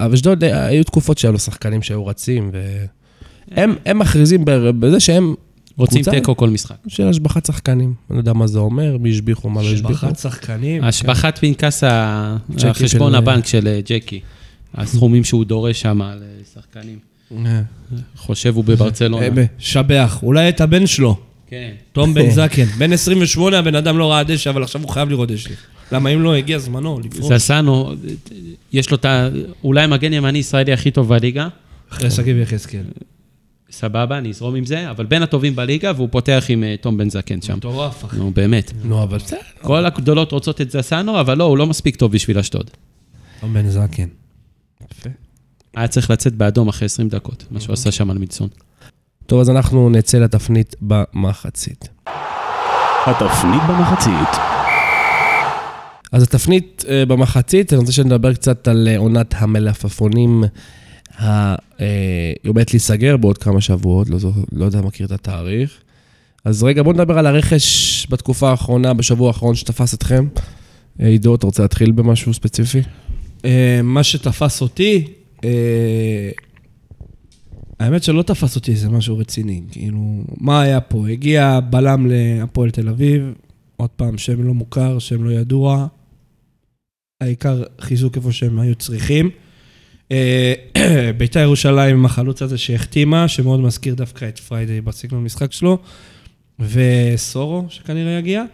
אבל 0.00 0.12
אשדוד, 0.12 0.44
אה, 0.44 0.66
היו 0.66 0.84
תקופות 0.84 1.18
שהיו 1.18 1.32
לו 1.32 1.38
שחקנים 1.38 1.82
שהיו 1.82 2.06
רצים, 2.06 2.50
והם 3.50 3.74
הם 3.86 3.98
מכריזים 3.98 4.44
בזה 4.80 5.00
שהם 5.00 5.34
רוצים 5.76 6.02
תיקו 6.02 6.36
כל 6.36 6.50
משחק. 6.50 6.76
של 6.88 7.08
השבחת 7.08 7.46
שחקנים. 7.46 7.94
אני 8.10 8.16
לא 8.16 8.20
יודע 8.20 8.32
מה 8.32 8.46
זה 8.46 8.58
אומר, 8.58 8.98
מי 8.98 9.10
השביחו, 9.10 9.50
מה 9.50 9.62
לא 9.62 9.66
השביחו. 9.66 9.92
השבחת 9.92 10.18
שחקנים. 10.18 10.84
השבחת 10.84 11.38
פנקס 11.38 11.84
החשבון 12.64 13.14
הבנק 13.14 13.46
של 13.46 13.68
אה, 13.68 13.80
ג'קי. 13.84 14.20
הסכומים 14.74 15.24
שהוא 15.24 15.44
דורש 15.44 15.80
שם 15.80 16.02
על 16.02 16.22
אה, 16.22 16.44
שחקנים. 16.54 16.98
אה, 17.46 17.62
חושב 18.16 18.54
הוא 18.54 18.64
בברצלונה. 18.64 19.26
אה, 19.26 19.44
שבח. 19.58 20.22
אולי 20.22 20.48
את 20.48 20.60
הבן 20.60 20.86
שלו, 20.86 21.16
כן. 21.46 21.70
תום 21.92 22.14
בן 22.14 22.30
זקן. 22.30 22.64
בן 22.64 22.92
28, 22.92 23.58
הבן 23.58 23.74
אדם 23.74 23.98
לא 23.98 24.12
ראה 24.12 24.22
דשא, 24.24 24.50
אבל 24.50 24.62
עכשיו 24.62 24.82
הוא 24.82 24.90
חייב 24.90 25.10
לראות 25.10 25.28
דשא. 25.28 25.50
למה 25.92 26.10
אם 26.10 26.22
לא, 26.22 26.34
הגיע 26.34 26.58
זמנו 26.58 27.00
לפרוש. 27.04 27.32
זסנו, 27.32 27.92
יש 28.72 28.90
לו 28.90 28.96
את 28.96 29.04
ה... 29.04 29.28
אולי 29.64 29.86
מגן 29.86 30.12
ימני 30.12 30.38
ישראלי 30.38 30.72
הכי 30.72 30.90
טוב 30.90 31.08
בליגה. 31.08 31.48
אחרי 31.92 32.10
שגיב 32.10 32.36
יחזקאל. 32.36 32.84
סבבה, 33.70 34.18
אני 34.18 34.30
אזרום 34.30 34.54
עם 34.54 34.64
זה, 34.64 34.90
אבל 34.90 35.06
בין 35.06 35.22
הטובים 35.22 35.56
בליגה, 35.56 35.92
והוא 35.96 36.08
פותח 36.10 36.44
עם 36.48 36.64
אה, 36.64 36.74
תום 36.80 36.96
בן 36.96 37.10
זקן 37.10 37.42
שם. 37.42 37.56
מטורף, 37.56 38.04
אחי. 38.04 38.16
נו, 38.16 38.30
באמת. 38.30 38.72
נו, 38.84 39.02
אבל 39.02 39.18
בסדר. 39.18 39.38
כל 39.62 39.86
הגדולות 39.86 40.32
רוצות 40.32 40.60
את 40.60 40.70
זסנו, 40.70 41.20
אבל 41.20 41.38
לא, 41.38 41.44
הוא 41.44 41.58
לא 41.58 41.66
מספיק 41.66 41.96
טוב 41.96 42.12
בשביל 42.12 42.38
אשדוד. 42.38 42.70
תום 43.40 43.54
בן 43.54 43.68
זקן. 43.68 44.08
היה 45.76 45.88
צריך 45.88 46.10
לצאת 46.10 46.34
באדום 46.34 46.68
אחרי 46.68 46.86
20 46.86 47.08
דקות, 47.08 47.44
מה 47.50 47.60
שהוא 47.60 47.72
עשה 47.72 47.92
שם 47.92 48.10
על 48.10 48.18
מידסון. 48.18 48.48
טוב, 49.26 49.40
אז 49.40 49.50
אנחנו 49.50 49.90
נצא 49.90 50.18
לתפנית 50.18 50.76
במחצית. 50.80 51.88
התפנית 53.06 53.62
במחצית. 53.68 54.61
אז 56.12 56.22
התפנית 56.22 56.84
אה, 56.88 57.06
במחצית, 57.06 57.72
אני 57.72 57.80
רוצה 57.80 57.92
שנדבר 57.92 58.34
קצת 58.34 58.68
על 58.68 58.88
אה, 58.88 58.98
עונת 58.98 59.34
המלפפונים. 59.38 60.44
אה, 61.20 61.54
היא 61.78 62.50
עומדת 62.50 62.72
להיסגר 62.72 63.16
בעוד 63.16 63.38
כמה 63.38 63.60
שבועות, 63.60 64.10
לא, 64.10 64.18
לא 64.52 64.64
יודע, 64.64 64.80
מכיר 64.80 65.06
את 65.06 65.12
התאריך. 65.12 65.70
אז 66.44 66.62
רגע, 66.62 66.82
בואו 66.82 66.94
נדבר 66.94 67.18
על 67.18 67.26
הרכש 67.26 68.06
בתקופה 68.10 68.50
האחרונה, 68.50 68.94
בשבוע 68.94 69.28
האחרון 69.28 69.54
שתפס 69.54 69.94
אתכם. 69.94 70.28
עידו, 70.98 71.34
אתה 71.34 71.46
רוצה 71.46 71.62
להתחיל 71.62 71.92
במשהו 71.92 72.34
ספציפי? 72.34 72.82
מה 73.82 74.02
שתפס 74.02 74.60
אותי, 74.60 75.04
האמת 77.80 78.02
שלא 78.02 78.22
תפס 78.22 78.56
אותי 78.56 78.70
איזה 78.70 78.88
משהו 78.88 79.18
רציני. 79.18 79.62
כאילו, 79.70 80.22
מה 80.40 80.62
היה 80.62 80.80
פה? 80.80 81.08
הגיע 81.08 81.60
בלם 81.70 82.06
להפועל 82.10 82.70
תל 82.70 82.88
אביב, 82.88 83.32
עוד 83.76 83.90
פעם, 83.90 84.18
שם 84.18 84.42
לא 84.42 84.54
מוכר, 84.54 84.98
שם 84.98 85.24
לא 85.24 85.30
ידוע. 85.30 85.86
העיקר 87.22 87.62
חיזוק 87.80 88.16
איפה 88.16 88.32
שהם 88.32 88.58
היו 88.58 88.74
צריכים. 88.74 89.30
אה, 90.12 90.54
בית"ר 91.18 91.40
ירושלים 91.40 91.96
עם 91.96 92.04
החלוץ 92.04 92.42
הזה 92.42 92.58
שהחתימה, 92.58 93.28
שמאוד 93.28 93.60
מזכיר 93.60 93.94
דווקא 93.94 94.28
את 94.28 94.38
פריידי 94.38 94.80
בסגנון 94.80 95.24
משחק 95.24 95.52
שלו, 95.52 95.78
וסורו, 96.58 97.64
שכנראה 97.68 98.18
יגיע. 98.18 98.44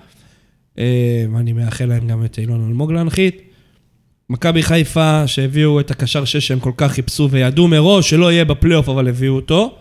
אה, 0.78 1.24
ואני 1.34 1.52
מאחל 1.52 1.84
להם 1.84 2.06
גם 2.06 2.24
את 2.24 2.38
אילון 2.38 2.68
אלמוג 2.68 2.92
להנחית. 2.92 3.42
מכבי 4.30 4.62
חיפה, 4.62 5.26
שהביאו 5.26 5.80
את 5.80 5.90
הקשר 5.90 6.24
שש 6.24 6.46
שהם 6.48 6.60
כל 6.60 6.72
כך 6.76 6.92
חיפשו 6.92 7.28
וידעו 7.30 7.68
מראש 7.68 8.10
שלא 8.10 8.32
יהיה 8.32 8.44
בפלייאוף, 8.44 8.88
אבל 8.88 9.08
הביאו 9.08 9.34
אותו. 9.34 9.78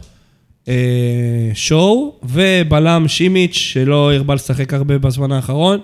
אה, 0.67 1.51
שואו, 1.53 2.15
ובלם 2.23 3.07
שימיץ', 3.07 3.53
שלא 3.53 4.13
הרבה 4.13 4.35
לשחק 4.35 4.73
הרבה 4.73 4.97
בזמן 4.97 5.31
האחרון. 5.31 5.79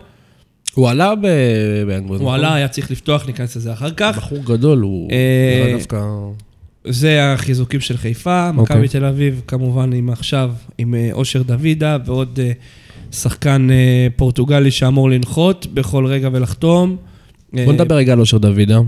הוא 0.76 0.90
עלה 0.90 1.16
ב- 1.16 1.84
באנגליה. 1.88 2.20
הוא 2.20 2.32
עלה, 2.32 2.54
היה 2.54 2.68
צריך 2.68 2.92
לפתוח, 2.92 3.28
ניכנס 3.28 3.56
לזה 3.56 3.74
אחר 3.74 3.92
כך. 3.98 4.18
בחור 4.18 4.38
גדול, 4.46 4.80
הוא 4.80 5.12
אה, 5.12 5.64
נראה 5.64 5.78
דווקא... 5.78 6.02
זה 6.86 7.34
החיזוקים 7.34 7.80
של 7.80 7.98
חיפה, 7.98 8.50
אוקיי. 8.58 8.76
מכבי 8.76 8.88
תל 8.88 9.06
אביב 9.06 9.42
כמובן 9.48 9.94
עם 9.94 10.10
עכשיו, 10.10 10.52
עם 10.78 10.96
אה, 10.96 11.10
אושר 11.12 11.42
דוידה 11.42 11.98
ועוד 12.06 12.40
אה, 12.44 12.52
שחקן 13.12 13.68
פורטוגלי 14.16 14.72
שאמור 14.72 15.10
לנחות 15.10 15.68
בכל 15.74 16.06
רגע 16.06 16.30
ולחתום. 16.32 16.98
בוא 17.54 17.74
נדבר 17.74 17.96
רגע 17.96 18.14
על 18.14 18.20
אושר 18.20 18.38
דוידה. 18.38 18.80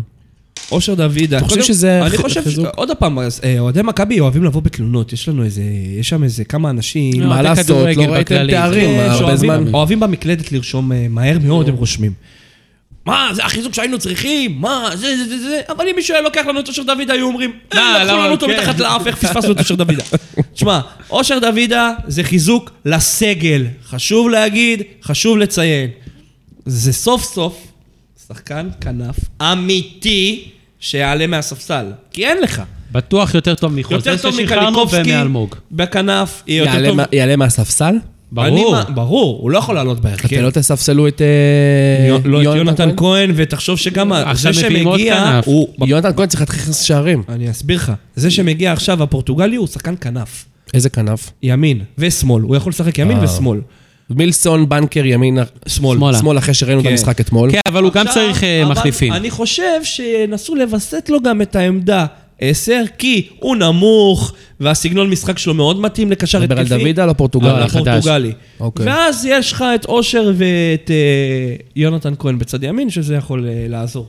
אושר 0.72 0.93
דוידה. 0.93 1.38
אתה 1.38 1.45
חושב 1.45 1.63
שזה 1.63 2.01
אני 2.05 2.18
חושב, 2.18 2.41
ש- 2.41 2.43
חיזוק? 2.43 2.68
עוד 2.76 2.91
פעם, 2.99 3.20
אה, 3.20 3.59
אוהדי 3.59 3.82
מכבי 3.82 4.20
אוהבים 4.20 4.43
לבוא 4.43 4.61
בתלונות, 4.61 5.13
יש 5.13 5.30
לנו 5.30 5.43
איזה, 5.43 5.61
יש 5.99 6.09
שם 6.09 6.24
איזה 6.24 6.43
כמה 6.43 6.70
אנשים. 6.70 7.22
לא, 7.22 7.28
מה 7.28 7.34
אוהדי 7.34 7.43
לעשות, 7.49 7.66
כדורגל 7.66 8.05
לא 8.07 8.13
ראיתם. 8.13 8.47
תארים 8.51 8.89
כן, 8.89 9.07
הרבה 9.09 9.36
זמן. 9.36 9.74
אוהבים 9.74 9.99
במקלדת 9.99 10.51
לרשום 10.51 10.91
אה, 10.91 11.07
מהר 11.09 11.39
מאוד, 11.39 11.70
הם 11.70 11.76
רושמים. 11.76 12.11
מה, 13.05 13.30
זה 13.34 13.45
החיזוק 13.45 13.74
שהיינו 13.74 13.99
צריכים? 13.99 14.61
מה, 14.61 14.89
זה, 14.93 15.18
זה, 15.18 15.28
זה, 15.28 15.39
זה, 15.49 15.61
אבל 15.70 15.86
אם 15.88 15.95
מישהו 15.95 16.13
היה 16.16 16.24
לוקח 16.24 16.45
לנו 16.49 16.59
את 16.59 16.68
אושר 16.68 16.84
דוידה, 16.84 17.13
היו 17.13 17.26
אומרים, 17.28 17.51
לא, 17.74 17.80
אה, 17.80 18.03
לקחו 18.03 18.18
לנו 18.18 18.32
אותו 18.32 18.47
כן. 18.47 18.53
מתחת 18.59 18.80
לאף, 18.80 19.07
איך 19.07 19.16
פספסנו 19.16 19.51
את 19.51 19.59
אושר 19.59 19.76
דוידה? 19.76 20.03
תשמע, 20.53 20.80
אושר 21.09 21.39
דוידה 21.39 21.91
זה 22.07 22.24
חיזוק 22.24 22.72
לסגל. 22.86 23.66
חשוב 23.86 24.30
להגיד, 24.30 24.82
חשוב 25.03 25.38
לציין. 25.38 25.89
זה 26.66 26.93
סוף 26.93 27.24
סוף 27.24 27.68
שחקן 28.28 28.70
כנף 28.82 29.16
אמיתי 29.41 30.49
שיעלה 30.86 31.27
מהספסל. 31.27 31.86
כי 32.13 32.25
אין 32.25 32.38
לך. 32.41 32.61
בטוח 32.91 33.36
יותר 33.36 33.55
טוב 33.55 33.73
טוב 34.17 34.31
ששחררנו 34.33 34.71
מקליקובסקי 34.71 35.11
ומאלמוג. 35.13 35.55
בכנף, 35.71 36.43
יהיה 36.47 36.59
יותר 36.59 36.71
יעלה 36.73 36.88
טוב. 36.88 36.97
מה- 36.97 37.03
יעלה 37.11 37.36
מהספסל? 37.36 37.86
אני 37.86 37.99
ברור. 38.31 38.71
מה- 38.71 38.83
ברור, 38.83 39.39
הוא 39.41 39.51
לא 39.51 39.57
יכול 39.57 39.75
לעלות 39.75 39.99
בהרכב. 39.99 40.27
אתם 40.27 40.41
לא 40.43 40.49
תספסלו 40.49 41.07
את 41.07 41.21
אה, 41.21 42.17
לא 42.25 42.41
את 42.41 42.45
יונתן 42.45 42.89
כהן, 42.97 43.31
ותחשוב 43.36 43.77
שגם 43.77 44.11
זה 44.33 44.49
מביאים 44.49 44.88
עוד 44.88 44.99
שמגיע, 44.99 45.15
כנף. 45.15 45.47
הוא... 45.47 45.67
יונתן 45.88 46.11
כהן 46.15 46.27
צריך 46.27 46.41
להתחיל 46.41 46.59
להכניס 46.59 46.81
שערים. 46.81 47.23
אני 47.29 47.51
אסביר 47.51 47.77
לך. 47.77 47.91
זה 48.15 48.31
שמגיע 48.31 48.73
עכשיו, 48.73 49.03
הפורטוגלי, 49.03 49.55
הוא 49.55 49.67
שחקן 49.67 49.95
כנף. 50.01 50.45
איזה 50.73 50.89
כנף? 50.89 51.31
ימין 51.43 51.81
ושמאל. 51.97 52.43
הוא 52.43 52.55
יכול 52.55 52.69
לשחק 52.69 52.97
ימין 52.99 53.17
אה. 53.17 53.23
ושמאל. 53.23 53.59
מילסון, 54.09 54.69
בנקר, 54.69 55.05
ימין, 55.05 55.37
שמאל. 55.67 55.97
שמאלה. 55.97 56.17
שמאל 56.17 56.37
אחרי 56.37 56.53
שראינו 56.53 56.79
את 56.79 56.85
כן. 56.85 56.91
המשחק 56.91 57.21
אתמול. 57.21 57.51
כן, 57.51 57.59
אבל 57.67 57.83
הוא 57.83 57.91
גם 57.91 58.05
צריך 58.13 58.43
אה, 58.43 58.63
אבל 58.63 58.71
מחליפים. 58.71 59.13
אני 59.13 59.31
חושב 59.31 59.83
שינסו 59.83 60.55
לווסת 60.55 61.09
לו 61.09 61.21
גם 61.21 61.41
את 61.41 61.55
העמדה 61.55 62.05
10, 62.39 62.83
כי 62.97 63.27
הוא 63.39 63.55
נמוך, 63.55 64.33
והסגנון 64.59 65.09
משחק 65.09 65.37
שלו 65.37 65.53
מאוד 65.53 65.79
מתאים 65.79 66.11
לקשר 66.11 66.41
מדבר 66.41 66.59
התקפי. 66.59 66.73
על 66.73 66.81
דוידה 66.81 67.01
או 67.01 67.07
לא, 67.07 67.11
לפורטוגל? 67.11 67.47
על 67.47 67.63
החדש. 67.63 67.87
הפורטוגלי. 67.87 68.31
אוקיי. 68.59 68.85
ואז 68.85 69.25
יש 69.25 69.51
לך 69.51 69.65
את 69.75 69.85
אושר 69.85 70.31
ואת 70.35 70.91
אה, 70.91 71.55
יונתן 71.75 72.13
כהן 72.19 72.39
בצד 72.39 72.63
ימין, 72.63 72.89
שזה 72.89 73.15
יכול 73.15 73.47
אה, 73.47 73.65
לעזור. 73.69 74.07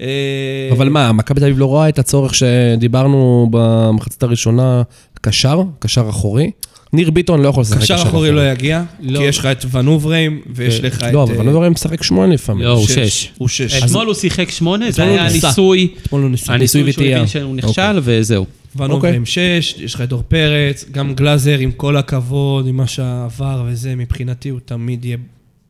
אה, 0.00 0.68
אבל 0.72 0.88
מה, 0.88 1.12
מכבי 1.12 1.40
תל 1.40 1.46
אביב 1.46 1.58
לא 1.58 1.66
רואה 1.66 1.88
את 1.88 1.98
הצורך 1.98 2.34
שדיברנו 2.34 3.48
במחצית 3.50 4.22
הראשונה, 4.22 4.82
קשר, 5.20 5.62
קשר 5.78 6.08
אחורי? 6.08 6.50
ניר 6.92 7.10
ביטון 7.10 7.42
לא 7.42 7.48
יכול 7.48 7.60
לשחק 7.60 7.80
קשר 7.80 7.94
אחורי 7.94 8.30
לא 8.30 8.50
יגיע, 8.50 8.82
לא. 9.00 9.18
כי 9.18 9.24
יש 9.24 9.38
לך 9.38 9.46
את 9.46 9.64
ונובריים, 9.70 10.40
ויש 10.54 10.80
לך 10.80 11.02
את... 11.02 11.12
לא, 11.12 11.22
אבל 11.22 11.34
אה, 11.34 11.40
ונוברם 11.40 11.72
משחק 11.72 12.02
שמונה 12.02 12.34
לפעמים. 12.34 12.64
לא, 12.64 12.72
הוא 12.72 12.86
שש. 12.86 13.32
הוא 13.38 13.48
שש. 13.48 13.82
אתמול 13.84 14.06
הוא 14.06 14.14
שיחק 14.14 14.50
שמונה, 14.50 14.90
זה 14.90 15.02
היה 15.02 15.28
ניסה. 15.28 15.48
ניסוי. 15.48 15.88
אתמול 16.02 16.22
הוא 16.22 16.30
ניסה. 16.30 16.52
הניסוי 16.52 16.80
שהוא 16.80 16.92
וטעייה. 16.92 17.16
הבין 17.16 17.28
שהוא 17.28 17.56
אוקיי. 17.56 17.70
נכשל, 17.70 17.98
וזהו. 18.02 18.46
ונובריים 18.76 19.26
שש, 19.26 19.74
יש 19.78 19.94
לך 19.94 20.00
את 20.00 20.08
דור 20.08 20.22
פרץ, 20.28 20.84
גם 20.92 21.14
גלאזר, 21.14 21.58
עם 21.58 21.72
כל 21.72 21.96
הכבוד, 21.96 22.66
עם 22.66 22.76
מה 22.76 22.86
שעבר 22.86 23.64
וזה, 23.66 23.94
מבחינתי 23.96 24.48
הוא 24.48 24.60
תמיד 24.64 25.04
יהיה 25.04 25.16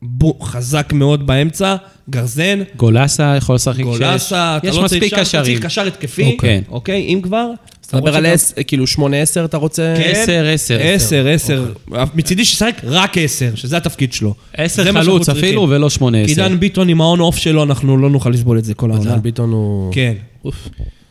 בו, 0.03 0.39
חזק 0.43 0.93
מאוד 0.93 1.27
באמצע, 1.27 1.77
גרזן, 2.11 2.63
גולסה 2.77 3.35
יכול 3.37 3.55
לשחק 3.55 3.79
שש. 3.79 3.83
גולסה, 3.83 4.57
אתה 4.57 4.67
לא 4.67 4.73
צריך 4.73 4.85
מספיק 4.85 5.09
שם, 5.09 5.17
אתה 5.17 5.25
קשרים. 5.25 5.45
צריך 5.45 5.65
קשר 5.65 5.87
התקפי, 5.87 6.33
אוקיי. 6.33 6.63
אוקיי, 6.69 7.01
אם 7.03 7.21
כבר. 7.23 7.51
אתה 7.91 7.99
מדבר 7.99 8.17
על 8.17 8.23
למרות 8.23 8.35
עש- 8.41 8.53
כאילו 8.67 8.87
שמונה 8.87 9.17
עשר 9.17 9.45
אתה 9.45 9.57
רוצה? 9.57 9.95
כן. 9.97 10.11
עשר, 10.15 10.47
עשר. 10.53 10.79
עשר, 10.83 11.29
עשר. 11.29 11.73
מצידי 12.15 12.45
שישחק 12.45 12.81
רק 12.85 13.19
עשר, 13.19 13.55
שזה 13.55 13.77
התפקיד 13.77 14.13
שלו. 14.13 14.35
עשר 14.55 14.93
חלוץ 14.93 15.29
אפילו. 15.29 15.67
ולא 15.71 15.91
שמונה 15.91 16.27
כי 16.27 16.33
עשר. 16.33 16.49
דן 16.49 16.61
ביטון 16.61 16.89
עם 16.89 17.01
ההון 17.01 17.21
אוף 17.21 17.37
שלו, 17.37 17.63
אנחנו 17.63 17.97
לא 17.97 18.11
נוכל 18.11 18.31
לסבול 18.31 18.59
את 18.59 18.65
זה 18.65 18.75
כל 18.75 18.91
העונה. 18.91 19.11
דן 19.17 19.23
ביטון 19.23 19.51
הוא... 19.53 19.93
כן. 19.93 20.15
אה, 20.47 20.53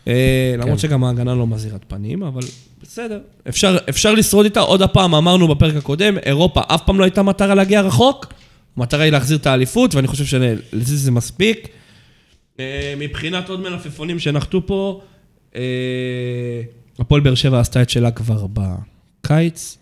כן. 0.06 0.60
למרות 0.62 0.80
שגם 0.80 1.04
ההגנה 1.04 1.36
לא 1.36 1.48
מזהירת 1.48 1.82
פנים, 1.88 2.24
אבל 2.24 2.42
בסדר. 2.84 3.20
אפשר, 3.50 3.78
אפשר 3.90 4.14
לשרוד 4.14 4.46
איתה. 4.46 4.60
עוד 4.60 4.82
הפעם, 4.82 5.16
אמרנו 5.16 5.48
בפרק 5.48 5.76
הקודם, 5.76 6.18
אירופה 6.26 6.62
אף 6.68 6.82
פעם 6.86 7.00
לא 7.00 7.04
הייתה 7.04 7.24
מטרה 7.24 7.56
להגיע 7.56 7.82
רחוק. 7.82 8.34
המטרה 8.78 9.04
היא 9.04 9.12
להחזיר 9.12 9.38
את 9.38 9.48
האליפות, 9.48 9.96
ואני 9.96 10.08
חושב 10.08 10.26
שלזה 10.26 10.98
זה 10.98 11.12
מספיק. 11.12 11.68
אה, 12.60 12.94
מבחינת 12.98 13.50
עוד 13.50 13.60
מלפפונים 13.60 14.20
שנחתו 14.20 14.68
פה, 14.68 15.02
הפועל 17.00 17.22
באר 17.22 17.36
שבע 17.36 17.60
עשתה 17.60 17.82
את 17.82 17.90
שלה 17.90 18.12
כבר 18.12 18.46
בקיץ. 18.54 19.78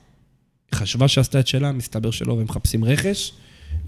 חשבה 0.75 1.07
שעשתה 1.07 1.39
את 1.39 1.47
שלה, 1.47 1.71
מסתבר 1.71 2.11
שלא, 2.11 2.33
והם 2.33 2.43
מחפשים 2.43 2.85
רכש. 2.85 3.31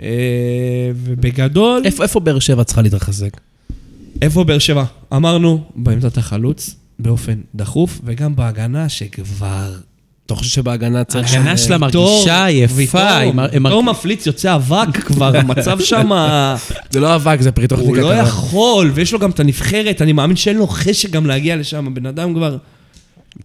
אה, 0.01 0.91
ובגדול... 0.95 1.81
איפה 1.85 2.03
איפה 2.03 2.19
באר 2.19 2.39
שבע 2.39 2.63
צריכה 2.63 2.81
להתרחזק? 2.81 3.41
איפה 4.21 4.43
באר 4.43 4.59
שבע? 4.59 4.83
אמרנו, 5.13 5.63
בעמדת 5.75 6.17
החלוץ, 6.17 6.75
באופן 6.99 7.41
דחוף, 7.55 8.01
וגם 8.03 8.35
בהגנה 8.35 8.89
שכבר... 8.89 9.75
אתה 10.29 10.37
חושב 10.37 10.49
שבהגנה 10.49 11.03
צריך... 11.03 11.33
ההגנה 11.33 11.57
שלה 11.57 11.77
מרגישה 11.77 12.45
יפה. 12.49 13.31
מר- 13.33 13.47
ויטור 13.53 13.83
מפליץ, 13.83 14.25
יוצא 14.27 14.55
אבק 14.55 14.97
כבר, 14.97 15.37
המצב 15.37 15.79
שם... 15.79 16.09
זה 16.91 16.99
לא 16.99 17.15
אבק, 17.15 17.41
זה 17.41 17.51
פרי 17.51 17.67
הוא. 17.77 17.97
לא. 17.97 18.13
יכול, 18.13 18.91
ויש 18.93 19.13
לו 19.13 19.19
גם 19.19 19.29
את 19.29 19.39
הנבחרת, 19.39 20.01
אני 20.01 20.13
מאמין 20.13 20.35
שאין 20.35 20.57
לו 20.57 20.67
חשק 20.67 21.09
גם 21.09 21.25
להגיע 21.25 21.55
לשם, 21.55 21.87
הבן 21.87 22.05
אדם 22.05 22.33
כבר 22.33 22.57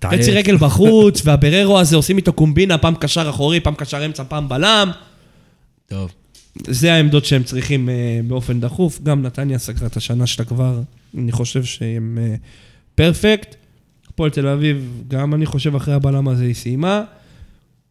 חצי. 0.04 0.30
רגל 0.30 0.56
בחוץ, 0.56 1.22
והבררו 1.24 1.78
הזה 1.80 1.96
עושים 1.96 2.16
איתו 2.16 2.32
קומבינה, 2.32 2.78
פעם 2.78 2.94
קשר 2.94 3.30
אחורי, 3.30 3.60
פעם 3.60 3.74
קשר 3.74 4.06
אמצע, 4.06 4.22
פעם 4.28 4.48
בלם. 4.48 4.90
טוב. 5.88 6.10
זה 6.66 6.92
העמדות 6.92 7.24
שהם 7.24 7.42
צריכים 7.42 7.88
אה, 7.88 8.20
באופן 8.28 8.60
דחוף. 8.60 9.00
גם 9.02 9.22
נתניה 9.22 9.58
סגרה 9.58 9.86
את 9.86 9.96
השנה 9.96 10.26
שלה 10.26 10.44
כבר, 10.44 10.80
אני 11.18 11.32
חושב 11.32 11.64
שהם 11.64 12.18
אה, 12.20 12.34
פרפקט. 12.94 13.56
הפועל 14.14 14.30
תל 14.30 14.46
אביב, 14.46 15.02
גם 15.08 15.34
אני 15.34 15.46
חושב 15.46 15.76
אחרי 15.76 15.94
הבלם 15.94 16.28
הזה 16.28 16.44
היא 16.44 16.54
סיימה. 16.54 17.02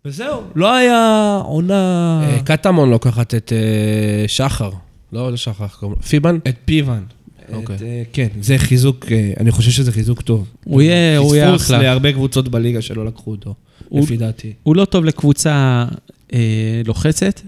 וזהו, 0.06 0.42
לא 0.56 0.74
היה 0.76 1.40
עונה... 1.44 2.22
אה, 2.24 2.40
קטמון 2.44 2.90
לוקחת 2.90 3.36
את 3.36 3.54
אה, 3.54 4.28
שחר. 4.28 4.70
לא, 5.14 5.32
לא 5.32 5.38
שחר? 5.38 5.66
פיבן? 6.08 6.38
את 6.48 6.56
פיבן. 6.66 7.06
אוקיי. 7.54 7.76
את, 7.76 7.82
אה, 7.82 8.04
כן, 8.14 8.28
זה 8.42 8.58
חיזוק, 8.58 9.06
אני 9.40 9.52
חושב 9.52 9.72
שזה 9.72 9.92
חיזוק 9.92 10.22
טוב. 10.22 10.50
הוא 10.64 10.82
יהיה 10.82 11.18
הוא 11.18 11.36
יהיה 11.36 11.48
פספוס 11.48 11.66
אחלה. 11.66 11.82
להרבה 11.82 12.14
קבוצות 12.14 12.48
בליגה 12.48 12.82
שלא 12.82 13.06
לקחו 13.06 13.32
אותו, 13.32 13.54
לפי 13.92 14.18
דעתי. 14.18 14.54
הוא 14.64 14.76
לא 14.76 14.86
טוב 14.86 15.06
לקבוצה 15.06 15.86
לוחצת. 16.86 17.42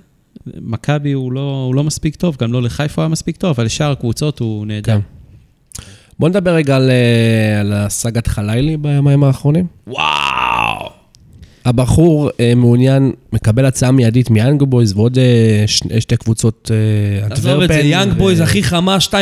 מכבי 0.61 1.13
לא, 1.13 1.63
הוא 1.65 1.76
לא 1.76 1.84
מספיק 1.84 2.15
טוב, 2.15 2.38
גם 2.39 2.53
לא 2.53 2.61
לחיפה 2.61 3.01
הוא 3.01 3.03
היה 3.03 3.11
מספיק 3.11 3.38
טוב, 3.38 3.49
אבל 3.49 3.65
לשאר 3.65 3.91
הקבוצות 3.91 4.39
הוא 4.39 4.65
נהדר. 4.65 4.99
בוא 6.20 6.30
נדבר 6.30 6.51
רגע 6.51 6.76
על, 6.76 6.91
אה, 6.91 7.59
על 7.59 7.74
הסאגת 7.74 8.28
חלילי 8.28 8.78
ביומיים 8.78 9.24
האחרונים. 9.24 9.66
וואו! 9.88 10.89
הבחור 11.66 12.30
אה, 12.39 12.53
מעוניין, 12.55 13.11
מקבל 13.34 13.66
הצעה 13.66 13.91
מיידית 13.91 14.30
מיאנג 14.30 14.63
בויז 14.63 14.93
ועוד 14.93 15.18
אה, 15.18 15.63
שני, 15.68 16.01
שתי 16.01 16.18
קבוצות 16.18 16.72
אה, 16.74 17.26
עזוב 17.26 17.32
את 17.32 17.41
זה, 17.41 17.51
אנטוורפן 17.53 17.86
יאנג 17.86 18.13
ו- 18.13 18.18
בויז 18.18 18.39
הכי 18.39 18.63
חמה, 18.63 18.97
2.5 19.09 19.13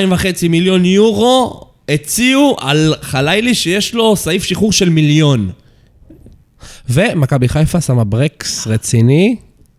מיליון 0.50 0.86
יורו, 0.86 1.66
הציעו 1.90 2.56
על 2.60 2.94
חלילי 3.02 3.56
שיש 3.56 3.94
לו 3.94 4.16
סעיף 4.16 4.44
שחרור 4.44 4.72
של 4.72 4.90
מיליון. 4.90 5.50
ומכבי 6.90 7.48
חיפה 7.48 7.82
שמה 7.82 8.04
ברקס 8.04 8.68
רציני, 8.68 9.36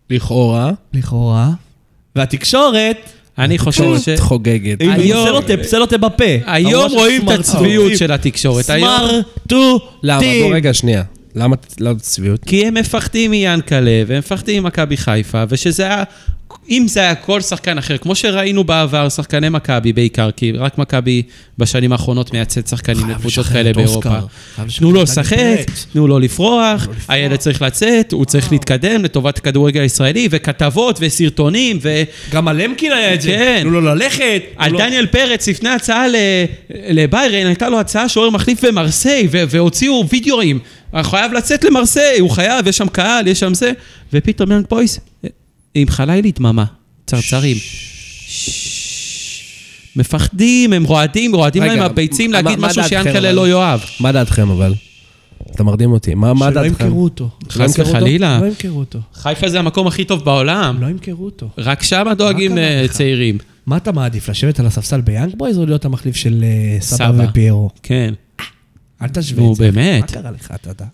לכאורה, 0.09 0.71
לכאורה. 0.93 1.49
והתקשורת, 2.15 3.09
אני 3.39 3.57
חושב 3.57 3.83
ש... 3.99 4.09
חוגגת. 4.19 4.81
היום- 4.81 5.27
סלוטפ 5.63 5.97
בפה. 5.99 6.23
היום 6.45 6.91
רואים 6.91 7.21
את. 7.29 7.39
הצביעות 7.39 7.97
של 7.97 8.11
התקשורת. 8.11 8.65
סמרטוטים. 8.65 9.21
למה? 10.03 10.21
בוא 10.43 10.55
רגע, 10.55 10.73
שנייה. 10.73 11.03
למה 11.35 11.55
צביעות? 11.97 12.43
כי 12.45 12.65
הם 12.65 12.73
מפחדים 12.73 13.31
מיאנקלה, 13.31 14.03
והם 14.07 14.19
מפחדים 14.19 14.63
ממכבי 14.63 14.97
חיפה, 14.97 15.43
ושזה 15.49 15.83
היה... 15.83 16.03
אם 16.69 16.85
זה 16.87 16.99
היה 16.99 17.15
כל 17.15 17.41
שחקן 17.41 17.77
אחר, 17.77 17.97
כמו 17.97 18.15
שראינו 18.15 18.63
בעבר, 18.63 19.09
שחקני 19.09 19.49
מכבי 19.49 19.93
בעיקר, 19.93 20.31
כי 20.31 20.51
רק 20.51 20.77
מכבי 20.77 21.23
בשנים 21.57 21.91
האחרונות 21.91 22.33
מייצאת 22.33 22.67
שחקנים 22.67 23.09
לקבוצות 23.09 23.45
כאלה. 23.45 23.73
באירופה. 23.73 24.09
תנו 24.77 24.91
לו 24.91 25.03
לשחק. 25.03 25.65
תנו 25.93 26.07
לו 26.07 26.19
לפרוח, 26.19 26.87
הילד 27.07 27.35
צריך 27.35 27.61
לצאת, 27.61 28.11
הוא 28.11 28.25
צריך 28.25 28.51
להתקדם 28.51 29.03
לטובת 29.03 29.37
הכדורגל 29.37 29.81
הישראלי, 29.81 30.27
וכתבות 30.31 30.97
וסרטונים, 31.01 31.79
ו... 31.81 32.03
גם 32.31 32.47
על 32.47 32.63
למקין 32.63 32.91
היה 32.91 33.13
את 33.13 33.21
זה. 33.21 33.29
כן. 33.29 33.59
תנו 33.61 33.71
לו 33.71 33.81
ללכת. 33.81 34.41
על 34.57 34.77
דניאל 34.77 35.05
פרץ, 35.05 35.47
לפני 35.47 35.69
הצעה 35.69 36.05
לביירן, 36.69 37.45
הייתה 37.45 37.69
לו 37.69 37.79
הצעה 37.79 38.09
שוער 38.09 38.29
מחליף 38.29 38.65
במרסיי, 38.65 39.27
והוציאו 39.31 40.05
וידאוים. 40.09 40.59
הוא 40.95 41.03
חייב 41.03 41.33
לצאת 41.33 41.63
למרסיי, 41.63 42.19
הוא 42.19 42.29
חייב, 42.29 42.67
יש 42.67 42.77
שם 42.77 42.87
קהל, 42.87 43.27
יש 43.27 43.39
שם 43.39 43.53
זה. 43.53 43.71
ופתאום 44.13 44.51
יאנג 44.51 44.65
בויס, 44.69 44.99
עם 45.75 45.87
חלילי 45.89 46.31
דממה, 46.31 46.65
צרצרים. 47.05 47.57
מפחדים, 49.95 50.73
הם 50.73 50.83
רועדים, 50.83 51.35
רועדים 51.35 51.63
להם 51.63 51.79
הביצים 51.79 52.33
להגיד 52.33 52.59
מה 52.59 52.67
משהו 52.67 52.81
דעתכם, 52.81 53.09
אבל? 53.09 53.31
לא 53.31 53.47
יאהב. 53.49 53.79
מה 53.99 54.11
דעתכם 54.11 54.49
אבל? 54.49 54.73
אתה 55.51 55.63
מרדים 55.63 55.91
אותי. 55.91 56.15
מה 56.15 56.33
מה 56.33 56.51
שלא 56.51 56.61
דעתכם? 56.63 56.85
ימכרו 56.85 57.03
אותו. 57.03 57.29
חס 57.49 57.79
אותו? 57.79 57.89
וחלילה. 57.89 58.39
לא 58.41 58.45
ימכרו 58.45 58.79
אותו. 58.79 58.99
חיפה 59.13 59.49
זה 59.49 59.59
המקום 59.59 59.87
הכי 59.87 60.05
טוב 60.05 60.25
בעולם. 60.25 60.77
לא 60.81 60.87
ימכרו 60.87 61.25
אותו. 61.25 61.49
רק 61.57 61.83
שם 61.83 62.07
דואגים 62.17 62.51
לך? 62.57 62.59
לצעירים. 62.83 63.37
מה 63.65 63.77
אתה 63.77 63.91
מעדיף, 63.91 64.29
לשבת 64.29 64.59
על 64.59 64.65
הספסל 64.65 65.01
ביאנג 65.01 65.33
בויז 65.37 65.57
או 65.57 65.65
להיות 65.65 65.85
המחליף 65.85 66.15
של 66.15 66.43
אה, 66.43 66.77
סבא. 66.81 67.25
ופיירו? 67.29 67.69
כן. 67.83 68.13
אל 69.01 69.07
תשווה 69.07 69.43
נו, 69.43 69.51
את 69.51 69.55
זה. 69.55 69.71
באמת. 69.71 70.01
מה 70.01 70.21
קרה 70.21 70.31
לך, 70.31 70.51
אתה 70.55 70.69
יודע? 70.69 70.85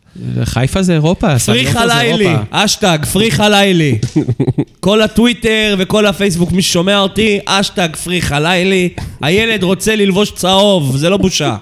חיפה 0.46 0.82
זה 0.82 0.94
אירופה, 0.94 1.40
free 1.40 1.68
אירופה. 1.68 2.44
hashtag, 2.52 3.00
free 3.12 3.32
חלילי. 3.32 4.00
כל 4.80 5.02
הטוויטר 5.02 5.76
וכל 5.80 6.06
הפייסבוק, 6.06 6.52
מי 6.52 6.62
ששומע 6.62 7.00
אותי, 7.00 7.40
hashtag 7.46 7.96
free 7.96 8.22
חלילי. 8.22 8.90
הילד 9.22 9.64
רוצה 9.64 9.96
ללבוש 9.96 10.32
צהוב, 10.32 10.98
זה 10.98 11.10
לא 11.10 11.18
בושה. 11.18 11.58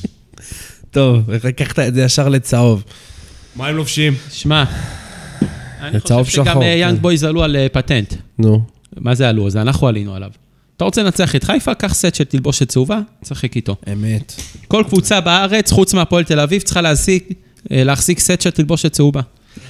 טוב, 0.90 1.30
לקחת 1.44 1.78
את 1.78 1.94
זה 1.94 2.02
ישר 2.02 2.28
לצהוב. 2.28 2.84
מה 3.56 3.66
הם 3.66 3.76
לובשים? 3.76 4.14
שמע, 4.32 4.64
אני 5.82 6.00
חושב 6.00 6.24
שגם 6.24 6.44
שחור, 6.44 6.62
אה, 6.62 6.68
יאנג 6.68 6.94
כן. 6.94 7.02
בויז 7.02 7.24
עלו 7.24 7.42
על 7.42 7.56
אה, 7.56 7.66
פטנט. 7.72 8.14
נו. 8.38 8.60
מה 8.96 9.14
זה 9.14 9.28
עלו? 9.28 9.50
זה 9.50 9.60
אנחנו 9.60 9.88
עלינו 9.88 10.14
עליו. 10.14 10.30
אתה 10.78 10.84
רוצה 10.84 11.02
לנצח 11.02 11.36
את 11.36 11.44
חיפה? 11.44 11.74
קח 11.74 11.94
סט 11.94 12.14
של 12.14 12.24
תלבושת 12.24 12.68
צהובה, 12.68 13.00
תשחק 13.20 13.56
איתו. 13.56 13.76
אמת. 13.92 14.34
כל 14.68 14.84
קבוצה 14.88 15.20
בארץ, 15.20 15.72
חוץ 15.72 15.94
מהפועל 15.94 16.24
תל 16.24 16.40
אביב, 16.40 16.62
צריכה 16.62 16.80
להחזיק, 16.80 17.28
אה, 17.72 17.84
להחזיק 17.84 18.18
סט 18.18 18.40
של 18.40 18.50
תלבושת 18.50 18.92
צהובה. 18.92 19.20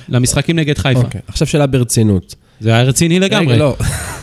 למשחקים 0.09 0.59
נגד 0.59 0.79
חיפה. 0.79 1.01
אוקיי, 1.01 1.21
עכשיו 1.27 1.47
שאלה 1.47 1.67
ברצינות. 1.67 2.35
זה 2.61 2.71
היה 2.71 2.83
רציני 2.83 3.21
לגמרי. 3.21 3.55
רגע, 3.55 3.57
לא. 3.57 3.77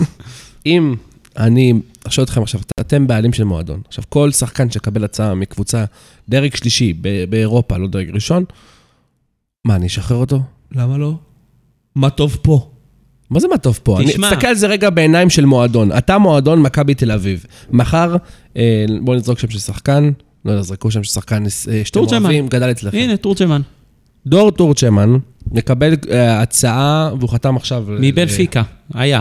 אם 0.66 0.96
אני, 1.38 1.74
אשאל 2.08 2.24
אתכם 2.24 2.44
עכשיו, 2.44 2.62
אתם 2.80 3.08
בעלים 3.08 3.34
של 3.34 3.44
מועדון. 3.44 3.82
עכשיו, 3.88 4.04
כל 4.10 4.32
שחקן 4.32 4.72
שיקבל 4.72 5.04
הצעה 5.04 5.36
מקבוצה 5.36 5.86
דרג 6.30 6.56
שלישי 6.56 6.94
באירופה, 7.30 7.78
לא 7.78 7.88
דרג 7.88 8.10
ראשון, 8.10 8.44
מה, 9.66 9.76
אני 9.76 9.88
אשחרר 9.88 10.18
אותו? 10.18 10.42
למה 10.72 10.98
לא? 10.98 11.14
מה 11.96 12.10
טוב 12.10 12.38
פה? 12.42 12.70
מה 13.30 13.40
זה 13.40 13.48
מה 13.48 13.58
טוב 13.58 13.80
פה? 13.84 14.00
אני 14.00 14.08
תשמע. 14.12 14.30
תסתכל 14.30 14.48
על 14.48 14.56
זה 14.56 14.68
רגע 14.68 14.90
בעיניים 14.90 15.30
של 15.30 15.46
מועדון. 15.46 15.92
אתה 15.92 16.18
מועדון 16.18 16.62
מכבי 16.62 16.94
תל 16.94 17.12
אביב. 17.12 17.46
מחר, 17.72 18.16
אה, 18.58 18.86
בואו 19.02 19.18
נזרוק 19.18 19.40
שם 19.40 19.50
של 19.50 19.60
שחקן, 19.60 20.12
לא 20.46 20.52
יודע, 20.52 20.62
זרקו 20.64 20.92
שם 20.92 21.04
של 21.04 21.12
שחקן, 21.12 21.44
אה, 21.46 21.82
שאתם. 21.86 22.00
אוהבים, 22.00 22.48
גדל 22.48 22.72
אצלכם. 22.72 22.98
הנה, 22.98 23.18
תורג'מן. 23.18 23.62
דור 24.28 24.52
טורצ'מן 24.52 25.18
מקבל 25.52 25.94
אה, 26.12 26.42
הצעה, 26.42 27.10
והוא 27.20 27.30
חתם 27.30 27.56
עכשיו... 27.56 27.86
ל- 27.92 27.98
מבנפיקה, 28.02 28.64
היה. 28.94 29.20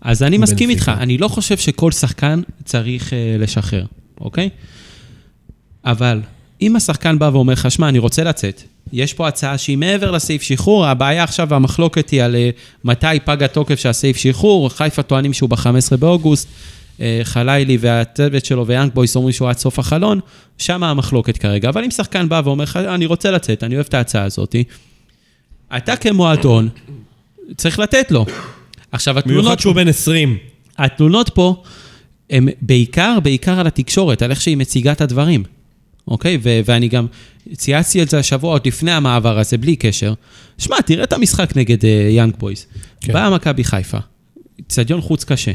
אז 0.00 0.22
אני 0.22 0.38
מסכים 0.38 0.70
איתך, 0.70 0.82
מבנפיקה. 0.88 1.02
אני 1.02 1.18
לא 1.18 1.28
חושב 1.28 1.56
שכל 1.56 1.92
שחקן 1.92 2.40
צריך 2.64 3.12
אה, 3.12 3.36
לשחרר, 3.38 3.84
אוקיי? 4.20 4.48
אבל 5.84 6.20
אם 6.62 6.76
השחקן 6.76 7.18
בא 7.18 7.30
ואומר 7.32 7.52
לך, 7.52 7.70
שמע, 7.70 7.88
אני 7.88 7.98
רוצה 7.98 8.24
לצאת, 8.24 8.62
יש 8.94 9.12
פה 9.12 9.28
הצעה 9.28 9.58
שהיא 9.58 9.78
מעבר 9.78 10.10
לסעיף 10.10 10.42
שחרור, 10.42 10.86
הבעיה 10.86 11.24
עכשיו, 11.24 11.54
המחלוקת 11.54 12.10
היא 12.10 12.22
על 12.22 12.36
אה, 12.36 12.50
מתי 12.84 13.06
פג 13.24 13.42
התוקף 13.42 13.78
של 13.78 13.88
הסעיף 13.88 14.16
שחרור, 14.16 14.70
חיפה 14.70 15.02
טוענים 15.02 15.32
שהוא 15.32 15.50
ב-15 15.50 15.96
באוגוסט, 15.98 16.48
אה, 17.00 17.20
חלילי 17.22 17.78
והצוות 17.80 18.44
שלו 18.44 18.66
ויאנג 18.66 18.92
בויס 18.94 19.16
אומרים 19.16 19.32
שהוא 19.32 19.48
עד 19.48 19.58
סוף 19.58 19.78
החלון, 19.78 20.20
שם 20.58 20.82
המחלוקת 20.82 21.38
כרגע. 21.38 21.68
אבל 21.68 21.84
אם 21.84 21.90
שחקן 21.90 22.28
בא 22.28 22.42
ואומר 22.44 22.64
לך, 22.64 22.76
אני 22.76 23.06
רוצה 23.06 23.30
לצאת, 23.30 23.64
אני 23.64 23.74
אוהב 23.74 23.86
את 23.88 23.94
ההצעה 23.94 24.24
הזאת, 24.24 24.56
אתה 25.76 25.96
כמועדון 25.96 26.68
צריך 27.56 27.78
לתת 27.78 28.10
לו. 28.10 28.26
עכשיו, 28.92 29.14
במיוחד 29.14 29.30
התלונות, 29.30 29.60
שהוא 29.60 29.74
בן 29.74 29.88
20. 29.88 30.38
התלונות 30.78 31.30
פה 31.34 31.62
הן 32.30 32.48
בעיקר, 32.62 33.18
בעיקר 33.22 33.60
על 33.60 33.66
התקשורת, 33.66 34.22
על 34.22 34.30
איך 34.30 34.40
שהיא 34.40 34.56
מציגה 34.56 34.92
את 34.92 35.00
הדברים, 35.00 35.42
אוקיי? 36.08 36.38
ו- 36.42 36.60
ואני 36.64 36.88
גם 36.88 37.06
צייצתי 37.52 38.02
את 38.02 38.10
זה 38.10 38.18
השבוע, 38.18 38.52
עוד 38.52 38.66
לפני 38.66 38.92
המעבר 38.92 39.38
הזה, 39.38 39.58
בלי 39.58 39.76
קשר. 39.76 40.14
שמע, 40.58 40.80
תראה 40.80 41.04
את 41.04 41.12
המשחק 41.12 41.56
נגד 41.56 41.84
יאנג 42.10 42.34
בויז. 42.38 42.66
כן. 43.00 43.12
באה 43.12 43.30
מכבי 43.30 43.64
חיפה, 43.64 43.98
אצטדיון 44.66 45.00
חוץ 45.00 45.24
קשה. 45.24 45.52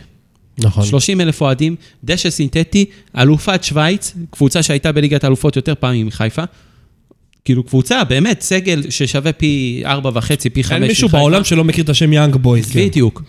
נכון. 0.57 0.85
30 0.85 1.21
אלף 1.21 1.41
אוהדים, 1.41 1.75
דשא 2.03 2.29
סינתטי, 2.29 2.85
אלופת 3.17 3.63
שווייץ, 3.63 4.13
קבוצה 4.29 4.63
שהייתה 4.63 4.91
בליגת 4.91 5.23
האלופות 5.23 5.55
יותר 5.55 5.73
פעמים 5.79 6.07
מחיפה. 6.07 6.43
כאילו 7.45 7.63
קבוצה, 7.63 8.03
באמת, 8.03 8.41
סגל 8.41 8.83
ששווה 8.89 9.31
פי 9.31 9.81
ארבע 9.85 10.11
וחצי, 10.13 10.49
פי 10.49 10.63
חמש 10.63 10.73
אין 10.73 10.83
מישהו 10.83 11.07
מחיפה. 11.07 11.17
בעולם 11.17 11.43
שלא 11.43 11.63
מכיר 11.63 11.83
את 11.83 11.89
השם 11.89 12.13
יאנג 12.13 12.35
בויז. 12.35 12.71
בדיוק. 12.75 13.23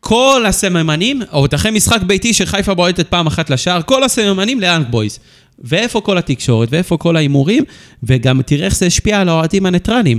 כל 0.00 0.44
הסממנים, 0.48 1.22
עוד 1.30 1.54
אחרי 1.54 1.70
משחק 1.70 2.02
ביתי 2.02 2.34
שחיפה 2.34 2.74
בועטת 2.74 3.08
פעם 3.08 3.26
אחת 3.26 3.50
לשער, 3.50 3.82
כל 3.82 4.04
הסממנים 4.04 4.60
ליאנג 4.60 4.86
בויז. 4.90 5.18
ואיפה 5.64 6.00
כל 6.00 6.18
התקשורת, 6.18 6.68
ואיפה 6.72 6.96
כל 6.96 7.16
ההימורים, 7.16 7.64
וגם 8.02 8.42
תראה 8.42 8.64
איך 8.66 8.76
זה 8.76 8.86
השפיע 8.86 9.20
על 9.20 9.28
האוהדים 9.28 9.66
הניטרלים. 9.66 10.18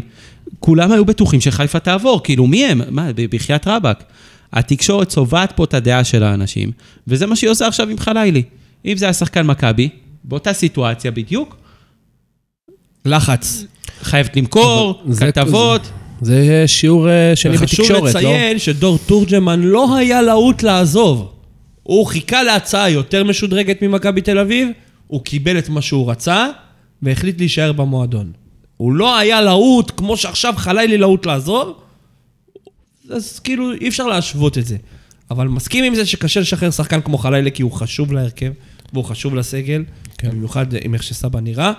כולם 0.60 0.92
היו 0.92 1.06
בטוחים 1.06 1.42
שחיפה 1.42 1.80
תעבור, 1.80 2.22
כאילו 2.24 2.48
מי 2.48 2.66
הם? 2.66 2.82
מה, 2.90 3.10
ב- 3.16 3.36
בחייאת 3.36 3.68
רבאק. 3.68 4.04
התקשורת 4.54 5.08
צובעת 5.10 5.52
פה 5.56 5.64
את 5.64 5.74
הדעה 5.74 6.04
של 6.04 6.24
האנשים, 6.24 6.72
וזה 7.08 7.26
מה 7.26 7.36
שהיא 7.36 7.50
עושה 7.50 7.68
עכשיו 7.68 7.90
עם 7.90 7.98
חלילי. 7.98 8.44
אם 8.86 8.98
זה 8.98 9.06
היה 9.06 9.14
שחקן 9.14 9.46
מכבי, 9.46 9.90
באותה 10.24 10.54
סיטואציה 10.54 11.12
בדיוק, 11.12 11.56
לחץ. 13.06 13.66
חייבת 14.02 14.38
למכור, 14.38 15.02
זה- 15.10 15.32
כתבות. 15.32 15.90
זה 16.22 16.64
שיעור 16.68 17.10
אה, 17.10 17.36
שני 17.36 17.56
וחשוב 17.56 17.86
בתקשורת, 17.86 18.02
לא? 18.14 18.20
לציין 18.20 18.60
שדור 18.60 19.00
תורג'מן 19.06 19.60
לא 19.62 19.96
היה 19.98 20.22
להוט 20.22 20.64
לעזוב. 20.64 21.32
הוא 21.84 22.06
חיכה 22.08 22.44
להצעה 22.44 22.90
יותר 22.90 23.24
משודרגת 23.24 23.82
ממכבי 23.82 24.22
תל 24.22 24.40
אביב, 24.40 24.68
הוא 25.10 25.24
קיבל 25.24 25.60
את 25.60 25.70
מה 25.70 25.82
שהוא 25.82 26.12
רצה, 26.12 26.48
והחליט 27.02 27.40
להישאר 27.40 27.72
במועדון. 27.72 28.32
הוא 28.78 28.94
לא 28.94 29.18
היה 29.18 29.42
להוט, 29.42 29.92
כמו 29.98 30.18
שעכשיו 30.18 30.54
חלילי 30.58 30.98
להוט 30.98 31.26
לעזוב, 31.26 31.82
אז 33.10 33.40
כאילו 33.40 33.74
אי 33.74 33.88
אפשר 33.88 34.08
להשוות 34.08 34.58
את 34.58 34.66
זה. 34.66 34.78
אבל 35.32 35.48
מסכים 35.48 35.84
עם 35.84 35.96
זה 35.96 36.06
שקשה 36.06 36.40
לשחרר 36.40 36.72
שחקן 36.72 37.02
כמו 37.02 37.18
חלילי, 37.18 37.52
כי 37.52 37.62
הוא 37.62 37.72
חשוב 37.72 38.14
להרכב, 38.14 38.52
והוא 38.94 39.04
חשוב 39.06 39.36
לסגל, 39.36 39.84
כן. 40.18 40.30
במיוחד 40.30 40.66
עם 40.82 40.94
איך 40.94 41.04
שסבא 41.04 41.40
נראה, 41.40 41.74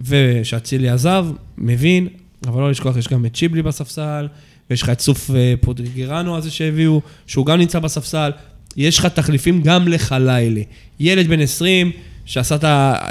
ושאצילי 0.00 0.88
עזב, 0.88 1.26
מבין, 1.58 2.08
אבל 2.46 2.60
לא 2.60 2.70
לשכוח, 2.70 2.96
יש 2.96 3.08
גם 3.08 3.26
את 3.26 3.36
שיבלי 3.36 3.62
בספסל, 3.62 4.28
ויש 4.70 4.82
לך 4.82 4.90
את 4.90 5.00
סוף 5.00 5.30
אה, 5.30 5.54
פוטגרנו 5.60 6.36
הזה 6.36 6.50
שהביאו, 6.50 7.00
שהוא 7.26 7.46
גם 7.46 7.58
נמצא 7.58 7.78
בספסל. 7.78 8.30
יש 8.76 8.98
לך 8.98 9.06
תחליפים 9.06 9.62
גם 9.62 9.88
לחלילי. 9.88 10.64
ילד 11.00 11.28
בן 11.28 11.40
20, 11.40 11.92
שעשה 12.26 12.56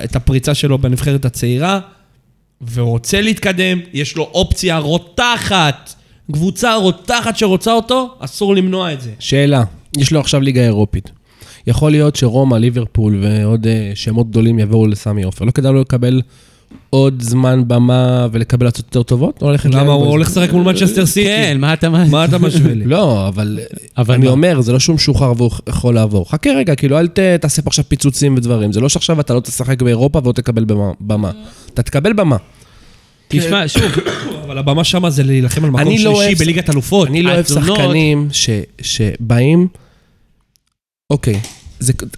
את 0.04 0.16
הפריצה 0.16 0.54
שלו 0.54 0.78
בנבחרת 0.78 1.26
הצעירה, 1.26 1.80
ורוצה 2.74 3.22
להתקדם, 3.22 3.80
יש 3.94 4.16
לו 4.16 4.24
אופציה 4.24 4.78
רותחת. 4.78 5.94
קבוצה 6.32 6.76
רותחת 6.76 7.38
שרוצה 7.38 7.74
אותו, 7.74 8.16
אסור 8.20 8.56
למנוע 8.56 8.94
את 8.94 9.02
זה. 9.02 9.12
שאלה, 9.20 9.64
יש 9.98 10.12
לו 10.12 10.20
עכשיו 10.20 10.42
ליגה 10.42 10.62
אירופית. 10.62 11.12
יכול 11.68 11.92
להיות 11.92 12.16
שרומא, 12.16 12.56
ליברפול 12.56 13.24
ועוד 13.24 13.68
אה, 13.68 13.92
שמות 13.96 14.30
גדולים 14.30 14.60
יבואו 14.60 14.88
לסמי 14.88 15.24
עופר. 15.24 15.46
לא 15.46 15.52
כדאי 15.52 15.74
לו 15.74 15.82
לקבל 15.82 16.22
עוד 16.90 17.22
זמן 17.22 17.64
במה 17.68 18.28
ולקבל 18.32 18.68
הצעות 18.68 18.86
יותר 18.86 19.04
טובות? 19.04 19.42
או 19.42 19.52
ללכת 19.52 19.70
למה? 19.70 19.94
הוא 19.94 20.06
הולך 20.06 20.28
לשחק 20.28 20.52
מול 20.52 20.64
מנצ'סטר 20.64 21.06
סיטי? 21.06 21.28
כן, 21.28 21.58
מה 21.60 21.74
אתה... 21.74 21.90
מה 21.90 22.26
אתה 22.26 22.38
משווה 22.38 22.74
לי? 22.74 22.86
לא, 22.96 23.28
אבל, 23.28 23.60
אבל 23.98 24.16
אני? 24.16 24.28
אומר, 24.28 24.62
זה 24.62 24.72
לא 24.74 24.80
שהוא 24.80 24.96
משוחרר 24.96 25.34
והוא 25.38 25.52
יכול 25.70 25.96
לעבור. 25.96 26.30
חכה 26.30 26.50
רגע, 26.50 26.76
כאילו, 26.76 27.00
אל 27.00 27.08
תעשה 27.42 27.62
פה 27.62 27.68
עכשיו 27.68 27.86
פיצוצים 27.88 28.36
ודברים. 28.38 28.72
זה 28.72 28.80
לא 28.82 28.90
שעכשיו 28.90 29.20
אתה 29.20 29.34
לא 29.34 29.40
תשחק 29.40 29.82
באירופה 29.82 30.22
ולא 30.24 30.32
תקבל 30.32 30.66
במה. 31.00 31.32
אתה 31.74 31.84
תקבל 31.84 32.14
במה. 32.14 32.38
תשמע, 33.28 33.68
שוב, 33.68 33.92
אבל 34.46 34.58
הבמה 34.58 34.84
שמה 34.84 35.10
זה 35.10 35.24
להילחם 35.24 35.64
על 35.64 35.70
מקום 35.70 35.88
אני 35.88 36.04
לא 36.04 36.16
שלישי 36.16 36.36
בליגת 36.36 36.70
אלופות. 36.70 37.08
אני 37.08 37.24
לא 37.24 37.32
אוהב 37.32 37.46
שחקנים 37.46 38.28
ש, 38.32 38.50
שבאים, 38.82 39.68
אוקיי, 41.10 41.40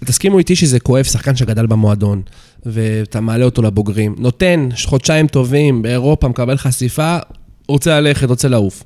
תסכימו 0.04 0.38
איתי 0.38 0.56
שזה 0.56 0.80
כואב 0.80 1.04
שחקן 1.04 1.36
שגדל 1.36 1.66
במועדון, 1.66 2.22
ואתה 2.66 3.20
מעלה 3.20 3.44
אותו 3.44 3.62
לבוגרים, 3.62 4.14
נותן 4.18 4.68
חודשיים 4.84 5.26
טובים 5.26 5.82
באירופה, 5.82 6.28
מקבל 6.28 6.56
חשיפה, 6.56 7.16
רוצה 7.68 8.00
ללכת, 8.00 8.28
רוצה 8.28 8.48
לעוף. 8.48 8.82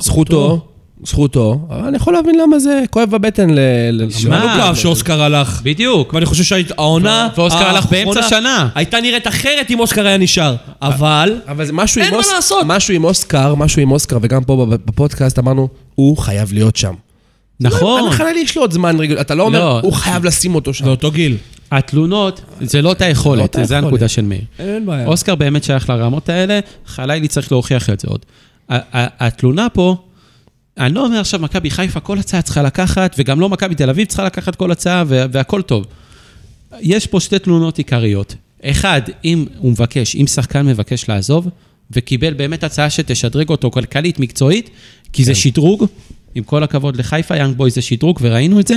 זכותו, 0.00 0.66
זכותו, 1.06 1.60
אבל 1.70 1.84
אני 1.88 1.96
יכול 1.96 2.12
להבין 2.12 2.34
למה 2.40 2.58
זה 2.58 2.82
כואב 2.90 3.10
בבטן 3.10 3.50
ל... 3.50 3.58
שמע, 4.10 4.44
לא 4.44 4.62
כאב 4.62 4.74
שאוסקר 4.74 5.22
הלך. 5.22 5.60
בדיוק. 5.64 6.14
ואני 6.14 6.26
חושב 6.26 6.44
שהעונה... 6.44 7.28
ואוסקר 7.36 7.66
הלך 7.66 7.86
באמצע 7.86 8.22
שנה. 8.22 8.68
הייתה 8.74 9.00
נראית 9.00 9.26
אחרת 9.28 9.70
אם 9.70 9.80
אוסקר 9.80 10.06
היה 10.06 10.16
נשאר. 10.16 10.56
אבל... 10.82 11.40
אבל 11.48 11.64
זה 11.64 11.72
משהו 11.72 11.98
אין 12.00 12.08
עם 12.08 12.14
מה 12.14 12.18
אוס- 12.18 12.32
לעשות. 12.34 12.62
משהו 12.66 12.94
עם 12.94 13.04
אוסקר, 13.04 13.54
משהו 13.54 13.82
עם 13.82 13.90
אוסקר, 13.92 14.18
וגם 14.22 14.44
פה 14.44 14.66
בפודקאסט 14.84 15.38
אמרנו, 15.38 15.68
הוא 15.94 16.16
חייב 16.18 16.52
להיות 16.52 16.76
שם. 16.76 16.94
נכון. 17.60 18.02
אני 18.06 18.16
חייב 18.16 18.36
יש 18.36 18.56
לו 18.56 18.62
עוד 18.62 18.72
זמן, 18.72 18.96
רגע, 19.00 19.20
אתה 19.20 19.34
לא 19.34 19.42
אומר, 19.42 19.58
לא. 19.58 19.80
הוא 19.80 19.92
חייב 19.92 20.24
לשים 20.24 20.54
אותו 20.54 20.74
שם. 20.74 20.84
זה 20.84 20.90
אותו 20.90 21.10
גיל. 21.10 21.36
התלונות, 21.76 22.40
זה 22.60 22.82
לא 22.82 22.92
את 22.92 23.00
לא 23.00 23.06
היכולת, 23.06 23.58
את 23.58 23.66
זה. 23.66 23.78
הנקודה 23.78 24.08
של 24.08 24.22
מאיר. 24.22 24.40
אין 24.58 24.86
בעיה. 24.86 25.06
אוסקר 25.06 25.34
באמת 25.34 25.64
שייך 25.64 25.90
לרמות 25.90 26.28
האלה, 26.28 26.60
חלילי 26.86 27.28
צריך 27.28 27.52
להוכיח 27.52 27.90
את 27.90 28.00
זה 28.00 28.08
עוד. 28.08 28.24
התלונה 28.94 29.68
פה, 29.68 29.96
אני 30.78 30.94
לא 30.94 31.04
אומר 31.04 31.20
עכשיו 31.20 31.40
מכבי 31.40 31.70
חיפה 31.70 32.00
כל 32.00 32.18
הצעה 32.18 32.42
צריכה 32.42 32.62
לקחת, 32.62 33.14
וגם 33.18 33.40
לא 33.40 33.48
מכבי 33.48 33.74
תל 33.74 33.90
אביב 33.90 34.06
צריכה 34.06 34.24
לקחת 34.24 34.54
כל 34.56 34.72
הצעה, 34.72 35.04
וה- 35.06 35.26
והכל 35.32 35.62
טוב. 35.62 35.86
יש 36.80 37.06
פה 37.06 37.20
שתי 37.20 37.38
תלונות 37.38 37.78
עיקריות. 37.78 38.34
אחד, 38.64 39.02
אם 39.24 39.46
הוא 39.58 39.70
מבקש, 39.72 40.16
אם 40.16 40.26
שחקן 40.26 40.66
מבקש 40.66 41.08
לעזוב, 41.08 41.48
וקיבל 41.90 42.34
באמת 42.34 42.64
הצעה 42.64 42.90
שתשדרג 42.90 43.48
אותו 43.48 43.70
כלכלית, 43.70 44.20
מקצועית, 44.20 44.70
כי 45.12 45.24
זה 45.24 45.34
שדרוג, 45.34 45.86
עם 46.34 46.44
כל 46.44 46.62
הכבוד 46.62 46.96
לחיפה, 46.96 47.36
יאנג 47.36 47.56
בוי 47.56 47.70
זה 47.70 47.82
שדרוג, 47.82 48.18
וראינו 48.22 48.60
את 48.60 48.66
זה, 48.68 48.74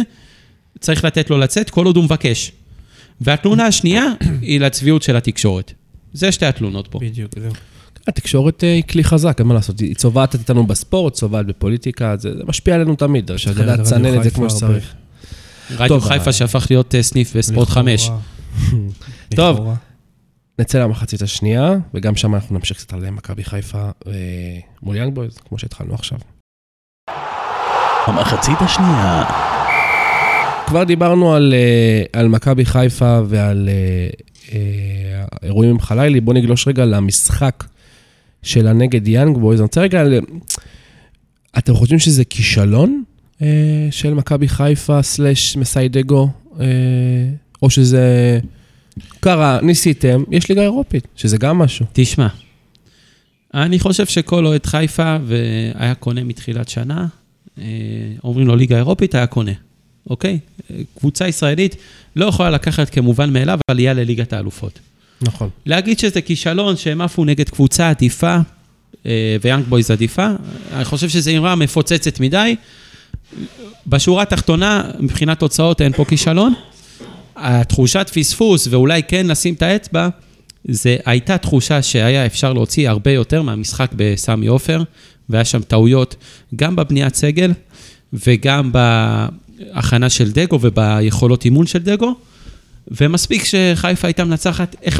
צריך 0.80 1.06
לתת 1.06 1.30
לו 1.30 1.38
לצאת 1.38 1.70
כל 1.70 1.86
עוד 1.86 1.96
הוא 1.96 2.04
מבקש. 2.04 2.52
והתלונה 3.22 3.66
השנייה 3.66 4.06
היא 4.42 4.60
לצביעות 4.60 5.04
של 5.04 5.16
התקשורת. 5.16 5.74
זה 6.14 6.32
שתי 6.32 6.46
התלונות 6.46 6.88
פה. 6.88 7.00
בדיוק, 7.00 7.32
זהו. 7.40 7.52
התקשורת 8.08 8.64
אה, 8.64 8.74
היא 8.74 8.84
כלי 8.84 9.04
חזק, 9.04 9.36
אין 9.40 9.48
מה 9.48 9.54
לעשות. 9.54 9.80
היא 9.80 9.96
צובעת 9.96 10.34
אותנו 10.34 10.68
בספורט, 10.68 11.14
צובעת 11.14 11.46
בפוליטיקה, 11.46 12.18
זה 12.18 12.38
זה 12.38 12.44
משפיע 12.48 12.76
עלינו 12.76 12.96
תמיד, 12.96 13.32
צריך 13.38 13.60
לדעת 13.60 13.80
לצנן 13.80 14.18
את 14.18 14.24
זה 14.24 14.32
כמו. 14.32 14.50
שצריך. 14.50 14.94
רדיו 15.72 16.02
חיפה 16.02 16.32
שהפך 16.32 16.68
להיות 16.70 16.96
אה, 16.96 17.04
סניף 17.04 17.36
בספורט. 17.36 17.70
5. 17.70 18.10
טוב. 19.36 19.70
נצא 20.60 20.80
למחצית 20.80 21.22
השנייה, 21.22 21.74
וגם 21.94 22.16
שם 22.16 22.36
אנחנו 22.36 22.58
נמשיך 22.58 22.78
קצת 22.78 22.94
על 22.94 23.10
מכבי 23.10 23.44
חיפה 23.44 23.90
אה, 24.08 24.14
מול 24.84 24.96
יאנג 24.96 25.14
בויז, 25.14 25.38
כמו 25.38 25.60
שהתחלנו 25.60 25.94
עכשיו. 25.94 26.20
המחצית 28.08 28.62
השנייה. 28.62 29.45
כבר 30.68 30.84
דיברנו 30.84 31.34
על, 31.34 31.54
אה, 31.54 32.20
על 32.20 32.28
מכבי 32.28 32.66
חיפה 32.66 33.20
ועל 33.28 33.70
אה, 33.70 34.10
אה, 34.52 35.26
האירועים 35.42 35.72
עם 35.72 35.80
חלילי, 35.80 36.22
בואו 36.22 36.38
נגלוש 36.38 36.68
רגע 36.68 36.86
למשחק 36.86 37.64
שלה 38.44 38.74
נגד 38.74 39.08
יאנג 39.08 39.38
בויז. 39.38 39.60
אני 39.60 39.66
רוצה 39.66 39.82
רגע, 39.82 40.04
אתם 41.58 41.74
חושבים 41.74 42.00
שזה 42.00 42.26
כישלון 42.26 43.04
של 43.92 44.14
מכבי 44.14 44.48
חיפה 44.48 45.02
סלאש 45.02 45.58
מסיידגו, 45.58 46.30
או 47.62 47.70
שזה 47.70 48.40
קרה, 49.20 49.60
ניסיתם, 49.62 50.24
יש 50.32 50.50
ליגה 50.50 50.62
אירופית, 50.62 51.08
שזה 51.16 51.38
גם 51.38 51.58
משהו. 51.58 51.86
תשמע, 51.94 52.28
אני 53.54 53.80
חושב 53.80 54.06
שכל 54.06 54.46
אוהד 54.46 54.66
חיפה 54.66 55.18
והיה 55.26 55.96
קונה 55.96 56.24
מתחילת 56.24 56.70
שנה, 56.70 57.06
אומרים 58.24 58.48
לו 58.48 58.56
ליגה 58.56 58.78
אירופית, 58.78 59.16
היה 59.16 59.28
קונה, 59.28 59.52
אוקיי? 60.10 60.40
קבוצה 61.00 61.28
ישראלית 61.28 61.76
לא 62.16 62.26
יכולה 62.26 62.50
לקחת 62.50 62.90
כמובן 62.90 63.34
מאליו 63.34 63.60
עלייה 63.72 63.94
לליגת 63.94 64.34
האלופות. 64.34 64.80
נכון. 65.22 65.50
להגיד 65.66 66.00
שזה 66.00 66.22
כישלון 66.22 66.78
שהם 66.78 67.02
עפו 67.02 67.26
נגד 67.26 67.50
קבוצה 67.50 67.90
עדיפה, 67.90 68.38
אה, 69.06 69.38
ויאנג 69.42 69.66
בויז 69.66 69.92
עדיפה, 69.92 70.28
אני 70.74 70.86
חושב 70.86 71.10
שזו 71.10 71.32
אמרה 71.38 71.56
מפוצצת 71.56 72.20
מדי. 72.20 72.56
בשורה 73.88 74.24
התחתונה, 74.24 74.84
מבחינת 75.00 75.40
תוצאות 75.40 75.82
אין 75.82 75.94
פה 75.94 76.06
כישלון. 76.06 76.54
התחושת 77.36 78.10
פספוס, 78.14 78.68
ואולי 78.68 79.04
כן 79.04 79.28
לשים 79.28 79.54
את 79.54 79.62
האצבע, 79.62 80.10
זה 80.68 80.98
הייתה 81.06 81.38
תחושה 81.38 81.82
שהיה 81.82 82.26
אפשר 82.26 82.54
להוציא 82.54 82.90
הרבה 82.90 83.12
יותר 83.12 83.42
מהמשחק 83.42 83.92
בסמי 83.96 84.48
עופר, 84.48 84.84
והיה 85.30 85.46
שם 85.46 85.62
טעויות 85.62 86.16
גם 86.56 86.76
בבניית 86.76 87.16
סגל 87.16 87.52
וגם 88.14 88.72
בהכנה 89.60 90.10
של 90.10 90.32
דגו 90.32 90.60
וביכולות 90.62 91.46
אימון 91.46 91.68
של 91.68 91.80
דגו, 91.80 92.16
ומספיק 92.88 93.44
שחיפה 93.44 94.08
הייתה 94.08 94.24
מנצחת 94.24 94.76
1-0 94.86 95.00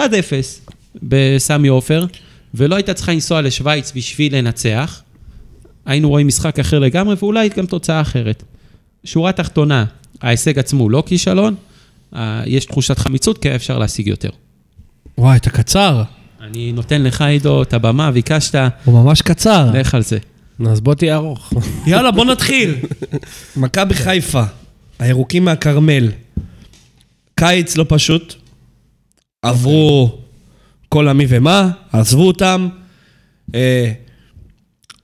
בסמי 1.04 1.68
עופר, 1.68 2.06
ולא 2.54 2.76
הייתה 2.76 2.94
צריכה 2.94 3.12
לנסוע 3.12 3.42
לשוויץ 3.42 3.92
בשביל 3.96 4.36
לנצח, 4.36 5.02
היינו 5.86 6.10
רואים 6.10 6.28
משחק 6.28 6.60
אחר 6.60 6.80
לגמרי, 6.80 7.16
ואולי 7.20 7.50
גם 7.50 7.66
תוצאה 7.66 8.02
אחרת. 8.02 8.44
שורה 9.04 9.32
תחתונה, 9.32 9.86
ההישג 10.22 10.60
עצמו 10.60 10.84
הוא 10.84 10.92
לא 10.92 11.04
כישלון, 11.06 11.56
אה, 12.16 12.44
יש 12.46 12.66
תחושת 12.66 13.00
חמיצות, 13.00 13.38
כי 13.38 13.48
היה 13.48 13.56
אפשר 13.56 13.78
להשיג 13.78 14.08
יותר. 14.08 14.30
וואי, 15.18 15.38
אתה 15.38 15.50
קצר. 15.50 16.04
אני 16.42 16.72
נותן 16.72 17.04
לך, 17.04 17.22
עידו, 17.22 17.62
את 17.62 17.74
הבמה, 17.74 18.12
ביקשת, 18.12 18.56
הוא 18.86 19.04
ממש 19.04 19.22
קצר. 19.22 19.72
לך 19.74 19.96
על 19.96 20.04
זה. 20.04 20.18
אז 20.60 20.82
בוא 20.82 20.96
תהיה 20.96 21.16
ארוך. 21.16 21.54
יאללה, 21.88 22.12
בוא 22.12 22.26
נתחיל. 22.26 22.76
מכבי 23.58 23.94
חיפה, 23.94 24.44
הירוקים 25.00 25.46
מהכרמל. 25.46 26.12
קיץ 27.36 27.78
לא 27.78 27.86
פשוט. 27.88 28.36
עברו 29.42 30.20
כל 30.90 31.08
המי 31.08 31.26
ומה, 31.30 31.70
עזבו 31.92 32.28
אותם. 32.28 32.68
אה, 33.56 33.92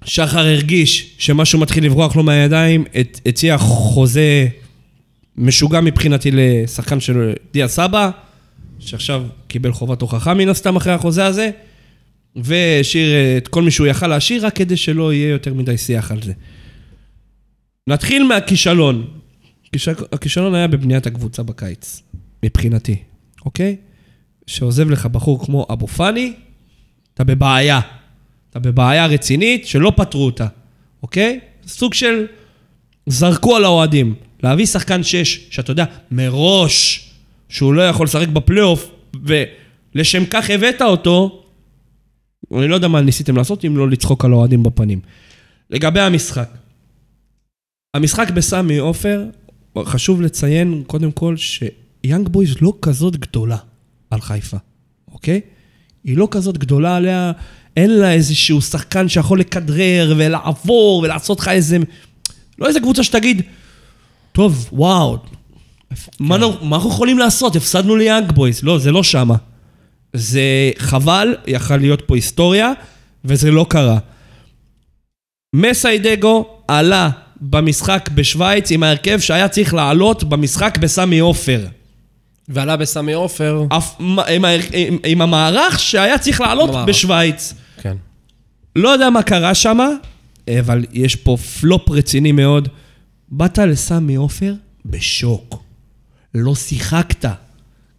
שחר 0.05 0.39
הרגיש 0.39 1.15
שמשהו 1.17 1.59
מתחיל 1.59 1.85
לברוח 1.85 2.15
לו 2.15 2.23
מהידיים, 2.23 2.83
הציע 3.25 3.57
חוזה 3.57 4.47
משוגע 5.37 5.81
מבחינתי 5.81 6.29
לשחקן 6.33 6.99
של 6.99 7.33
דיה 7.53 7.67
סבא, 7.67 8.09
שעכשיו 8.79 9.23
קיבל 9.47 9.73
חובת 9.73 10.01
הוכחה 10.01 10.33
מן 10.33 10.49
הסתם 10.49 10.75
אחרי 10.75 10.93
החוזה 10.93 11.25
הזה, 11.25 11.51
והשאיר 12.35 13.11
אה, 13.13 13.37
את 13.37 13.47
כל 13.47 13.61
מי 13.61 13.71
שהוא 13.71 13.87
יכל 13.87 14.07
להשאיר, 14.07 14.45
רק 14.45 14.55
כדי 14.55 14.77
שלא 14.77 15.13
יהיה 15.13 15.29
יותר 15.29 15.53
מדי 15.53 15.77
שיח 15.77 16.11
על 16.11 16.21
זה. 16.21 16.33
נתחיל 17.87 18.23
מהכישלון. 18.23 19.07
כיש- 19.71 19.87
הכישלון 20.11 20.55
היה 20.55 20.67
בבניית 20.67 21.05
הקבוצה 21.07 21.43
בקיץ, 21.43 22.01
מבחינתי, 22.45 22.95
אוקיי? 23.45 23.75
שעוזב 24.47 24.89
לך 24.89 25.05
בחור 25.05 25.45
כמו 25.45 25.67
אבו 25.73 25.87
פאני, 25.87 26.33
אתה 27.13 27.23
בבעיה. 27.23 27.79
אתה 28.49 28.59
בבעיה 28.59 29.05
רצינית 29.05 29.67
שלא 29.67 29.93
פתרו 29.95 30.25
אותה, 30.25 30.47
אוקיי? 31.01 31.39
סוג 31.67 31.93
של 31.93 32.25
זרקו 33.07 33.55
על 33.55 33.63
האוהדים. 33.63 34.15
להביא 34.43 34.65
שחקן 34.65 35.03
שש, 35.03 35.39
שאתה 35.49 35.71
יודע, 35.71 35.85
מראש 36.11 37.07
שהוא 37.49 37.73
לא 37.73 37.81
יכול 37.89 38.05
לשחק 38.05 38.27
בפלייאוף, 38.27 38.91
ולשם 39.23 40.25
כך 40.25 40.49
הבאת 40.49 40.81
אותו, 40.81 41.43
אני 42.59 42.67
לא 42.67 42.75
יודע 42.75 42.87
מה 42.87 43.01
ניסיתם 43.01 43.35
לעשות 43.35 43.65
אם 43.65 43.77
לא 43.77 43.89
לצחוק 43.89 44.25
על 44.25 44.31
האוהדים 44.31 44.63
בפנים. 44.63 44.99
לגבי 45.69 45.99
המשחק. 45.99 46.49
המשחק 47.93 48.31
בסמי 48.31 48.77
עופר, 48.77 49.25
חשוב 49.85 50.21
לציין 50.21 50.83
קודם 50.87 51.11
כל 51.11 51.35
שיאנג 51.37 52.27
בויז 52.29 52.55
לא 52.61 52.73
כזאת 52.81 53.17
גדולה 53.17 53.57
על 54.09 54.21
חיפה, 54.21 54.57
אוקיי? 55.11 55.41
היא 56.03 56.17
לא 56.17 56.27
כזאת 56.31 56.57
גדולה 56.57 56.95
עליה, 56.95 57.31
אין 57.77 57.97
לה 57.99 58.13
איזשהו 58.13 58.61
שחקן 58.61 59.09
שיכול 59.09 59.39
לכדרר 59.39 60.13
ולעבור 60.17 61.01
ולעשות 61.03 61.39
לך 61.39 61.47
איזה... 61.47 61.77
לא 62.59 62.67
איזה 62.67 62.79
קבוצה 62.79 63.03
שתגיד, 63.03 63.41
טוב, 64.31 64.69
וואו, 64.73 65.17
מה 66.19 66.37
נו- 66.37 66.57
מה 66.61 66.75
אנחנו 66.75 66.89
יכולים 66.89 67.17
לעשות? 67.17 67.55
הפסדנו 67.55 67.95
ליאנג 67.95 68.31
בויז. 68.31 68.63
לא, 68.63 68.79
זה 68.79 68.91
לא 68.91 69.03
שמה. 69.03 69.35
זה 70.13 70.41
חבל, 70.77 71.35
יכל 71.47 71.77
להיות 71.77 72.01
פה 72.05 72.15
היסטוריה, 72.15 72.71
וזה 73.25 73.51
לא 73.51 73.65
קרה. 73.69 73.97
מסיידגו 75.55 76.45
עלה 76.67 77.09
במשחק 77.41 78.09
בשוויץ 78.15 78.71
עם 78.71 78.83
ההרכב 78.83 79.19
שהיה 79.19 79.47
צריך 79.47 79.73
לעלות 79.73 80.23
במשחק 80.23 80.77
בסמי 80.77 81.19
עופר. 81.19 81.65
ועלה 82.49 82.77
בסמי 82.77 83.13
עופר. 83.13 83.63
עם, 84.27 84.45
ההר- 84.45 84.59
עם, 84.73 84.97
עם 85.05 85.21
המערך 85.21 85.79
שהיה 85.79 86.17
צריך 86.17 86.41
לעלות 86.41 86.69
במערך. 86.69 86.89
בשוויץ. 86.89 87.53
כן. 87.81 87.97
לא 88.75 88.89
יודע 88.89 89.09
מה 89.09 89.23
קרה 89.23 89.53
שם, 89.55 89.79
אבל 90.59 90.85
יש 90.93 91.15
פה 91.15 91.37
פלופ 91.59 91.89
רציני 91.89 92.31
מאוד. 92.31 92.67
באת 93.29 93.57
לסמי 93.57 94.15
עופר 94.15 94.53
בשוק. 94.85 95.63
לא 96.35 96.55
שיחקת. 96.55 97.25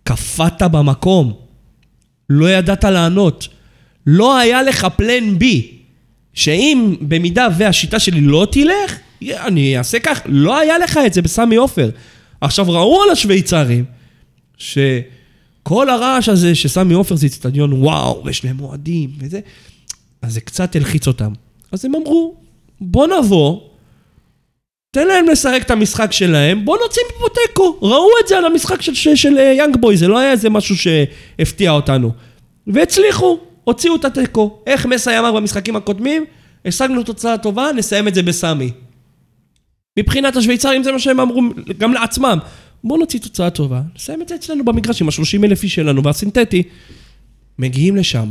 קפאת 0.04 0.62
במקום. 0.62 1.41
לא 2.31 2.51
ידעת 2.51 2.85
לענות. 2.85 3.49
לא 4.07 4.39
היה 4.39 4.62
לך 4.62 4.87
פלן 4.97 5.39
בי. 5.39 5.79
שאם 6.35 6.95
במידה 7.01 7.49
והשיטה 7.59 7.99
שלי 7.99 8.20
לא 8.20 8.47
תלך, 8.51 8.99
אני 9.23 9.79
אעשה 9.79 9.99
כך. 9.99 10.20
לא 10.27 10.59
היה 10.59 10.79
לך 10.79 10.99
את 11.07 11.14
זה 11.14 11.23
בסמי 11.23 11.57
עופר. 11.57 11.91
עכשיו, 12.41 12.70
ראו 12.70 13.03
על 13.03 13.11
השוויצרים 13.11 13.85
שכל 14.59 15.91
הרעש 15.91 16.29
הזה 16.29 16.55
שסמי 16.55 16.95
עופר 16.95 17.16
זה 17.16 17.27
אצטדיון 17.27 17.73
וואו, 17.73 18.23
ויש 18.25 18.45
להם 18.45 18.61
אוהדים 18.61 19.11
וזה, 19.18 19.41
אז 20.23 20.33
זה 20.33 20.41
קצת 20.41 20.77
הלחיץ 20.77 21.07
אותם. 21.07 21.33
אז 21.73 21.85
הם 21.85 21.95
אמרו, 21.95 22.35
בוא 22.81 23.07
נבוא, 23.07 23.61
תן 24.95 25.07
להם 25.07 25.28
לשחק 25.28 25.62
את 25.62 25.70
המשחק 25.70 26.12
שלהם, 26.12 26.64
בוא 26.64 26.78
נוציא 26.82 27.03
מפה 27.09 27.26
תיקו. 27.34 27.78
ראו 27.82 28.09
את 28.22 28.28
זה 28.28 28.38
על 28.38 28.45
המשחק 28.45 28.82
של, 28.82 28.95
של, 28.95 29.14
של 29.14 29.38
אה, 29.38 29.55
יאנג 29.59 29.76
בוי, 29.76 29.97
זה 29.97 30.09
לא 30.09 30.18
היה 30.18 30.30
איזה 30.30 30.51
משהו 30.51 30.76
שהפתיע 30.76 31.70
אותנו. 31.70 32.12
והצליחו, 32.66 33.38
הוציאו 33.64 33.97
את 33.97 34.05
התיקו. 34.05 34.62
איך 34.66 34.86
מסי 34.86 35.18
אמר 35.18 35.32
במשחקים 35.32 35.76
הקודמים? 35.76 36.24
השגנו 36.64 37.03
תוצאה 37.03 37.38
טובה, 37.38 37.72
נסיים 37.76 38.09
את 38.09 38.14
זה 38.14 38.22
בסמי. 38.22 38.70
מבחינת 39.99 40.36
השוויצרים 40.36 40.82
זה 40.82 40.93
מה 40.93 40.99
שהם 40.99 41.20
אמרו 41.20 41.43
גם 41.78 41.93
לעצמם. 41.93 42.38
בואו 42.84 42.99
נוציא 42.99 43.20
תוצאה 43.20 43.51
טובה, 43.51 43.82
נסיים 43.95 44.22
את 44.22 44.28
זה 44.28 44.34
אצלנו 44.34 44.64
במגרש 44.64 45.03
עם 45.03 45.09
ה-30 45.09 45.45
אלף 45.45 45.62
איש 45.62 45.74
שלנו 45.74 46.05
והסינתטי. 46.05 46.62
מגיעים 47.59 47.97
לשם, 47.97 48.30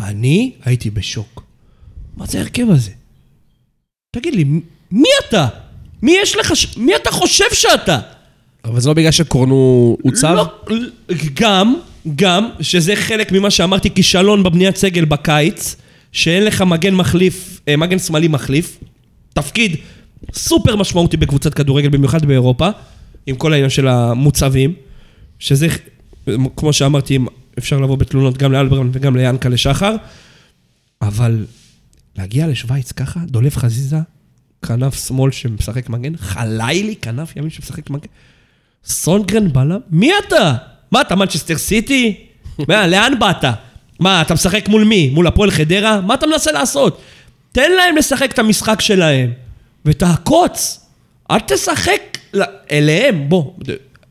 אני 0.00 0.52
הייתי 0.64 0.90
בשוק. 0.90 1.42
מה 2.16 2.26
זה 2.26 2.38
ההרכב 2.38 2.70
הזה? 2.70 2.90
תגיד 4.10 4.34
לי, 4.34 4.44
מי 4.92 5.08
אתה? 5.28 5.46
מי 6.02 6.14
יש 6.22 6.36
לך, 6.36 6.56
ש- 6.56 6.76
מי 6.76 6.96
אתה 6.96 7.10
חושב 7.10 7.44
שאתה? 7.52 7.98
אבל 8.64 8.80
זה 8.80 8.88
לא 8.88 8.94
בגלל 8.94 9.10
שקורנו 9.10 9.96
הוצב? 10.02 10.34
לא, 10.36 10.52
גם, 11.34 11.74
גם, 12.16 12.48
שזה 12.60 12.96
חלק 12.96 13.32
ממה 13.32 13.50
שאמרתי, 13.50 13.90
כישלון 13.90 14.42
בבניית 14.42 14.76
סגל 14.76 15.04
בקיץ, 15.04 15.76
שאין 16.12 16.44
לך 16.44 16.62
מגן 16.62 16.94
מחליף, 16.94 17.60
אה, 17.68 17.76
מגן 17.76 17.98
שמאלי 17.98 18.28
מחליף, 18.28 18.78
תפקיד 19.34 19.76
סופר 20.34 20.76
משמעותי 20.76 21.16
בקבוצת 21.16 21.54
כדורגל, 21.54 21.88
במיוחד 21.88 22.24
באירופה, 22.24 22.68
עם 23.26 23.36
כל 23.36 23.52
העניין 23.52 23.70
של 23.70 23.88
המוצבים, 23.88 24.74
שזה, 25.38 25.66
כמו 26.56 26.72
שאמרתי, 26.72 27.18
אפשר 27.58 27.80
לבוא 27.80 27.96
בתלונות 27.96 28.38
גם 28.38 28.52
לאלברמן 28.52 28.90
וגם 28.92 29.16
ליענקלה 29.16 29.56
שחר, 29.56 29.96
אבל 31.02 31.44
להגיע 32.18 32.46
לשוויץ 32.46 32.92
ככה, 32.92 33.20
דולב 33.26 33.56
חזיזה, 33.56 33.98
כנף 34.62 35.06
שמאל 35.06 35.30
שמשחק 35.30 35.88
מגן, 35.88 36.16
חלילי, 36.16 36.96
כנף 36.96 37.36
ימין 37.36 37.50
שמשחק 37.50 37.90
מגן, 37.90 38.06
סונגרן 38.84 39.52
בלם? 39.52 39.80
מי 39.90 40.10
אתה? 40.18 40.54
מה, 40.92 41.00
אתה 41.00 41.16
מנצ'סטר 41.16 41.58
סיטי? 41.58 42.26
מה, 42.68 42.86
לאן 42.86 43.18
באת? 43.18 43.44
מה, 44.00 44.22
אתה 44.22 44.34
משחק 44.34 44.68
מול 44.68 44.84
מי? 44.84 45.10
מול 45.10 45.26
הפועל 45.26 45.50
חדרה? 45.50 46.00
מה 46.00 46.14
אתה 46.14 46.26
מנסה 46.26 46.52
לעשות? 46.52 47.00
תן 47.52 47.72
להם 47.72 47.96
לשחק 47.96 48.32
את 48.32 48.38
המשחק 48.38 48.80
שלהם, 48.80 49.32
ותעקוץ. 49.84 50.86
אל 51.30 51.40
תשחק 51.40 52.18
אליהם, 52.70 53.28
בוא. 53.28 53.52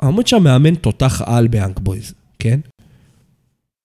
עמוד 0.01 0.27
שם 0.27 0.43
מאמן 0.43 0.75
תותח 0.75 1.21
על 1.25 1.47
ביאנק 1.47 1.79
בויז, 1.79 2.13
כן? 2.39 2.59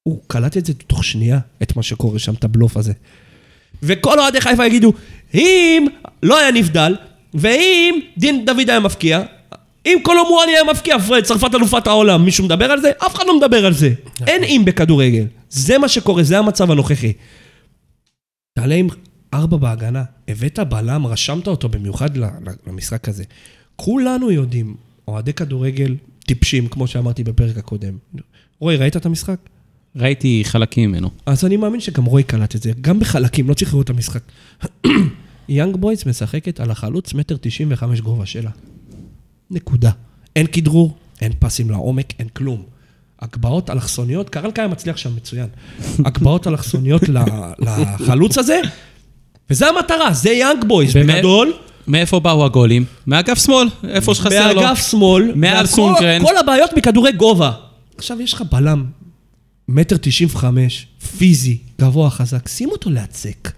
הוא 0.03 0.21
קלט 0.27 0.57
את 0.57 0.67
זה 0.67 0.75
תוך 0.75 1.05
שנייה, 1.05 1.39
את 1.63 1.77
מה 1.77 1.83
שקורה 1.83 2.19
שם, 2.19 2.35
את 2.35 2.45
הבלוף 2.45 2.77
הזה. 2.77 2.93
וכל 3.83 4.19
אוהדי 4.19 4.41
חיפה 4.41 4.67
יגידו, 4.67 4.93
אם 5.35 5.87
לא 6.23 6.39
היה 6.39 6.51
נבדל, 6.51 6.97
ואם 7.35 8.01
דין 8.19 8.45
דוד 8.45 8.71
היה 8.71 8.81
מפקיע, 8.81 9.23
אם 9.87 9.99
קולומואני 10.03 10.53
היה 10.53 10.65
מפקיע, 10.65 10.99
פרד, 10.99 11.25
צרפת 11.25 11.55
אלופת 11.55 11.87
העולם, 11.87 12.25
מישהו 12.25 12.45
מדבר 12.45 12.65
על 12.65 12.81
זה? 12.81 12.91
אף 13.07 13.15
אחד 13.15 13.25
לא 13.27 13.37
מדבר 13.37 13.67
על 13.67 13.73
זה. 13.73 13.95
אין 14.27 14.45
אם 14.45 14.63
בכדורגל. 14.65 15.25
זה 15.51 15.79
מה 15.79 15.89
שקורה, 15.89 16.23
זה 16.23 16.39
המצב 16.39 16.71
הנוכחי. 16.71 17.13
תעלה 18.59 18.75
עם 18.75 18.89
ארבע 19.35 19.57
בהגנה, 19.57 20.03
הבאת 20.29 20.59
בלם, 20.59 21.07
רשמת 21.07 21.47
אותו 21.47 21.69
במיוחד 21.69 22.11
למשחק 22.67 23.09
הזה. 23.09 23.25
כולנו 23.77 24.31
יודעים, 24.31 24.75
אוהדי 25.09 25.33
כדורגל 25.33 25.97
טיפשים, 26.27 26.69
כמו 26.69 26.87
שאמרתי 26.87 27.25
בפרק 27.25 27.57
הקודם. 27.57 27.97
רועי, 28.61 28.77
ראית 28.77 28.97
את 28.97 29.07
המשחק? 29.07 29.37
ראיתי 29.97 30.43
חלקים 30.45 30.91
ממנו. 30.91 31.11
אז 31.27 31.45
אני 31.45 31.57
מאמין 31.57 31.81
שגם 31.81 32.05
רועי 32.05 32.25
קלט 32.25 32.57
את 32.57 32.63
זה, 32.63 32.73
גם 32.81 33.01
בחלקים, 33.01 33.49
לא 33.49 33.55
לראות 33.73 33.85
את 33.85 33.91
המשחק. 33.91 34.23
יאנג 35.49 35.77
בויז 35.77 36.03
משחקת 36.07 36.61
על 36.61 36.71
החלוץ 36.71 37.15
מטר 37.15 37.37
תשעים 37.41 37.69
וחמש 37.71 38.01
גובה 38.01 38.27
שלה. 38.27 38.51
נקודה. 39.51 39.91
אין 40.37 40.47
כדרור, 40.47 40.97
אין 41.21 41.33
פסים 41.39 41.71
לעומק, 41.71 42.13
אין 42.19 42.29
כלום. 42.29 42.63
הגבהות 43.21 43.71
אלכסוניות, 43.71 44.31
קרנקה 44.31 44.63
היה 44.63 44.69
מצליח 44.69 44.97
שם 44.97 45.17
מצוין. 45.17 45.47
הגבהות 46.07 46.47
אלכסוניות 46.47 47.03
לחלוץ 47.59 48.39
הזה, 48.39 48.61
וזה 49.51 49.67
המטרה, 49.69 50.13
זה 50.13 50.31
יאנג 50.31 50.65
בויז? 50.65 50.97
בגדול, 50.97 51.53
מאיפה 51.87 52.21
באו 52.21 52.45
הגולים? 52.45 52.85
מאגף 53.07 53.45
שמאל, 53.45 53.69
איפה 53.89 54.15
שחסר 54.15 54.53
לו. 54.53 54.61
באגף 54.61 54.91
שמאל, 54.91 55.33
מעל 55.35 55.67
סונדגרן. 55.67 56.23
כל 56.23 56.37
הבעיות 56.37 56.71
מכדורי 56.77 57.13
גובה. 57.13 57.53
עכשיו 57.97 58.21
יש 58.21 58.33
לך 58.33 58.43
בלם, 58.53 58.85
מטר 59.73 59.97
תשעים 60.01 60.29
וחמש, 60.33 60.87
פיזי, 61.19 61.57
גבוה, 61.81 62.11
חזק, 62.11 62.49
שים 62.49 62.69
אותו 62.71 62.91
להציק. 62.91 63.51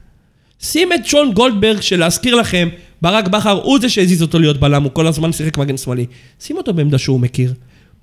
שים 0.60 0.92
את 0.92 1.06
שון 1.06 1.32
גולדברג, 1.32 1.80
שלהזכיר 1.80 2.34
לכם, 2.34 2.68
ברק 3.02 3.28
בכר 3.28 3.50
הוא 3.62 3.78
זה 3.80 3.88
שהזיז 3.88 4.22
אותו 4.22 4.38
להיות 4.38 4.60
בלם, 4.60 4.82
הוא 4.82 4.90
כל 4.94 5.06
הזמן 5.06 5.32
שיחק 5.32 5.58
מגן 5.58 5.76
שמאלי. 5.76 6.06
שים 6.40 6.56
אותו 6.56 6.72
בעמדה 6.74 6.98
שהוא 6.98 7.20
מכיר. 7.20 7.54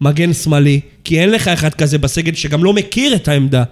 מגן 0.01 0.34
שמאלי, 0.34 0.80
כי 1.03 1.20
אין 1.20 1.30
לך 1.30 1.47
אחד 1.47 1.74
כזה 1.74 1.97
בסגל 1.97 2.34
שגם 2.34 2.64
לא 2.64 2.74
מכיר 2.74 3.16
את 3.16 3.28
העמדה. 3.28 3.64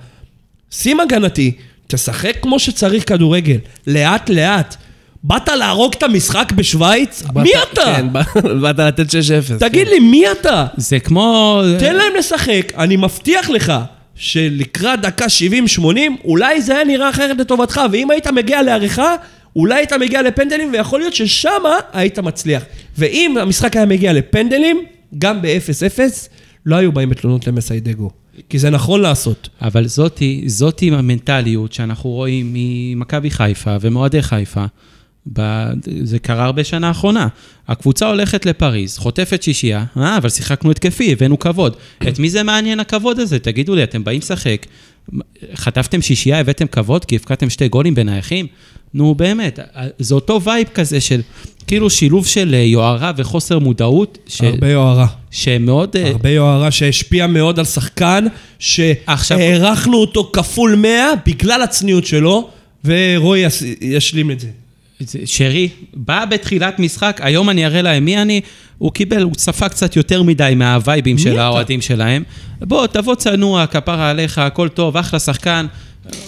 שים 0.71 0.99
הגנתי, 0.99 1.51
תשחק 1.87 2.37
כמו 2.41 2.59
שצריך 2.59 3.09
כדורגל, 3.09 3.57
לאט 3.87 4.29
לאט. 4.29 4.75
באת 5.23 5.47
להרוג 5.49 5.93
את 5.97 6.03
המשחק 6.03 6.51
בשוויץ? 6.55 7.23
מי 7.35 7.49
אתה? 7.71 7.81
כן, 7.85 8.13
בא- 8.13 8.21
באת 8.61 8.79
לתת 8.79 9.09
6-0. 9.09 9.13
תגיד 9.59 9.87
לי, 9.87 9.99
מי 9.99 10.23
אתה? 10.31 10.65
זה 10.77 10.99
כמו... 10.99 11.61
תן 11.79 11.95
להם 11.95 12.13
לשחק, 12.19 12.73
אני 12.77 12.95
מבטיח 12.95 13.49
לך 13.49 13.73
שלקראת 14.17 15.01
דקה 15.01 15.25
70-80, 15.79 15.81
אולי 16.23 16.61
זה 16.61 16.75
היה 16.75 16.83
נראה 16.83 17.09
אחרת 17.09 17.37
לטובתך, 17.37 17.81
ואם 17.91 18.11
היית 18.11 18.27
מגיע 18.27 18.61
לעריכה, 18.61 19.15
אולי 19.55 19.75
היית 19.75 19.93
מגיע 19.93 20.21
לפנדלים, 20.21 20.71
ויכול 20.73 20.99
להיות 20.99 21.13
ששמה 21.13 21.75
היית 21.93 22.19
מצליח. 22.19 22.63
ואם 22.97 23.35
המשחק 23.41 23.75
היה 23.75 23.85
מגיע 23.85 24.13
לפנדלים, 24.13 24.77
גם 25.17 25.41
ב-0-0, 25.41 25.99
לא 26.65 26.75
היו 26.75 26.91
באים 26.91 27.09
בתלונות 27.09 27.47
למסיידגו. 27.47 28.09
כי 28.49 28.59
זה 28.59 28.69
נכון 28.69 29.01
לעשות. 29.01 29.49
אבל 29.61 29.87
זאתי, 29.87 30.43
זאתי 30.45 30.91
המנטליות 30.91 31.73
שאנחנו 31.73 32.09
רואים 32.09 32.51
ממכבי 32.53 33.31
חיפה 33.31 33.75
ומאוהדי 33.81 34.21
חיפה. 34.21 34.65
זה 36.03 36.19
קרה 36.19 36.45
הרבה 36.45 36.63
שנה 36.63 36.87
האחרונה. 36.87 37.27
הקבוצה 37.67 38.07
הולכת 38.07 38.45
לפריז, 38.45 38.97
חוטפת 38.97 39.43
שישייה, 39.43 39.85
אה, 39.97 40.17
אבל 40.17 40.29
שיחקנו 40.29 40.71
התקפי, 40.71 41.11
הבאנו 41.11 41.39
כבוד. 41.39 41.75
את 42.07 42.19
מי 42.19 42.29
זה 42.29 42.43
מעניין 42.43 42.79
הכבוד 42.79 43.19
הזה? 43.19 43.39
תגידו 43.39 43.75
לי, 43.75 43.83
אתם 43.83 44.03
באים 44.03 44.19
לשחק, 44.19 44.65
חטפתם 45.55 46.01
שישייה, 46.01 46.39
הבאתם 46.39 46.67
כבוד 46.67 47.05
כי 47.05 47.15
הפקדתם 47.15 47.49
שתי 47.49 47.67
גולים 47.67 47.95
בנייחים? 47.95 48.47
נו 48.93 49.15
באמת, 49.15 49.59
זה 49.99 50.15
אותו 50.15 50.41
vibe 50.43 50.67
כזה 50.67 51.01
של 51.01 51.21
כאילו 51.67 51.89
שילוב 51.89 52.27
של 52.27 52.53
אה, 52.55 52.59
יוהרה 52.59 53.11
וחוסר 53.17 53.59
מודעות, 53.59 54.17
ש... 54.27 54.41
הרבה 54.41 54.69
יוהרה. 54.71 55.07
שמאוד... 55.31 55.95
אה, 55.97 56.07
הרבה 56.07 56.29
יוהרה 56.29 56.71
שהשפיע 56.71 57.27
מאוד 57.27 57.59
על 57.59 57.65
שחקן, 57.65 58.25
עכשיו- 59.07 59.37
שהערכנו 59.37 59.97
אותו 59.97 60.29
כפול 60.33 60.75
100 60.75 61.13
בגלל 61.25 61.61
הצניעות 61.61 62.05
שלו, 62.05 62.49
ורועי 62.85 63.43
ישלים 63.81 64.31
את 64.31 64.39
זה. 64.39 64.47
שרי 65.25 65.69
בא 65.93 66.25
בתחילת 66.25 66.79
משחק, 66.79 67.19
היום 67.23 67.49
אני 67.49 67.65
אראה 67.65 67.81
להם 67.81 68.05
מי 68.05 68.21
אני, 68.21 68.41
הוא 68.77 68.91
קיבל, 68.91 69.21
הוא 69.23 69.33
ספג 69.37 69.67
קצת 69.67 69.95
יותר 69.95 70.23
מדי 70.23 70.53
מהווייבים 70.55 71.17
של? 71.17 71.39
האוהדים 71.39 71.81
שלהם. 71.81 72.23
בוא, 72.61 72.87
תבוא 72.87 73.15
צנוע, 73.15 73.67
כפרה 73.67 74.09
עליך, 74.09 74.37
הכל 74.37 74.69
טוב, 74.69 74.97
אחלה 74.97 75.19
שחקן, 75.19 75.65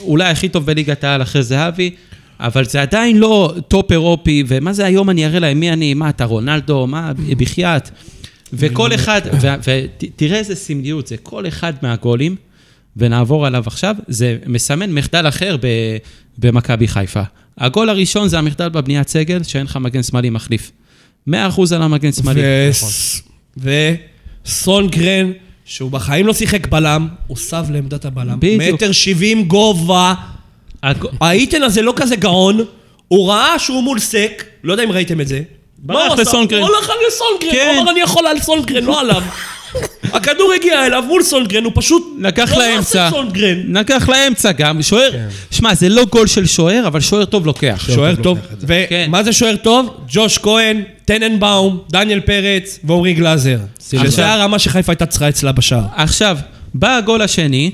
אולי 0.01 0.29
הכי 0.29 0.49
טוב 0.49 0.65
בליגת 0.65 1.03
העל 1.03 1.21
אחרי 1.21 1.43
זהבי, 1.43 1.91
אבל 2.39 2.65
זה 2.65 2.81
עדיין 2.81 3.17
לא 3.17 3.53
טופ 3.67 3.91
אירופי, 3.91 4.43
ומה 4.47 4.73
זה 4.73 4.85
היום 4.85 5.09
אני 5.09 5.25
אראה 5.25 5.39
להם 5.39 5.59
מי 5.59 5.73
אני, 5.73 5.93
מה 5.93 6.09
אתה 6.09 6.25
רונלדו, 6.25 6.87
מה, 6.87 7.11
בחייאת. 7.37 7.89
וכל 8.53 8.95
אחד, 8.95 9.21
ותראה 9.63 10.37
איזה 10.37 10.55
סמליות 10.55 11.07
זה, 11.07 11.17
כל 11.17 11.47
אחד 11.47 11.73
מהגולים, 11.81 12.35
ונעבור 12.97 13.45
עליו 13.45 13.63
עכשיו, 13.67 13.95
זה 14.07 14.37
מסמן 14.45 14.91
מחדל 14.91 15.27
אחר 15.27 15.55
במכבי 16.37 16.87
חיפה. 16.87 17.23
הגול 17.59 17.89
הראשון 17.89 18.27
זה 18.27 18.37
המחדל 18.37 18.69
בבניית 18.69 19.09
סגל, 19.09 19.43
שאין 19.43 19.65
לך 19.65 19.75
מגן 19.75 20.03
שמאלי 20.03 20.29
מחליף. 20.29 20.71
100% 21.29 21.31
על 21.75 21.81
המגן 21.81 22.11
שמאלי. 22.11 22.41
וסונגרן, 24.45 25.31
שהוא 25.65 25.91
בחיים 25.91 26.27
לא 26.27 26.33
שיחק 26.33 26.67
בלם, 26.67 27.07
הוא 27.27 27.37
סב 27.37 27.65
לעמדת 27.69 28.05
הבלם. 28.05 28.39
בדיוק. 28.39 28.73
מטר 28.73 28.91
שבעים 28.91 29.43
גובה. 29.43 30.13
האיתן 31.21 31.63
הזה 31.63 31.81
לא 31.81 31.93
כזה 31.95 32.15
גאון, 32.15 32.59
הוא 33.07 33.29
ראה 33.29 33.59
שהוא 33.59 33.83
מול 33.83 33.99
סק, 33.99 34.43
לא 34.63 34.73
יודע 34.73 34.83
אם 34.83 34.91
ראיתם 34.91 35.21
את 35.21 35.27
זה. 35.27 35.41
ברח? 35.77 36.19
לסונגרן. 36.19 36.61
הוא 36.61 36.69
הלך 36.77 36.91
לסונגרן, 37.07 37.51
כן. 37.51 37.71
הוא 37.75 37.83
אמר 37.83 37.91
אני 37.91 37.99
יכול 37.99 38.27
על 38.27 38.39
סונגרן, 38.39 38.83
לא 38.83 38.99
עליו. 38.99 39.23
הכדור 40.03 40.53
הגיע 40.53 40.85
אליו 40.85 41.03
מול 41.07 41.23
סונגרן, 41.23 41.63
הוא 41.63 41.71
פשוט... 41.75 42.03
לקח 42.19 42.53
לא 42.57 42.65
לאמצע, 42.65 43.09
סונגרן. 43.11 43.75
לקח 43.75 44.09
לאמצע 44.09 44.51
גם, 44.51 44.81
שוער, 44.81 45.11
שמע, 45.51 45.75
זה 45.75 45.89
לא 45.89 46.05
גול 46.05 46.27
של 46.27 46.45
שוער, 46.45 46.87
אבל 46.87 46.99
שוער 46.99 47.25
טוב 47.25 47.45
לוקח. 47.45 47.89
שוער 47.95 48.15
טוב. 48.15 48.37
כן. 48.89 49.05
ומה 49.07 49.23
זה 49.23 49.33
שוער 49.33 49.55
טוב? 49.55 49.97
ג'וש 50.07 50.37
כהן, 50.37 50.83
טננבאום, 51.05 51.79
דניאל 51.91 52.19
פרץ 52.19 52.79
ועמרי 52.83 53.13
גלאזר. 53.13 53.57
שזה 53.79 54.33
הרמה 54.33 54.59
שחיפה 54.59 54.91
הייתה 54.91 55.05
צריכה 55.05 55.29
אצלה 55.29 55.51
בשער. 55.51 55.83
עכשיו, 55.95 56.37
בא 56.73 56.95
הגול 56.97 57.21
השני, 57.21 57.71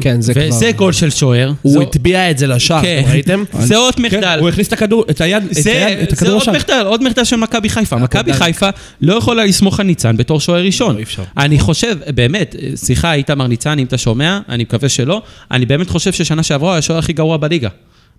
כן, 0.00 0.20
זה 0.20 0.34
כבר... 0.34 0.42
וזה 0.48 0.70
גול 0.76 0.92
של 0.92 1.10
שוער. 1.10 1.52
הוא 1.62 1.82
הטביע 1.82 2.30
את 2.30 2.38
זה 2.38 2.46
לשער, 2.46 2.82
כן. 2.82 3.00
אתם 3.04 3.10
ראיתם? 3.12 3.44
זה 3.68 3.76
עוד 3.76 3.94
כן, 3.94 4.02
מחדל. 4.02 4.38
הוא 4.40 4.48
הכניס 4.48 4.68
את 4.68 4.72
הכדור, 4.72 5.04
את 5.10 5.20
היד, 5.20 5.42
את 5.44 5.54
זה, 5.54 5.86
היד, 5.86 5.98
את 5.98 6.08
זה 6.10 6.14
הכדור 6.16 6.32
עוד 6.32 6.42
לשער. 6.42 6.54
מחדל, 6.56 6.82
עוד 6.86 7.02
מחדל 7.02 7.24
של 7.24 7.36
מכבי 7.36 7.68
חיפה. 7.68 7.96
מכבי 7.96 8.32
חיפה 8.32 8.68
לא 9.00 9.14
יכולה 9.14 9.44
לסמוך 9.44 9.80
על 9.80 9.86
ניצן 9.86 10.16
בתור 10.16 10.40
שוער 10.40 10.64
ראשון. 10.64 10.96
לא. 11.18 11.24
אני 11.38 11.58
חושב, 11.58 11.96
באמת, 12.14 12.56
סליחה, 12.74 13.12
איתמר 13.14 13.46
ניצן, 13.46 13.78
אם 13.78 13.86
אתה 13.86 13.98
שומע, 13.98 14.40
אני 14.48 14.62
מקווה 14.62 14.88
שלא, 14.88 15.22
אני 15.50 15.66
באמת 15.66 15.90
חושב 15.90 16.12
ששנה 16.12 16.42
שעברה 16.42 16.68
הוא 16.68 16.72
היה 16.72 16.78
השוער 16.78 16.98
הכי 16.98 17.12
גרוע 17.12 17.36
בליגה. 17.36 17.68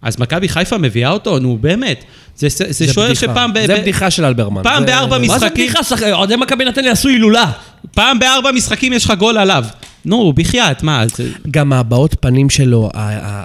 אז 0.02 0.20
מכבי 0.20 0.50
חיפה 0.50 0.78
מביאה 0.78 1.10
אותו, 1.12 1.40
נו 1.40 1.58
באמת. 1.62 2.04
זה, 2.38 2.48
זה, 2.50 2.66
זה 2.70 2.94
שוער. 2.94 3.14
שפעם 3.14 3.54
ב... 3.54 3.66
זה 3.68 3.76
ב- 3.76 3.80
בדיחה 3.80 4.12
של 4.12 4.26
אלברמן. 4.26 4.64
פעם 4.64 4.80
זה- 4.84 4.88
בארבע 4.88 5.18
מה 5.18 5.28
זה 5.40 5.46
משחקים, 5.46 5.68
בדיחה? 5.72 6.12
אוהדי 6.14 6.36
מכבי 6.36 6.66
נתניה 6.66 6.92
עשו 6.92 7.10
הילולה. 7.10 7.52
פעם 7.92 8.20
בארבע 8.20 8.52
משחקים 8.52 8.94
יש 8.94 9.06
לך 9.06 9.14
גול 9.20 9.38
עליו. 9.38 9.66
נו, 10.06 10.34
בחייאת, 10.34 10.84
מה? 10.84 11.04
גם 11.52 11.74
הבעות 11.74 12.16
פנים 12.20 12.50
שלו, 12.50 12.90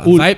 ה 0.05 0.10
vibe- 0.10 0.36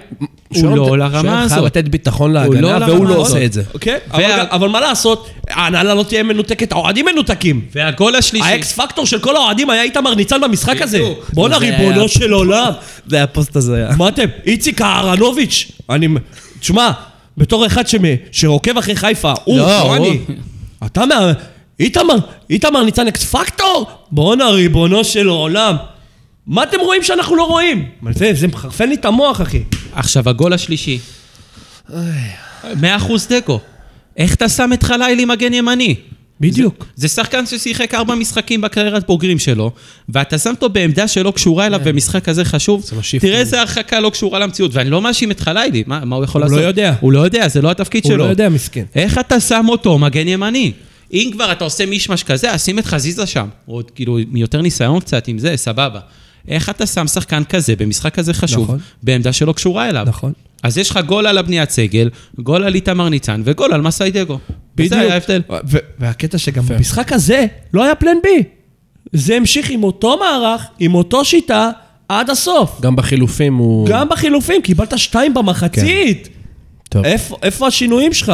הוא 0.55 0.77
לא 0.77 0.99
לרמה 0.99 1.11
שוער 1.23 1.49
חייב 1.49 1.53
הזאת. 1.53 1.65
לתת 1.65 1.89
ביטחון 1.89 2.33
לא 2.33 2.41
להגנה, 2.41 2.87
והוא 2.89 3.05
לא 3.07 3.11
הזאת. 3.13 3.17
עושה 3.27 3.45
את 3.45 3.53
זה. 3.53 3.63
אוקיי? 3.75 3.99
וה- 4.11 4.45
אבל 4.51 4.69
מה 4.69 4.81
לעשות, 4.81 5.31
ההנהלה 5.51 5.95
לא 5.95 6.03
תהיה 6.03 6.23
מנותקת, 6.23 6.73
האוהדים 6.73 7.07
מנותקים. 7.13 7.61
והגול 7.75 8.17
השלישי... 8.17 8.45
ה 8.47 8.60
X 8.60 8.73
factor 8.73 9.07
של 9.07 9.19
כל 9.19 9.37
האוהדים 9.37 9.71
היה 9.71 9.83
איתמר 9.83 10.15
ניצן 10.15 10.41
במשחק 10.41 10.83
הזה. 10.83 10.99
בואנה 11.33 11.59
זה 11.59 11.67
ריבונו 11.67 12.09
של 12.09 12.33
עולם. 12.33 12.73
זה 13.07 13.17
היה 13.17 13.27
פוסט 13.27 13.57
הזה. 13.57 13.87
מה 13.99 14.09
אתם? 14.09 14.25
איציק 14.47 14.83
אהרנוביץ', 14.83 15.73
אני... 15.91 16.09
תשמע, 16.61 16.91
בתור 17.39 17.67
אחד 17.67 17.83
שעוקב 18.33 18.79
אחרי 18.79 18.97
חיפה, 18.97 19.33
הוא, 19.45 19.59
לא, 19.59 19.67
לא 19.67 19.97
אני. 19.97 20.19
אתה 20.87 21.07
מה... 21.07 21.33
איתמר, 21.81 22.17
איתמר 22.51 22.83
ניצן 22.85 23.07
אקס 23.07 23.25
פקטור? 23.25 23.87
בואנה 24.11 24.49
ריבונו 24.49 25.05
של 25.05 25.29
עולם. 25.29 25.77
מה 26.47 26.63
אתם 26.63 26.81
רואים 26.81 27.03
שאנחנו 27.03 27.37
לא 27.37 27.45
רואים? 27.45 27.85
זה, 28.11 28.31
זה 28.35 28.47
מחרפן 28.47 28.89
לי 28.89 28.95
את 28.95 29.05
המוח, 29.05 29.41
אחי. 29.41 29.63
עכשיו, 29.93 30.29
הגול 30.29 30.53
השלישי. 30.53 30.99
100% 31.91 31.95
תיקו. 33.29 33.61
איך 34.17 34.35
אתה 34.35 34.49
שם 34.49 34.71
את 34.73 34.83
חלילי 34.83 35.25
מגן 35.25 35.55
ימני? 35.55 35.95
בדיוק. 36.41 36.87
זה 36.97 37.09
שחקן 37.09 37.47
ששיחק 37.47 37.95
ארבע 37.95 38.15
משחקים 38.15 38.61
בקריירת 38.61 39.07
בוגרים 39.07 39.39
שלו, 39.39 39.71
ואתה 40.09 40.39
שם 40.39 40.51
אותו 40.51 40.69
בעמדה 40.69 41.09
שלא 41.09 41.31
קשורה 41.31 41.67
אליו 41.67 41.81
במשחק 41.85 42.25
כזה 42.25 42.45
חשוב, 42.45 42.83
זה 42.83 42.91
תראה 42.91 43.03
כאילו. 43.21 43.37
איזה 43.37 43.61
הרחקה 43.61 44.01
לא 44.01 44.11
קשורה 44.11 44.39
למציאות, 44.39 44.71
ואני 44.75 44.91
לא 44.91 45.03
מאשים 45.03 45.31
את 45.31 45.41
חלילי, 45.41 45.85
מה, 45.87 46.05
מה 46.05 46.17
הוא 46.17 46.25
יכול 46.25 46.43
הוא 46.43 46.51
לעשות? 46.51 46.63
לא 46.63 46.67
יודע. 46.67 46.95
הוא 47.01 47.13
לא 47.13 47.21
יודע, 47.21 47.49
זה 47.49 47.63
לא 47.63 47.71
התפקיד 47.71 48.05
הוא 48.05 48.13
שלו. 48.13 48.25
לא 48.25 48.31
יודע, 48.31 48.49
מסכן. 48.49 48.85
איך 48.95 49.19
אתה 49.19 49.41
שם 49.41 49.67
אותו 49.69 49.99
מגן 49.99 50.29
ימני? 50.29 50.73
אם 51.13 51.31
כבר 51.33 51.53
אתה 51.53 51.65
עושה 51.65 51.87
מישמש 51.87 52.23
כזה, 52.23 52.53
אז 52.53 52.65
שים 52.65 52.79
את 52.79 52.87
חזיזה 52.87 53.27
שם. 53.27 53.49
עוד 53.67 53.91
כאילו, 53.91 54.19
מיותר 54.31 54.63
ניסיון 54.63 55.01
קצת 55.01 55.29
עם 55.29 55.39
זה, 55.39 55.57
סבבה. 55.57 56.01
איך 56.49 56.69
אתה 56.71 56.87
שם 56.87 57.07
שחקן 57.07 57.45
כזה 57.45 57.77
במשחק 57.77 58.15
כזה 58.15 58.35
חשוב, 58.35 58.65
נכון. 58.65 58.79
בעמדה 59.03 59.33
שלא 59.33 59.53
קשורה 59.53 59.89
אליו? 59.89 60.05
נכון. 60.09 60.33
אז 60.63 60.79
יש 60.79 60.91
לך 60.91 61.01
גול 61.07 61.27
על 61.27 61.39
הבניית 61.39 61.71
סגל, 61.71 62.11
גול 62.39 62.65
על 62.65 62.75
איתמר 62.75 63.09
ניצן 63.09 63.43
וגול 63.45 63.73
על 63.73 63.81
מסיידגו. 63.81 64.39
וזה 64.79 65.01
היה 65.01 65.15
ההבדל. 65.15 65.43
ו- 65.51 65.79
והקטע 65.99 66.39
שגם 66.39 66.65
במשחק 66.67 67.13
הזה 67.13 67.47
לא 67.75 67.85
היה 67.85 67.95
פלן 67.95 68.17
בי. 68.23 68.43
זה 69.13 69.37
המשיך 69.37 69.71
עם 69.71 69.85
אותו 69.85 70.19
מערך, 70.19 70.67
עם 70.79 70.95
אותו 70.95 71.25
שיטה, 71.25 71.71
עד 72.09 72.31
הסוף. 72.31 72.81
גם 72.81 72.97
בחילופים 72.97 73.57
הוא... 73.57 73.89
גם 73.89 74.09
בחילופים, 74.09 74.63
קיבלת 74.63 74.99
שתיים 74.99 75.35
במחצית. 75.35 76.29
טוב. 76.89 77.05
איפה, 77.05 77.37
איפה 77.43 77.67
השינויים 77.67 78.13
שלך? 78.13 78.33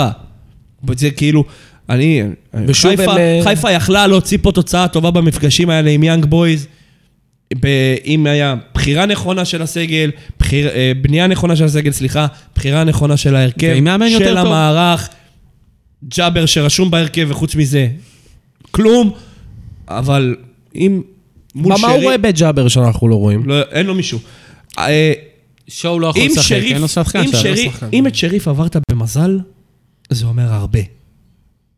זה 0.97 1.11
כאילו, 1.11 1.45
אני... 1.89 2.23
ושוב 2.67 2.97
חיפה, 2.97 3.13
הם, 3.13 3.19
אה, 3.19 3.41
חיפה 3.45 3.71
יכלה 3.71 4.07
להוציא 4.07 4.39
פה 4.43 4.53
תוצאה 4.53 4.89
טובה 4.89 5.11
במפגשים 5.11 5.71
האלה 5.71 5.91
עם 5.91 6.03
יאנג 6.03 6.25
בויז. 6.25 6.67
ב- 7.55 7.97
אם 8.05 8.27
היה 8.27 8.55
בחירה 8.75 9.07
נכונה 9.07 9.45
של 9.45 9.63
הסגל, 9.63 10.11
בחיר, 10.41 10.69
אה, 10.69 10.93
בנייה 11.03 11.27
נכונה 11.27 11.57
של 11.57 11.65
הסגל, 11.65 11.93
סליחה, 11.93 12.27
בחירה 12.55 12.85
נכונה 12.85 13.17
של 13.17 13.37
ההרכב, 13.37 13.71
ועם 13.75 13.85
מאמן 13.85 14.07
יותר 14.07 14.25
של 14.25 14.35
טוב. 14.35 14.47
המערך, 14.47 15.09
ג'אבר 16.09 16.47
שרשום 16.47 16.91
בהרכב, 16.91 17.27
וחוץ 17.31 17.55
מזה, 17.55 17.89
כלום. 18.71 19.11
אבל 19.89 20.37
אם... 20.75 21.03
מול 21.55 21.73
מה 21.73 21.79
מה 21.79 21.89
הוא 21.89 22.03
רואה 22.03 22.19
בג'אבר 22.19 22.69
שאנחנו 22.69 23.09
לא 23.09 23.15
רואים? 23.15 23.49
לא, 23.49 23.63
אין 23.71 23.87
לו 23.87 23.95
מישהו. 23.95 24.19
אה, 24.79 25.13
שואו 25.69 26.01
לא 26.01 26.07
יכול 26.07 26.23
אם 26.23 26.29
לשחק, 26.31 26.43
שריף, 26.43 26.73
אין 26.73 26.81
לו 26.81 26.89
שחקן 26.89 27.19
אם, 27.19 27.33
שם. 27.33 27.39
שריף, 27.39 27.73
שחקן. 27.73 27.89
אם 27.93 28.07
את 28.07 28.15
שריף 28.15 28.49
עברת 28.49 28.77
במזל, 28.91 29.39
זה 30.11 30.27
אומר 30.27 30.53
הרבה. 30.53 30.81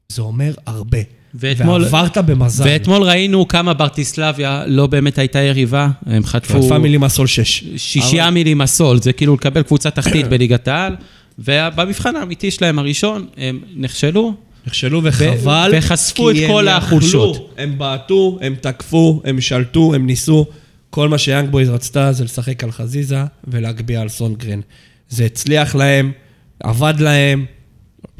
זה 0.09 0.23
אומר 0.23 0.55
הרבה. 0.67 0.99
ואתמול- 1.35 1.83
ועברת 1.83 2.19
במזל. 2.19 2.65
ואתמול 2.67 3.03
ראינו 3.03 3.49
כמה 3.49 3.75
ברטיסלביה 3.75 4.65
לא 4.67 4.87
באמת 4.87 5.19
הייתה 5.19 5.39
יריבה, 5.39 5.89
הם 6.07 6.25
חטפו 6.25 6.63
חטפה 6.63 6.79
מלימסול 6.79 7.27
6. 7.27 7.65
שישייה 7.77 8.31
מלימסול, 8.31 9.01
זה 9.03 9.13
כאילו 9.13 9.35
לקבל 9.35 9.63
קבוצה 9.63 9.91
תחתית 9.91 10.27
בליגת 10.31 10.69
העל, 10.69 10.97
ובמבחן 11.39 12.17
האמיתי 12.17 12.51
שלהם 12.51 12.79
הראשון, 12.79 13.27
הם 13.37 13.61
נכשלו, 13.77 14.35
נכשלו 14.67 15.01
וחבל. 15.05 15.73
וחשפו 15.79 16.31
את 16.31 16.37
כל 16.47 16.69
החולשות. 16.69 17.55
הם 17.59 17.79
בעטו, 17.79 18.39
הם 18.43 18.55
תקפו, 18.61 19.23
הם 19.25 19.41
שלטו, 19.41 19.95
הם 19.95 20.07
ניסו. 20.07 20.47
כל 20.91 21.09
מה 21.09 21.19
שיאנג 21.19 21.51
בויז 21.51 21.69
רצתה 21.69 22.13
זה 22.13 22.25
לשחק 22.25 22.65
על 22.65 22.71
חזיזה 22.73 23.19
ולהגביה 23.49 24.01
על 24.01 24.09
סונגרן. 24.09 24.61
זה 25.09 25.25
הצליח 25.25 25.75
להם, 25.75 26.13
עבד 26.61 26.95
להם, 26.99 27.45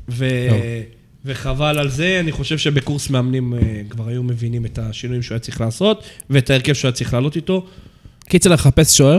ו... 0.09 0.29
וחבל 1.25 1.79
על 1.79 1.89
זה. 1.89 2.21
אני 2.21 2.33
חושב 2.33 2.59
שבקורס 2.59 3.11
מאמנים 3.11 3.55
אה, 3.55 3.61
כבר 3.91 4.09
היו 4.09 4.23
מבינים 4.23 4.65
את 4.65 4.79
השינויים 4.79 5.23
שהוא 5.23 5.35
היה 5.35 5.39
צריך 5.41 5.61
לעשות, 5.61 6.03
ואת 6.31 6.51
ההרכב 6.51 6.73
שהוא 6.73 6.89
היה 6.89 6.93
צריך 6.93 7.15
לעלות 7.15 7.37
איתו. 7.37 7.67
קיצר 8.29 8.51
לחפש 8.51 8.97
שוער? 8.97 9.19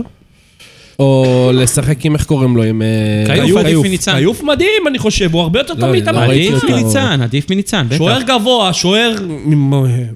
או 0.98 1.50
לשחק 1.54 2.06
עם, 2.06 2.14
איך 2.14 2.24
קוראים 2.24 2.56
לו? 2.56 2.62
עם... 2.62 2.82
אה, 2.82 3.34
כיוף, 3.44 3.60
עדיף 3.60 3.78
מניצן. 3.78 4.18
כיוף 4.18 4.42
מדהים, 4.42 4.88
אני 4.88 4.98
חושב, 4.98 5.32
הוא 5.32 5.42
הרבה 5.42 5.60
יותר 5.60 5.74
טוב 5.74 5.84
לא, 5.84 5.90
מאיתמר 5.90 6.26
לא 6.26 6.32
עדיף. 6.32 6.64
מניצן, 6.64 7.22
עדיף 7.22 7.50
מניצן, 7.50 7.86
בטח. 7.88 7.98
שוער 7.98 8.22
גבוה, 8.22 8.72
שוער, 8.72 9.14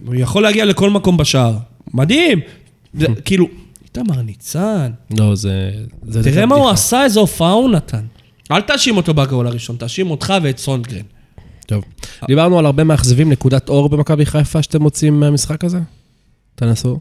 הוא 0.07 0.14
יכול 0.14 0.43
להגיע 0.43 0.64
לכל 0.64 0.91
מקום 0.91 1.16
בשער. 1.16 1.57
מדהים. 1.95 2.41
כאילו, 3.24 3.49
איתמר 3.84 4.22
ניצן, 4.22 4.91
לא, 5.18 5.34
זה... 5.34 5.70
תראה 6.22 6.47
מה 6.47 6.55
הוא. 6.55 6.70
עשה, 6.70 7.05
איזה 7.05 7.20
הופעה 7.20 7.53
הוא 7.53 7.70
נתן. 7.70 8.05
אל 8.51 8.61
תאשים 8.61 8.97
אותו 8.97 9.14
בגול 9.14 9.47
הראשון, 9.47 9.76
תאשים 9.76 10.11
אותך 10.11 10.34
ואת 10.43 10.59
סונגרן. 10.59 11.15
טוב. 11.66 11.84
דיברנו 12.26 12.58
על 12.58 12.66
הרבה 12.66 12.84
מאכזבים, 12.84 13.32
נקודת 13.32 13.68
אור 13.68 13.88
במכבי 13.88 14.26
חיפה 14.26 14.62
שאתם 14.62 14.82
מוצאים 14.82 15.20
מהמשחק 15.20 15.64
הזה? 15.64 15.80
תנסו. 16.54 16.98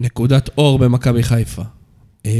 נקודת 0.00 0.50
אור 0.58 0.78
במכבי 0.78 1.22
חיפה. 1.22 1.62
אה, 2.26 2.32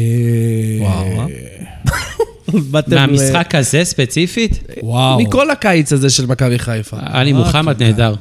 וואו, 0.80 1.20
אה? 1.20 2.80
מהמשחק 2.86 3.54
הזה 3.54 3.84
ספציפית, 3.84 4.62
וואו. 4.82 5.20
מכל 5.20 5.50
הקיץ 5.50 5.92
הזה 5.92 6.10
של 6.10 6.26
מכבי 6.26 6.58
חיפה. 6.58 6.96
עלי 7.00 7.32
מוחמד 7.32 7.82
נהדר. 7.82 8.14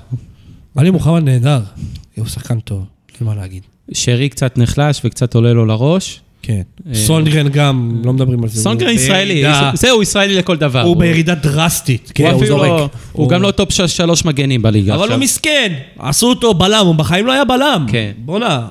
עלי 0.75 0.89
מוחמד 0.89 1.23
נהדר. 1.23 1.61
הוא 2.15 2.25
שחקן 2.25 2.59
טוב, 2.59 2.85
אין 3.19 3.27
מה 3.27 3.35
להגיד. 3.35 3.63
שרי 3.91 4.29
קצת 4.29 4.57
נחלש 4.57 5.01
וקצת 5.05 5.35
עולה 5.35 5.53
לו 5.53 5.65
לראש. 5.65 6.21
כן. 6.43 6.61
סונגרן 6.93 7.49
גם, 7.49 8.01
לא 8.05 8.13
מדברים 8.13 8.43
על 8.43 8.49
זה. 8.49 8.61
סונגרן 8.61 8.89
הוא 8.89 8.95
ישראלי, 8.95 9.43
זהו, 9.73 10.01
ישראלי 10.03 10.35
לכל 10.35 10.57
דבר. 10.57 10.81
הוא 10.81 10.97
בירידה 10.97 11.35
דרסטית. 11.35 12.07
הוא 12.07 12.13
כן, 12.15 12.25
אפילו 12.35 12.45
זורק. 12.47 12.67
לא- 12.69 12.89
הוא 13.11 13.29
גם 13.29 13.41
לא 13.41 13.51
טופ 13.51 13.71
של- 13.71 13.87
שלוש 13.87 14.25
מגנים 14.25 14.61
בליגה 14.61 14.93
אבל 14.93 15.03
עכשיו. 15.03 15.15
הוא 15.17 15.23
מסכן, 15.23 15.73
עשו 15.99 16.27
אותו 16.29 16.53
בלם, 16.53 16.85
הוא 16.85 16.95
בחיים 16.95 17.25
לא 17.25 17.31
היה 17.31 17.45
בלם. 17.45 17.85
כן. 17.91 18.11
בואנה, 18.17 18.67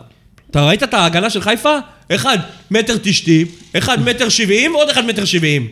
אתה 0.50 0.66
ראית 0.66 0.82
את 0.82 0.94
ההגנה 0.94 1.30
של 1.30 1.40
חיפה? 1.40 1.76
אחד 2.12 2.38
מטר 2.70 2.96
תשעים, 3.02 3.46
אחד 3.78 4.02
מטר 4.04 4.28
שבעים 4.28 4.74
ועוד 4.74 4.88
אחד 4.88 5.04
מטר 5.04 5.24
שבעים. 5.24 5.68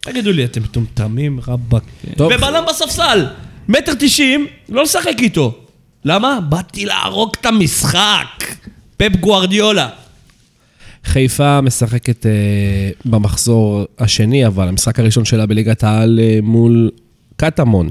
תגידו 0.00 0.32
לי, 0.32 0.44
אתם 0.44 0.62
מטומטמים 0.62 1.40
רבאק. 1.48 1.82
ובלם 2.18 2.64
בספסל, 2.68 3.26
מטר 3.68 3.92
תשעים, 3.98 4.46
לא 4.68 4.82
לשחק 4.82 5.14
איתו. 5.18 5.54
למה? 6.04 6.38
באתי 6.48 6.84
להרוג 6.84 7.30
את 7.40 7.46
המשחק. 7.46 8.44
פפ 8.96 9.16
גוארדיולה. 9.20 9.88
חיפה 11.04 11.60
משחקת 11.60 12.26
אה, 12.26 12.90
במחזור 13.04 13.84
השני, 13.98 14.46
אבל 14.46 14.68
המשחק 14.68 15.00
הראשון 15.00 15.24
שלה 15.24 15.46
בליגת 15.46 15.84
העל 15.84 16.20
אה, 16.22 16.38
מול 16.42 16.90
קטמון. 17.36 17.88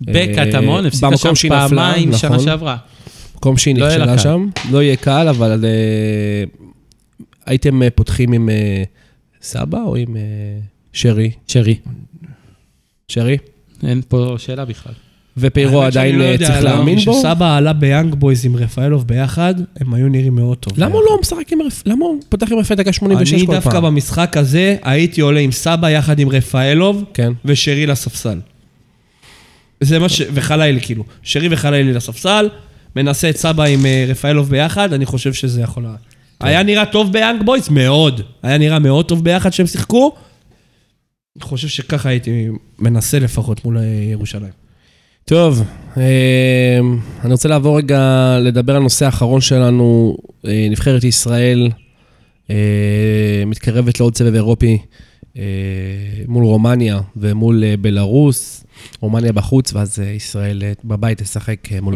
בקטמון, 0.00 0.84
אה, 0.84 0.88
הפסיקה 0.88 1.16
שם 1.16 1.34
שהיא 1.34 1.50
נפלה, 1.50 1.68
פעמיים 1.68 2.08
נכון. 2.10 2.20
שנה 2.20 2.38
שעברה. 2.38 2.76
מקום 3.36 3.56
שהיא 3.56 3.78
לא 3.78 3.88
נכשלה. 3.88 4.18
שם. 4.18 4.48
לא 4.70 4.82
יהיה 4.82 4.96
קל, 4.96 5.28
אבל 5.28 5.64
אה, 5.64 6.44
הייתם 7.46 7.82
אה, 7.82 7.90
פותחים 7.90 8.32
עם 8.32 8.48
אה, 8.48 8.82
סבא 9.42 9.78
או 9.78 9.96
עם 9.96 10.16
אה, 10.16 10.22
שרי? 10.92 11.30
שרי. 11.48 11.78
שרי? 13.08 13.38
אין 13.82 14.02
פה 14.08 14.34
שאלה 14.38 14.64
בכלל. 14.64 14.92
ופיירו 15.36 15.82
עדיין 15.82 16.18
לא 16.18 16.24
אה, 16.24 16.28
יודע, 16.28 16.46
צריך 16.46 16.62
להאמין 16.64 16.98
בו? 17.04 17.12
כשסבא 17.14 17.56
עלה 17.56 17.72
ביאנג 17.72 18.14
בויז 18.14 18.46
עם 18.46 18.56
רפאלוב 18.56 19.06
ביחד, 19.06 19.54
הם 19.80 19.94
היו 19.94 20.08
נראים 20.08 20.34
מאוד 20.34 20.58
טוב. 20.58 20.72
למה 20.76 20.94
הוא 20.94 21.02
לא 21.10 21.18
משחק 21.20 21.52
עם 21.52 21.62
רפ... 21.62 21.82
למה 21.86 22.04
הוא 22.04 22.20
פותח 22.28 22.52
עם 22.52 22.58
רפאל 22.58 22.76
דקה 22.76 22.92
86 22.92 23.30
כל 23.30 23.36
אני 23.36 23.46
פעם? 23.46 23.54
דווקא 23.54 23.80
במשחק 23.80 24.36
הזה 24.36 24.76
הייתי 24.82 25.20
עולה 25.20 25.40
עם 25.40 25.52
סבא 25.52 25.90
יחד 25.90 26.18
עם 26.18 26.28
רפאלוב 26.28 27.04
כן. 27.14 27.32
ושרי 27.44 27.86
לספסל. 27.86 28.40
זה 29.80 29.98
מה 29.98 30.08
ש... 30.08 30.22
וחלילי 30.34 30.80
כאילו. 30.80 31.04
שרי 31.22 31.48
וחלילי 31.50 31.92
לספסל, 31.92 32.48
מנסה 32.96 33.30
את 33.30 33.36
סבא 33.36 33.64
עם 33.64 33.86
אה, 33.86 34.04
רפאלוב 34.08 34.50
ביחד, 34.50 34.92
אני 34.92 35.06
חושב 35.06 35.32
שזה 35.32 35.60
יכול... 35.60 35.82
לה- 35.82 35.94
היה 36.40 36.62
נראה 36.62 36.86
טוב 36.86 37.12
ביאנג 37.12 37.42
בויז? 37.44 37.68
מאוד. 37.68 38.20
היה 38.42 38.58
נראה 38.58 38.78
מאוד 38.78 39.04
טוב 39.08 39.24
ביחד 39.24 39.52
שהם 39.52 39.66
שיחקו. 39.66 40.12
אני 41.36 41.44
חושב 41.44 41.68
שככה 41.68 42.08
הייתי 42.08 42.48
מנסה 42.78 43.18
לפחות 43.18 43.64
מול 43.64 43.78
אה, 43.78 43.82
ירושלים. 44.12 44.65
טוב, 45.28 45.62
אה, 45.96 46.78
אני 47.24 47.32
רוצה 47.32 47.48
לעבור 47.48 47.78
רגע 47.78 48.36
לדבר 48.40 48.72
על 48.72 48.80
הנושא 48.80 49.04
האחרון 49.04 49.40
שלנו. 49.40 50.16
אה, 50.46 50.66
נבחרת 50.70 51.04
ישראל 51.04 51.70
אה, 52.50 52.56
מתקרבת 53.46 54.00
לעוד 54.00 54.16
סבב 54.16 54.34
אירופי 54.34 54.78
אה, 55.36 55.42
מול 56.28 56.44
רומניה 56.44 57.00
ומול 57.16 57.64
בלרוס, 57.80 58.64
רומניה 59.00 59.32
בחוץ, 59.32 59.72
ואז 59.72 59.98
ישראל 59.98 60.62
בבית 60.84 61.22
תשחק 61.22 61.58
מול? 61.82 61.94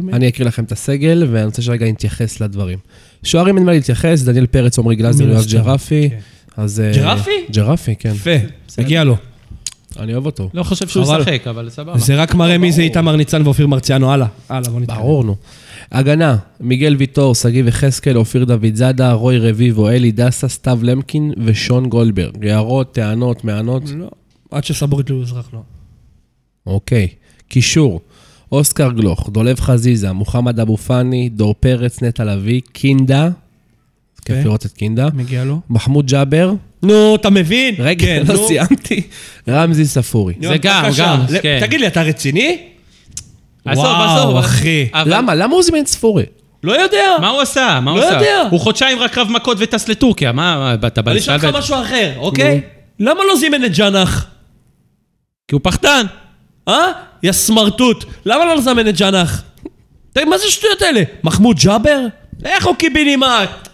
מאיר? 0.00 0.16
אני 0.16 0.28
אקריא 0.28 0.48
לכם 0.48 0.64
את 0.64 0.72
הסגל, 0.72 1.26
ואני 1.30 1.44
רוצה 1.44 1.62
שרגע 1.62 1.86
נתייחס 1.86 2.40
לדברים. 2.40 2.78
שוערים 3.22 3.56
אין 3.56 3.66
מה 3.66 3.72
להתייחס, 3.72 4.22
דניאל 4.22 4.46
פרץ, 4.46 4.78
עמרי 4.78 4.96
גלאזר, 4.96 5.28
יואב 5.28 5.44
ג'רפי. 5.50 6.10
כן. 6.10 6.16
אז... 6.56 6.82
ג'רפי? 6.94 7.30
ג'רפי, 7.50 7.94
כן. 7.96 8.12
יפה, 8.14 8.36
מגיע 8.78 9.04
לו. 9.04 9.16
אני 9.98 10.12
אוהב 10.12 10.26
אותו. 10.26 10.50
לא 10.54 10.62
חושב 10.62 10.88
שהוא. 10.88 11.02
ישחק, 11.02 11.46
אבל 11.46 11.70
סבבה. 11.70 11.98
זה 11.98 12.14
רק 12.22 12.34
מראה 12.34 12.58
מי 12.58 12.72
זה 12.72 12.82
איתמר 12.82 13.16
ניצן 13.16 13.42
ואופיר 13.44 13.66
מרציאנו, 13.66 14.12
הלאה. 14.12 14.26
הלאה, 14.48 14.70
בוא 14.70 14.80
נתקדם. 14.80 14.96
ברור, 14.96 15.24
נו. 15.24 15.36
הגנה, 15.92 16.36
מיגל 16.60 16.96
ויטור, 16.98 17.34
שגיב 17.34 17.68
יחזקאל, 17.68 18.16
אופיר 18.16 18.44
דוידזאדה, 18.44 19.12
רוי 19.12 19.38
רביבו, 19.38 19.88
אלי 19.88 20.12
דסה, 20.12 20.48
סתיו 20.48 20.78
למקין 20.82 21.32
ושון 21.44 21.88
גולדברג. 21.88 22.46
הערות, 22.46 22.94
טענות, 22.94 23.44
מענות? 23.44 23.82
לא, 23.96 24.08
עד 24.50 24.64
שסבורית 24.64 25.10
לא 25.10 25.14
יוזרח, 25.14 25.50
לא. 25.52 25.60
אוקיי. 26.66 27.08
קישור, 27.48 28.00
אוסקר 28.52 28.92
גלוך, 28.92 29.30
דולב 29.32 29.60
חזיזה, 29.60 30.12
מוחמד 30.12 30.60
אבו 30.60 30.76
פאני, 30.76 31.28
דור 31.28 31.54
פרץ, 31.60 32.02
נטע 32.02 32.24
לביא, 32.24 32.60
קינדה, 32.72 33.28
כיף 34.26 34.36
כן. 34.36 34.44
לראות 34.44 34.66
את 34.66 34.72
קינדה, 34.72 35.08
מגיע 35.14 35.44
לו. 35.44 35.60
מחמוד 35.70 36.06
ג'אבר, 36.06 36.52
נו, 36.82 37.14
אתה 37.14 37.30
מבין? 37.30 37.74
רגע, 37.78 38.06
כן, 38.06 38.22
לא. 38.28 38.44
סיימתי, 38.46 39.02
רמזי 39.48 39.86
ספורי. 39.86 40.34
זה 40.42 40.56
גם. 40.62 40.84
גם, 40.98 41.20
כן. 41.42 41.58
תגיד 41.60 41.80
לי, 41.80 41.86
אתה 41.86 42.02
רציני? 42.02 42.58
עזוב, 43.64 43.86
עזוב. 43.86 44.36
אחי. 44.36 44.88
למה? 44.94 45.34
למה 45.34 45.54
הוא 45.54 45.62
זימן 45.62 45.86
ספורי? 45.86 46.24
לא 46.62 46.82
יודע. 46.82 47.16
מה 47.20 47.28
הוא 47.28 47.40
עשה? 47.40 47.80
מה 47.82 47.90
הוא 47.90 48.00
לא 48.00 48.04
עשה? 48.08 48.14
יודע. 48.14 48.42
הוא 48.50 48.60
חודשיים 48.60 48.98
רק 48.98 49.18
רב 49.18 49.28
מכות 49.30 49.56
וטס 49.60 49.88
לטורקיה, 49.88 50.32
מה, 50.32 50.76
אתה 50.86 51.02
בא 51.02 51.10
אני 51.10 51.20
אשאל 51.20 51.36
לשאול? 51.36 51.50
אותך 51.50 51.58
משהו 51.64 51.80
אחר, 51.82 52.12
אוקיי? 52.16 52.60
למה 53.00 53.20
לא 53.28 53.36
זימן 53.36 53.64
את 53.64 53.76
ג'נח? 53.78 54.26
כי 55.48 55.54
הוא 55.54 55.60
פחדן. 55.64 56.06
אה? 56.68 56.92
יא 57.22 57.32
סמרטוט. 57.32 58.04
למה 58.26 58.44
לא 58.44 58.56
לזמן 58.56 58.88
את 58.88 58.96
ג'נח? 58.98 59.42
תגיד, 60.12 60.28
מה 60.28 60.38
זה 60.38 60.44
השטויות 60.46 60.82
האלה? 60.82 61.02
מחמוד 61.24 61.56
ג'אבר? 61.58 62.00
איך 62.44 62.66
הוא 62.66 62.76
קיבינימט? 62.76 63.68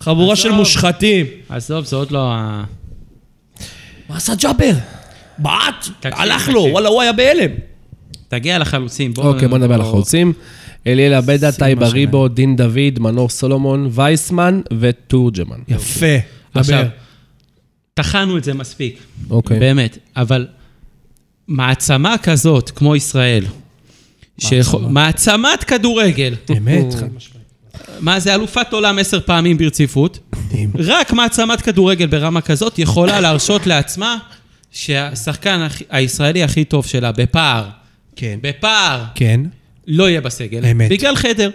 חבורה 0.00 0.36
של. 0.36 0.52
מושחתים. 0.52 1.26
עזוב, 1.48 1.84
זה 1.84 1.96
עוד 1.96 2.10
לא 2.10 2.32
ה... 2.32 2.64
מה 4.08 4.16
עשה 4.16 4.34
ג'אבר? 4.34 4.72
בעט, 5.38 5.88
הלך 6.04 6.48
לו. 6.48 6.60
וואלה, 6.60 6.88
הוא 6.88 7.02
היה 7.02 7.12
בהלם. 7.12 7.50
תגיע 8.28 8.58
לחלוצים, 8.58 9.14
בוא... 9.14 9.24
אוקיי, 9.24 9.48
בוא 9.48 9.58
נדבר 9.58 9.74
על 9.74 9.80
החלוצים. 9.80 10.32
אליאל 10.86 11.14
עבדה, 11.14 11.52
שים 11.52 11.58
טייבה 11.58 11.80
מה 11.80 11.86
שלהם. 11.86 12.00
ריבו, 12.00 12.28
דין 12.28 12.56
דוד, 12.56 12.98
מנור 12.98 13.28
סולומון, 13.28 13.88
וייסמן 13.92 14.60
ותורג'מן. 14.80 15.58
יפה. 15.68 16.16
עכשיו. 16.54 16.86
טחנו 17.94 18.38
את 18.38 18.44
זה 18.44 18.54
מספיק. 18.54 18.98
אוקיי. 19.30 19.58
באמת, 19.58 19.98
אבל 20.16 20.46
מעצמה 21.48 22.18
כזאת, 22.18 22.70
כמו 22.70 22.96
ישראל, 22.96 23.44
מעצמת 24.80 25.64
כדורגל, 25.64 26.34
אמת, 26.56 26.94
חד 26.94 27.14
משמעית. 27.14 27.37
מה 28.00 28.20
זה 28.20 28.34
אלופת 28.34 28.72
עולם 28.72 28.98
עשר 28.98 29.20
פעמים 29.20 29.58
ברציפות. 29.58 30.18
רק 30.78 31.12
מעצמת 31.12 31.60
כדורגל 31.60 32.06
ברמה 32.06 32.40
כזאת 32.40 32.78
יכולה 32.78 33.20
להרשות 33.20 33.66
לעצמה 33.66 34.16
שהשחקן 34.70 35.66
הישראלי 35.90 36.42
הכי 36.42 36.64
טוב 36.64 36.86
שלה 36.86 37.12
בפער, 37.12 37.68
כן. 38.16 38.38
בפער, 38.42 39.04
כן. 39.14 39.40
לא 39.86 40.08
יהיה 40.08 40.20
בסגל. 40.20 40.66
אמת. 40.66 40.90
בגלל 40.90 41.16
חדר. 41.16 41.50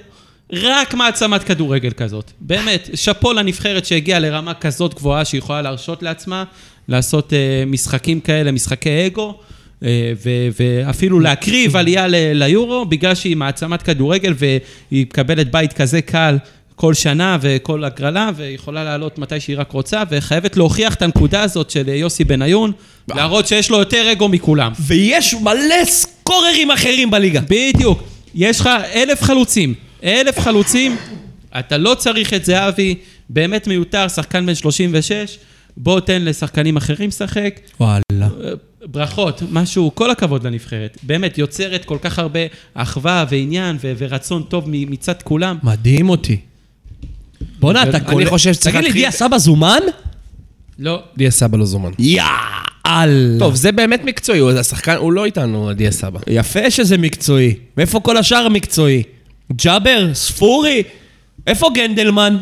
רק 0.53 0.93
מעצמת 0.93 1.43
כדורגל 1.43 1.91
כזאת. 1.91 2.31
באמת, 2.39 2.89
שאפו 2.93 3.33
לנבחרת 3.33 3.85
שהגיעה 3.85 4.19
לרמה 4.19 4.53
כזאת 4.53 4.93
גבוהה 4.93 5.25
שהיא 5.25 5.39
יכולה 5.39 5.61
להרשות 5.61 6.03
לעצמה 6.03 6.43
לעשות 6.87 7.33
אה, 7.33 7.63
משחקים 7.67 8.19
כאלה, 8.19 8.51
משחקי 8.51 9.07
אגו, 9.07 9.39
ואפילו 10.57 11.19
להקריב 11.19 11.75
עלייה 11.75 12.07
ליורו, 12.09 12.85
בגלל 12.85 13.15
שהיא 13.15 13.37
מעצמת 13.37 13.81
כדורגל 13.81 14.33
והיא 14.37 14.61
מקבלת 15.05 15.51
בית 15.51 15.73
כזה 15.73 16.01
קל 16.01 16.37
כל 16.75 16.93
שנה 16.93 17.37
וכל 17.41 17.83
הגרלה, 17.83 18.31
ויכולה 18.35 18.83
לעלות 18.83 19.17
מתי 19.17 19.39
שהיא 19.39 19.57
רק 19.59 19.71
רוצה, 19.71 20.03
וחייבת 20.09 20.57
להוכיח 20.57 20.93
את 20.93 21.01
הנקודה 21.01 21.41
הזאת 21.41 21.69
של 21.69 21.89
יוסי 21.89 22.23
בניון, 22.23 22.71
להראות 23.07 23.47
שיש 23.47 23.69
לו 23.69 23.79
יותר 23.79 24.11
אגו 24.11 24.29
מכולם. 24.29 24.71
ויש 24.79 25.33
מלא 25.33 25.85
סקוררים 25.85 26.71
אחרים 26.71 27.11
בליגה. 27.11 27.41
בדיוק. 27.49 28.03
יש 28.35 28.59
לך 28.59 28.69
אלף 28.93 29.21
חלוצים. 29.21 29.73
אלף 30.03 30.39
חלוצים, 30.39 30.95
אתה 31.59 31.77
לא 31.77 31.95
צריך 31.95 32.33
את 32.33 32.45
זהבי, 32.45 32.95
באמת 33.29 33.67
מיותר, 33.67 34.07
שחקן 34.07 34.45
בן 34.45 34.55
36, 34.55 35.37
בוא 35.77 35.99
תן 35.99 36.21
לשחקנים 36.25 36.77
אחרים 36.77 37.07
לשחק. 37.09 37.59
וואלה. 37.79 38.01
אה, 38.21 38.27
ברכות, 38.85 39.41
משהו, 39.51 39.91
כל 39.95 40.11
הכבוד 40.11 40.47
לנבחרת. 40.47 40.97
באמת, 41.03 41.37
יוצרת 41.37 41.85
כל 41.85 41.97
כך 42.01 42.19
הרבה 42.19 42.39
אחווה 42.73 43.25
ועניין 43.29 43.77
ו- 43.83 43.91
ורצון 43.97 44.43
טוב 44.43 44.63
מצד 44.67 45.21
כולם. 45.23 45.57
מדהים 45.63 46.09
אותי. 46.09 46.37
בואנה, 47.59 47.83
אתה 47.83 47.97
אני 47.97 48.05
קולט... 48.05 48.27
חושב 48.27 48.53
שצריך 48.53 48.75
תגיד 48.75 48.83
לי, 48.83 48.87
להתחיל- 48.89 49.01
דיה 49.01 49.11
סבא 49.11 49.37
זומן? 49.37 49.79
לא, 50.79 51.01
דיה 51.17 51.31
סבא 51.31 51.57
לא 51.57 51.65
זומן. 51.65 51.91
יאללה. 51.99 53.39
טוב, 53.39 53.55
זה 53.55 53.71
באמת 53.71 54.03
מקצועי, 54.03 54.39
הוא 54.39 54.51
השחקן, 54.51 54.95
הוא 54.95 55.13
לא 55.13 55.25
איתנו, 55.25 55.73
דיה 55.73 55.91
סבא. 55.91 56.19
יפה 56.27 56.71
שזה 56.71 56.97
מקצועי. 56.97 57.53
ואיפה 57.77 57.99
כל 57.99 58.17
השאר 58.17 58.45
המקצועי? 58.45 59.03
ג'אבר? 59.55 60.13
ספורי? 60.13 60.83
איפה 61.47 61.67
גנדלמן? 61.75 62.37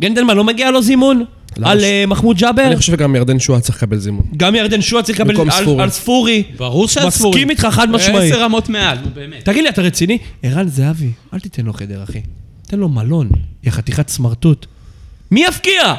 גנדלמן 0.00 0.36
לא 0.36 0.44
מגיע 0.44 0.70
לו 0.70 0.82
זימון? 0.82 1.24
על 1.62 1.84
אה, 1.84 2.04
מחמוד 2.06 2.36
ג'אבר? 2.38 2.66
אני 2.66 2.76
חושב 2.76 2.92
שגם 2.92 3.16
ירדן 3.16 3.38
שואה 3.38 3.60
צריך 3.60 3.76
לקבל 3.78 3.98
זימון. 3.98 4.24
גם 4.36 4.54
ירדן 4.54 4.82
שועה 4.82 5.02
צריך 5.02 5.20
לקבל 5.20 5.34
על- 5.80 5.90
ספורי. 5.90 6.42
ברור 6.56 6.88
שעל 6.88 7.10
ספורי. 7.10 7.30
מסכים 7.30 7.50
איתך 7.50 7.68
חד 7.70 7.90
משמעית. 7.90 8.32
עשר 8.32 8.42
רמות 8.42 8.68
מעל, 8.68 8.98
באמת. 9.14 9.44
תגיד 9.44 9.62
לי, 9.62 9.68
אתה 9.68 9.82
רציני? 9.82 10.18
ערן 10.42 10.68
זהבי, 10.68 11.10
אל 11.34 11.40
תיתן 11.40 11.64
לו 11.64 11.72
חדר, 11.72 12.02
אחי. 12.02 12.20
תן 12.66 12.78
לו 12.78 12.88
מלון, 12.88 13.28
יא 13.64 13.70
חתיכת 13.70 14.08
סמרטוט. 14.08 14.66
מי 15.30 15.44
יפקיע? 15.44 15.94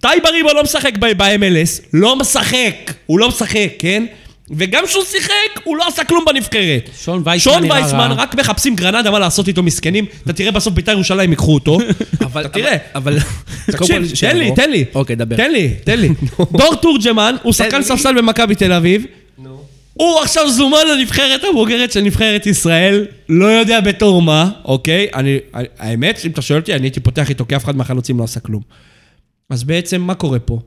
טייבה 0.00 0.28
ריבו 0.30 0.48
לא 0.54 0.62
משחק 0.62 0.98
ב-MLS, 0.98 1.82
לא 1.92 2.16
משחק, 2.16 2.92
הוא 3.06 3.18
לא 3.18 3.28
משחק, 3.28 3.68
כן? 3.78 4.04
וגם 4.50 4.86
כשהוא 4.86 5.04
שיחק, 5.04 5.32
הוא 5.64 5.76
לא 5.76 5.88
עשה 5.88 6.04
כלום 6.04 6.24
בנבחרת. 6.26 6.90
שון 6.98 7.22
וייסמן 7.24 7.52
שון 7.52 7.70
וייסמן, 7.70 8.10
רע. 8.10 8.22
רק 8.22 8.34
מחפשים 8.34 8.76
גרנדה, 8.76 9.10
מה 9.10 9.18
לעשות 9.18 9.48
איתו 9.48 9.62
מסכנים. 9.62 10.04
אתה 10.24 10.32
תראה 10.32 10.50
בסוף 10.50 10.74
בית"ר 10.74 10.92
ירושלים 10.92 11.30
ייקחו 11.30 11.54
אותו. 11.54 11.78
אבל, 12.20 12.40
אתה 12.40 12.48
תראה. 12.48 12.76
אבל... 12.94 13.18
תקשיב, 13.66 14.02
תן 14.20 14.36
לי, 14.36 14.52
תן 14.56 14.70
לי. 14.70 14.84
אוקיי, 14.94 15.16
דבר. 15.16 15.36
תן 15.36 15.50
לי, 15.52 15.68
תן 15.84 16.00
לי. 16.00 16.08
דור 16.58 16.74
תורג'מן, 16.74 17.36
הוא 17.42 17.52
שחקן. 17.52 17.82
ספסל 17.82 18.18
במכבי 18.18 18.54
תל 18.54 18.72
אביב. 18.72 19.04
הוא 19.94 20.20
עכשיו 20.20 20.50
זומן 20.50 20.78
לנבחרת 20.92 21.40
הבוגרת 21.50 21.92
של 21.92 22.00
נבחרת 22.00 22.46
ישראל, 22.46 23.06
לא 23.28 23.46
יודע 23.46 23.80
בתור 23.80 24.22
מה, 24.22 24.50
אוקיי? 24.64 25.06
אני- 25.14 25.38
האמת, 25.78 26.20
אם 26.24 26.30
אתה 26.30 26.42
שואל 26.42 26.60
אותי, 26.60 26.74
אני 26.74 26.82
הייתי 26.86 27.00
פותח 27.00 27.28
איתו, 27.28 27.44
כי 27.48 27.56
אף 27.56 27.64
אחד 27.64 27.76
מהחלוצים 27.76 28.18
לא 28.18 28.24
עשה 28.24 28.40
כלום. 28.40 28.62
אז 29.50 29.64
בעצם, 29.64 30.00
מה 30.00 30.14
קורה 30.14 30.38
פה? 30.38 30.58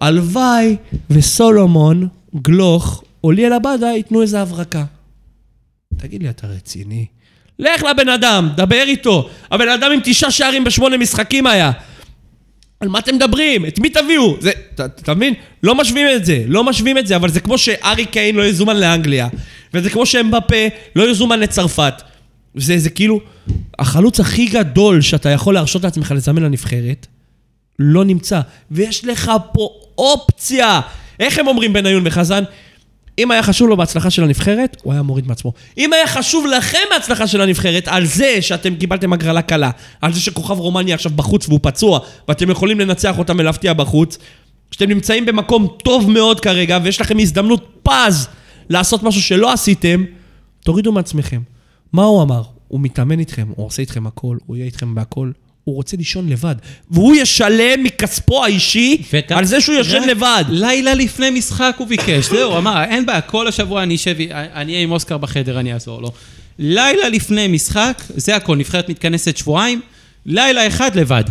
הלוואי 0.00 0.76
וסולומון, 1.10 2.08
גלוך, 2.36 3.04
או 3.24 3.30
ליאל 3.30 3.52
עבדה 3.52 3.86
ייתנו 3.86 4.22
איזה 4.22 4.40
הברקה. 4.40 4.84
תגיד 5.96 6.22
לי, 6.22 6.30
אתה 6.30 6.46
רציני? 6.46 7.06
לך 7.58 7.82
לבן 7.82 8.08
אדם, 8.08 8.48
דבר 8.56 8.82
איתו. 8.82 9.28
הבן 9.50 9.68
אדם 9.68 9.92
עם 9.92 10.00
תשעה 10.04 10.30
שערים 10.30 10.64
בשמונה 10.64 10.96
משחקים 10.96 11.46
היה. 11.46 11.72
על 12.80 12.88
מה 12.88 12.98
אתם 12.98 13.14
מדברים? 13.14 13.66
את 13.66 13.78
מי 13.78 13.90
תביאו? 13.90 14.36
זה, 14.40 14.50
אתה 14.74 15.14
מבין? 15.14 15.34
לא 15.62 15.74
משווים 15.74 16.06
את 16.16 16.24
זה, 16.24 16.44
לא 16.46 16.64
משווים 16.64 16.98
את 16.98 17.06
זה, 17.06 17.16
אבל 17.16 17.30
זה 17.30 17.40
כמו 17.40 17.58
שארי 17.58 18.06
קיין 18.06 18.36
לא 18.36 18.42
יזומן 18.46 18.76
לאנגליה, 18.76 19.28
וזה 19.74 19.90
כמו 19.90 20.06
שאמבפה 20.06 20.66
לא 20.96 21.10
יזומן 21.10 21.40
לצרפת. 21.40 21.94
זה, 22.54 22.78
זה 22.78 22.90
כאילו, 22.90 23.20
החלוץ 23.78 24.20
הכי 24.20 24.46
גדול 24.46 25.00
שאתה 25.00 25.30
יכול 25.30 25.54
להרשות 25.54 25.84
לעצמך 25.84 26.12
לזמן 26.16 26.42
לנבחרת, 26.42 27.06
לא 27.78 28.04
נמצא. 28.04 28.40
ויש 28.70 29.04
לך 29.04 29.32
פה 29.52 29.70
אופציה. 29.98 30.80
איך 31.22 31.38
הם 31.38 31.46
אומרים 31.46 31.72
בניון 31.72 32.02
וחזן? 32.06 32.44
אם 33.18 33.30
היה 33.30 33.42
חשוב 33.42 33.68
לו 33.68 33.76
בהצלחה 33.76 34.10
של 34.10 34.24
הנבחרת, 34.24 34.76
הוא 34.82 34.92
היה 34.92 35.02
מוריד 35.02 35.26
מעצמו. 35.26 35.52
אם 35.78 35.92
היה 35.92 36.06
חשוב 36.06 36.46
לכם 36.46 36.78
בהצלחה 36.90 37.26
של 37.26 37.40
הנבחרת, 37.40 37.88
על 37.88 38.04
זה 38.04 38.36
שאתם 38.40 38.74
קיבלתם 38.74 39.12
הגרלה 39.12 39.42
קלה, 39.42 39.70
על 40.00 40.12
זה 40.12 40.20
שכוכב 40.20 40.58
רומניה 40.58 40.94
עכשיו 40.94 41.12
בחוץ 41.16 41.48
והוא 41.48 41.60
פצוע, 41.62 42.00
ואתם 42.28 42.50
יכולים 42.50 42.80
לנצח 42.80 43.18
אותם 43.18 43.36
ולהפתיע 43.38 43.72
בחוץ, 43.72 44.18
שאתם 44.70 44.88
נמצאים 44.88 45.26
במקום 45.26 45.68
טוב 45.84 46.10
מאוד 46.10 46.40
כרגע, 46.40 46.78
ויש 46.82 47.00
לכם 47.00 47.18
הזדמנות 47.18 47.80
פז 47.82 48.28
לעשות 48.68 49.02
משהו 49.02 49.22
שלא 49.22 49.52
עשיתם, 49.52 50.04
תורידו 50.64 50.92
מעצמכם. 50.92 51.40
מה 51.92 52.04
הוא 52.04 52.22
אמר? 52.22 52.42
הוא 52.68 52.80
מתאמן 52.80 53.18
איתכם, 53.20 53.46
הוא 53.56 53.66
עושה 53.66 53.82
איתכם 53.82 54.06
הכל, 54.06 54.36
הוא 54.46 54.56
יהיה 54.56 54.66
איתכם 54.66 54.94
בהכל. 54.94 55.30
הוא 55.64 55.74
רוצה 55.74 55.96
לישון 55.96 56.28
לבד. 56.28 56.54
והוא 56.90 57.14
ישלם 57.14 57.82
מכספו 57.84 58.44
האישי 58.44 59.02
וגם- 59.12 59.38
על 59.38 59.44
זה 59.44 59.60
שהוא 59.60 59.76
ישן 59.76 60.08
לבד. 60.08 60.44
לילה 60.48 60.94
לפני 60.94 61.30
משחק 61.30 61.74
הוא 61.78 61.86
ביקש, 61.88 62.30
זהו, 62.30 62.50
הוא 62.50 62.58
אמר, 62.58 62.84
אין 62.84 63.06
בעיה, 63.06 63.20
כל 63.20 63.48
השבוע 63.48 63.82
אני 63.82 63.94
אשב, 63.94 64.14
אני 64.54 64.72
אהיה 64.72 64.82
עם 64.82 64.92
אוסקר 64.92 65.18
בחדר, 65.18 65.60
אני 65.60 65.72
אעזור 65.74 66.02
לו. 66.02 66.12
לילה 66.58 67.08
לפני 67.08 67.48
משחק, 67.48 68.02
זה 68.16 68.36
הכל, 68.36 68.56
נבחרת 68.56 68.88
מתכנסת 68.88 69.36
שבועיים, 69.36 69.80
לילה 70.26 70.66
אחד 70.66 70.96
לבד. 70.96 71.24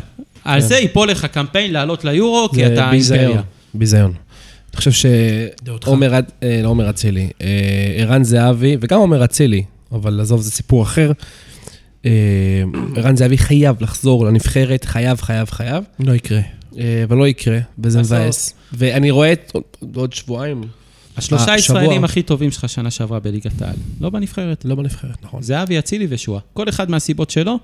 על 0.43 0.61
זה 0.61 0.75
ייפול 0.77 1.09
לך 1.11 1.25
קמפיין 1.25 1.73
לעלות 1.73 2.05
ליורו, 2.05 2.49
כי 2.53 2.65
אתה 2.65 2.88
ביזיון, 2.91 3.19
אימפריה. 3.19 3.41
ביזיון. 3.73 4.13
אני 4.73 4.77
חושב. 4.77 4.91
שעומר, 4.91 6.13
אה, 6.13 6.19
לא 6.63 6.67
עומר 6.69 6.89
אצילי, 6.89 7.29
אה, 7.41 7.47
ערן 7.97 8.23
זהבי, 8.23 8.77
וגם 8.82 8.99
עומר 8.99 9.23
אצילי, 9.23 9.63
אבל 9.91 10.19
עזוב, 10.21 10.41
זה 10.41 10.51
סיפור 10.51 10.84
אחר. 10.84 11.11
אה, 12.06 12.12
ערן 12.95 13.16
זהבי 13.16 13.38
חייב 13.38 13.76
לחזור 13.84 14.26
לנבחרת, 14.26 14.86
חייב, 14.86 15.22
חייב, 15.22 15.49
חייב, 15.49 15.84
לא 15.99 16.14
יקרה. 16.14 16.41
אה, 16.78 17.04
אבל 17.04 17.18
לא 17.18 17.28
יקרה, 17.28 17.60
וזה. 17.80 17.99
מבאס. 17.99 18.54
ואני 18.74 19.12
רואה 19.12 19.34
את 19.34 19.52
עוד- 19.93 20.14
שבועיים, 20.14 20.62
השלושה 21.18 21.47
אה. 21.47 21.54
הישראלים 21.54 22.04
הכי 22.04 22.24
טובים 22.24 22.52
שלך 22.52 22.70
שנה 22.70 22.91
שעברה 22.91 23.20
בליגת 23.20 23.62
העל. 23.62 23.76
לא 24.02 24.10
בנבחרת. 24.10 24.66
לא 24.66 24.76
בנבחרת, 24.76 25.24
נכון. 25.24 25.41
זהבי, 25.41 25.80
אצילי 25.80 26.08
ושועה. 26.10 26.39
כל 26.54 26.70
אחד 26.70 26.89
מהסיבות 26.89 27.30
שלו, 27.30 27.60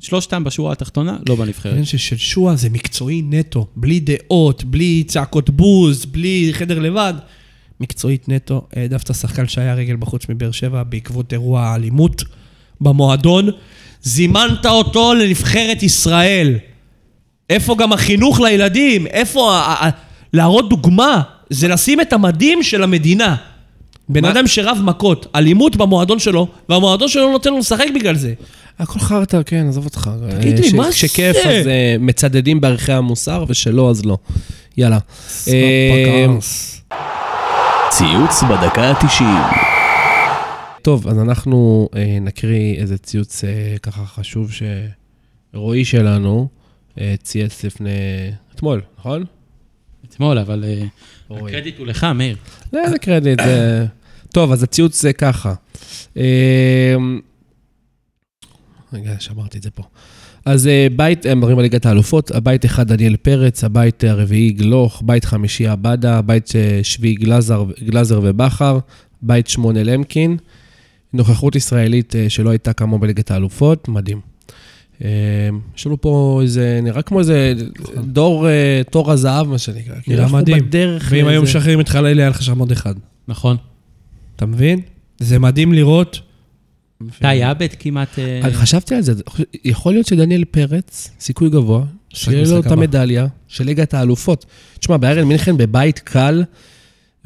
שלושתם 0.00 0.44
בשורה 0.44 0.72
התחתונה, 0.72 1.16
לא 1.28 1.34
בנבחרת. 1.36 1.66
העניין 1.72 1.84
של 1.84 2.16
שועה 2.16 2.56
זה 2.56 2.70
מקצועי 2.70 3.22
נטו, 3.30 3.66
בלי 3.76 4.00
דעות, 4.00 4.64
בלי 4.64 5.04
צעקות 5.06 5.50
בוז, 5.50 6.04
בלי 6.04 6.50
חדר 6.52 6.78
לבד. 6.78 7.14
מקצועית 7.80 8.28
נטו, 8.28 8.66
העדפת 8.72 9.14
שחקן 9.14 9.48
שהיה 9.48 9.74
רגל 9.74 9.96
בחוץ 9.96 10.28
מבאר 10.28 10.50
שבע 10.50 10.82
בעקבות 10.82 11.32
אירוע 11.32 11.60
האלימות 11.62 12.22
במועדון. 12.80 13.48
זימנת 14.02 14.66
אותו 14.66 15.14
לנבחרת 15.14 15.82
ישראל. 15.82 16.54
איפה 17.50 17.76
גם 17.78 17.92
החינוך 17.92 18.40
לילדים? 18.40 19.06
איפה 19.06 19.52
ה- 19.56 19.86
ה- 19.86 19.90
להראות 20.32 20.68
דוגמה? 20.68 21.20
זה 21.50 21.68
לשים 21.68 22.00
את 22.00 22.12
המדים 22.12 22.62
של 22.62 22.82
המדינה. 22.82 23.36
בן 24.08 24.22
מה? 24.22 24.30
אדם 24.30 24.46
שרב 24.46 24.78
מכות, 24.84 25.26
אלימות 25.34 25.76
במועדון 25.76 26.18
שלו, 26.18 26.46
והמועדון 26.68 27.08
שלו 27.08 27.22
לא 27.26 27.32
נותן 27.32 27.50
לו 27.50 27.58
לשחק 27.58 27.86
בגלל 27.94 28.16
זה. 28.16 28.32
הכל 28.78 28.98
חרטא, 28.98 29.40
כן, 29.46 29.66
עזוב 29.68 29.84
אותך. 29.84 30.10
תגיד 30.40 30.58
לי, 30.58 30.66
אה, 30.68 30.76
מה 30.76 30.90
כשכיף, 30.90 31.36
זה? 31.44 31.50
אז 31.50 31.66
אה, 31.66 31.96
מצדדים 32.00 32.60
בערכי 32.60 32.92
המוסר, 32.92 33.44
ושלא, 33.48 33.90
אז 33.90 34.04
לא. 34.04 34.16
יאללה. 34.76 34.98
אה, 35.48 36.26
ציוץ 37.90 38.42
בדקה 38.42 38.82
ה-90. 38.90 39.24
טוב, 40.84 41.08
אז 41.08 41.18
אנחנו 41.18 41.88
אה, 41.96 42.18
נקריא 42.20 42.74
איזה 42.76 42.98
ציוץ 42.98 43.44
אה, 43.44 43.76
ככה 43.82 44.06
חשוב 44.06 44.50
שרועי 45.54 45.84
שלנו 45.84 46.48
אה, 47.00 47.14
צייץ 47.22 47.64
לפני... 47.64 47.90
אתמול, 48.54 48.80
נכון? 48.98 49.24
אתמול, 50.08 50.38
אבל 50.38 50.64
אה. 50.64 50.84
הקרדיט 51.36 51.78
הוא 51.78 51.86
לך, 51.86 52.04
מאיר. 52.14 52.36
לא, 52.72 52.84
איזה 52.84 52.98
קרדיט. 52.98 53.38
זה- 53.44 53.86
טוב, 54.32 54.52
אז 54.52 54.62
הציוץ 54.62 55.02
זה 55.02 55.12
ככה. 55.12 55.54
אה, 56.16 56.94
רגע, 58.92 59.14
שמרתי 59.18 59.58
את 59.58 59.62
זה 59.62 59.70
פה. 59.70 59.82
אז 60.44 60.66
אה, 60.66 60.86
בית, 60.96 61.26
הם 61.26 61.38
מדברים 61.38 61.58
על 61.58 61.62
ליגת 61.62 61.86
האלופות, 61.86 62.30
הבית 62.30 62.64
אחד 62.64 62.88
דניאל 62.92 63.16
פרץ, 63.16 63.64
הבית 63.64 64.04
הרביעי 64.04 64.50
גלוך, 64.52 65.02
בית 65.06 65.24
חמישי 65.24 65.66
עבדה, 65.66 66.22
בית 66.22 66.56
אה, 66.56 66.80
שביעי 66.82 67.14
גלזר, 67.14 67.64
גלזר 67.84 68.20
ובכר, 68.22 68.78
בית 69.22 69.46
שמונה 69.48 69.82
למקין. 69.82 70.36
נוכחות 71.14 71.56
ישראלית 71.56 72.16
אה, 72.16 72.30
שלא 72.30 72.50
הייתה 72.50 72.72
כמוה 72.72 72.98
בליגת 72.98 73.30
האלופות, 73.30 73.88
מדהים. 73.88 74.20
אה, 75.04 75.08
יש 75.76 75.86
לנו 75.86 76.00
פה 76.00 76.40
איזה, 76.42 76.80
נראה 76.82 77.02
כמו 77.02 77.18
איזה 77.18 77.54
דור, 77.96 78.48
אה, 78.48 78.82
תור 78.90 79.12
הזהב, 79.12 79.48
מה 79.48 79.58
שנקרא. 79.58 79.94
כאילו, 80.02 80.22
אנחנו 80.22 80.36
מדהים. 80.36 80.68
ואם 81.08 81.26
היו 81.26 81.42
משחררים 81.42 81.80
את 81.80 81.88
חלילי, 81.88 82.22
היה 82.22 82.30
לך 82.30 82.42
שם 82.42 82.58
עוד 82.58 82.72
אחד. 82.72 82.94
נכון. 83.28 83.56
אתה 84.36 84.46
מבין? 84.46 84.80
זה 85.18 85.38
מדהים 85.38 85.72
לראות. 85.72 86.20
טי 87.18 87.42
עבד 87.42 87.68
כמעט... 87.78 88.18
אה, 88.18 88.40
אני 88.44 88.54
חשבתי 88.54 88.94
על 88.94 89.02
זה, 89.02 89.12
יכול 89.64 89.92
להיות 89.92 90.06
שדניאל 90.06 90.44
פרץ, 90.44 91.10
סיכוי 91.20 91.50
גבוה, 91.50 91.84
שיהיה 92.08 92.44
לו 92.48 92.60
את. 92.60 92.66
המדליה 92.66 93.26
של 93.48 93.64
ליגת 93.64 93.94
האלופות. 93.94 94.46
תשמע, 94.78 94.96
באיירן 94.96 95.24
מינכן 95.24 95.56
בבית 95.56 95.98
קל, 95.98 96.44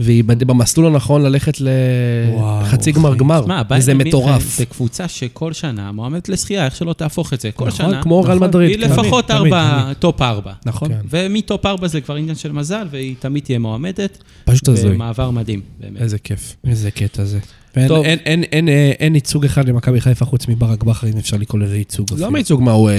והיא 0.00 0.24
במסלול 0.24 0.86
הנכון 0.86 1.22
ללכת 1.22 1.58
לחצי 1.60 2.92
גמר. 2.92 3.14
גמר, 3.14 3.42
וזה 3.76 3.94
מינכן 3.94 4.08
מטורף. 4.08 4.56
זה 4.58 4.64
קבוצה 4.66 5.08
שכל 5.08 5.52
שנה 5.52 5.92
מועמדת 5.92 6.28
לזכייה, 6.28 6.64
איך 6.64 6.76
שלא 6.76 6.92
תהפוך 6.92 7.32
את 7.32 7.40
זה. 7.40 7.50
כל 7.50 7.66
נכון, 7.66 7.90
שנה. 7.90 8.02
כמו 8.02 8.20
ריאל 8.22 8.34
נכון. 8.36 8.48
מדריד. 8.48 8.70
היא. 8.70 8.78
לפחות 8.78 9.30
ארבע. 9.30 9.92
טופ 9.98 10.22
ארבע. 10.22 10.52
נכון? 10.66 10.88
כן. 10.88 10.98
ומטופ 11.10 11.66
ארבע 11.66 11.88
זה 11.88 12.00
כבר 12.00 12.14
עניין 12.14 12.34
של 12.36 12.52
מזל, 12.52 12.86
והיא 12.90 13.14
תמיד 13.18 13.42
תהיה 13.44 13.58
מועמדת. 13.58 14.18
פשוט 14.44 14.68
הזוי. 14.68 14.90
ומעבר 14.94 15.30
מדהים, 15.30 15.60
באמת. 15.80 16.00
איזה 16.02 16.18
כיף. 16.18 16.56
איזה 16.66 16.90
קטע 16.90 17.24
זה. 17.24 17.38
אין, 17.76 18.68
אה, 18.68 18.92
אין 18.98 19.14
ייצוג 19.14 19.44
אחד 19.44 19.68
למכבי 19.68 20.00
חיפה 20.00 20.24
חוץ 20.24 20.48
מברק 20.48 20.82
בכר, 20.84 21.06
אם 21.06 21.18
אפשר 21.18 21.36
לקרוא 21.36 21.60
לזה 21.60 21.76
ייצוג. 21.78 22.06
לא. 22.18 22.30
מייצוג 22.30 22.62
מה 22.62 22.72
הוא 22.72 22.90
אה, 22.90 22.94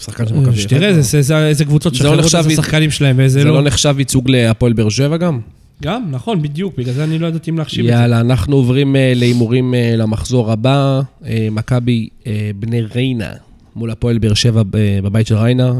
שחקן 0.00 0.28
של 0.28 0.34
מכבי. 0.34 0.56
חיפה. 0.62 0.76
איזה- 0.76 1.46
איזה 1.46 1.64
קבוצות 1.64 1.94
זה 1.94 2.04
לא 2.04 2.10
שחררות 2.10 2.24
נחשב 2.24 2.38
איזה 2.38 2.52
י- 2.52 2.56
שחקנים 2.56 2.90
שלהם 2.90 3.18
ואיזה 3.18 3.38
זה 3.40 3.44
לא. 3.48 3.54
לא 3.54 3.62
נחשב 3.62 3.94
ייצוג 3.98 4.30
להפועל 4.30 4.72
באר 4.72 4.88
שבע 4.88 5.16
גם? 5.16 5.40
גם, 5.82 6.10
נכון, 6.10 6.42
בדיוק, 6.42 6.78
בגלל 6.78 6.94
זה 6.94 7.04
אני 7.04 7.18
לא 7.18 7.26
ידעתי 7.26 7.50
אם 7.50 7.58
להחשיב 7.58 7.86
את 7.86 7.92
זה. 7.92 7.98
יאללה, 7.98 8.20
אנחנו 8.20 8.56
עוברים 8.56 8.96
אה, 8.96 9.12
להימורים 9.16 9.74
אה, 9.74 9.94
למחזור 9.96 10.52
הבא. 10.52 11.00
אה, 11.26 11.48
מכבי 11.50 12.08
בני 12.56 12.80
ריינה 12.80 13.32
מול 13.76 13.90
הפועל 13.90 14.18
באר 14.18 14.34
שבע 14.34 14.62
בבית 15.02 15.26
של 15.26 15.36
ריינה. 15.36 15.72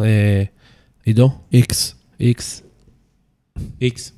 עידו? 1.04 1.30
איקס. 1.52 1.94
איקס. 2.20 2.62
איקס. 3.80 4.12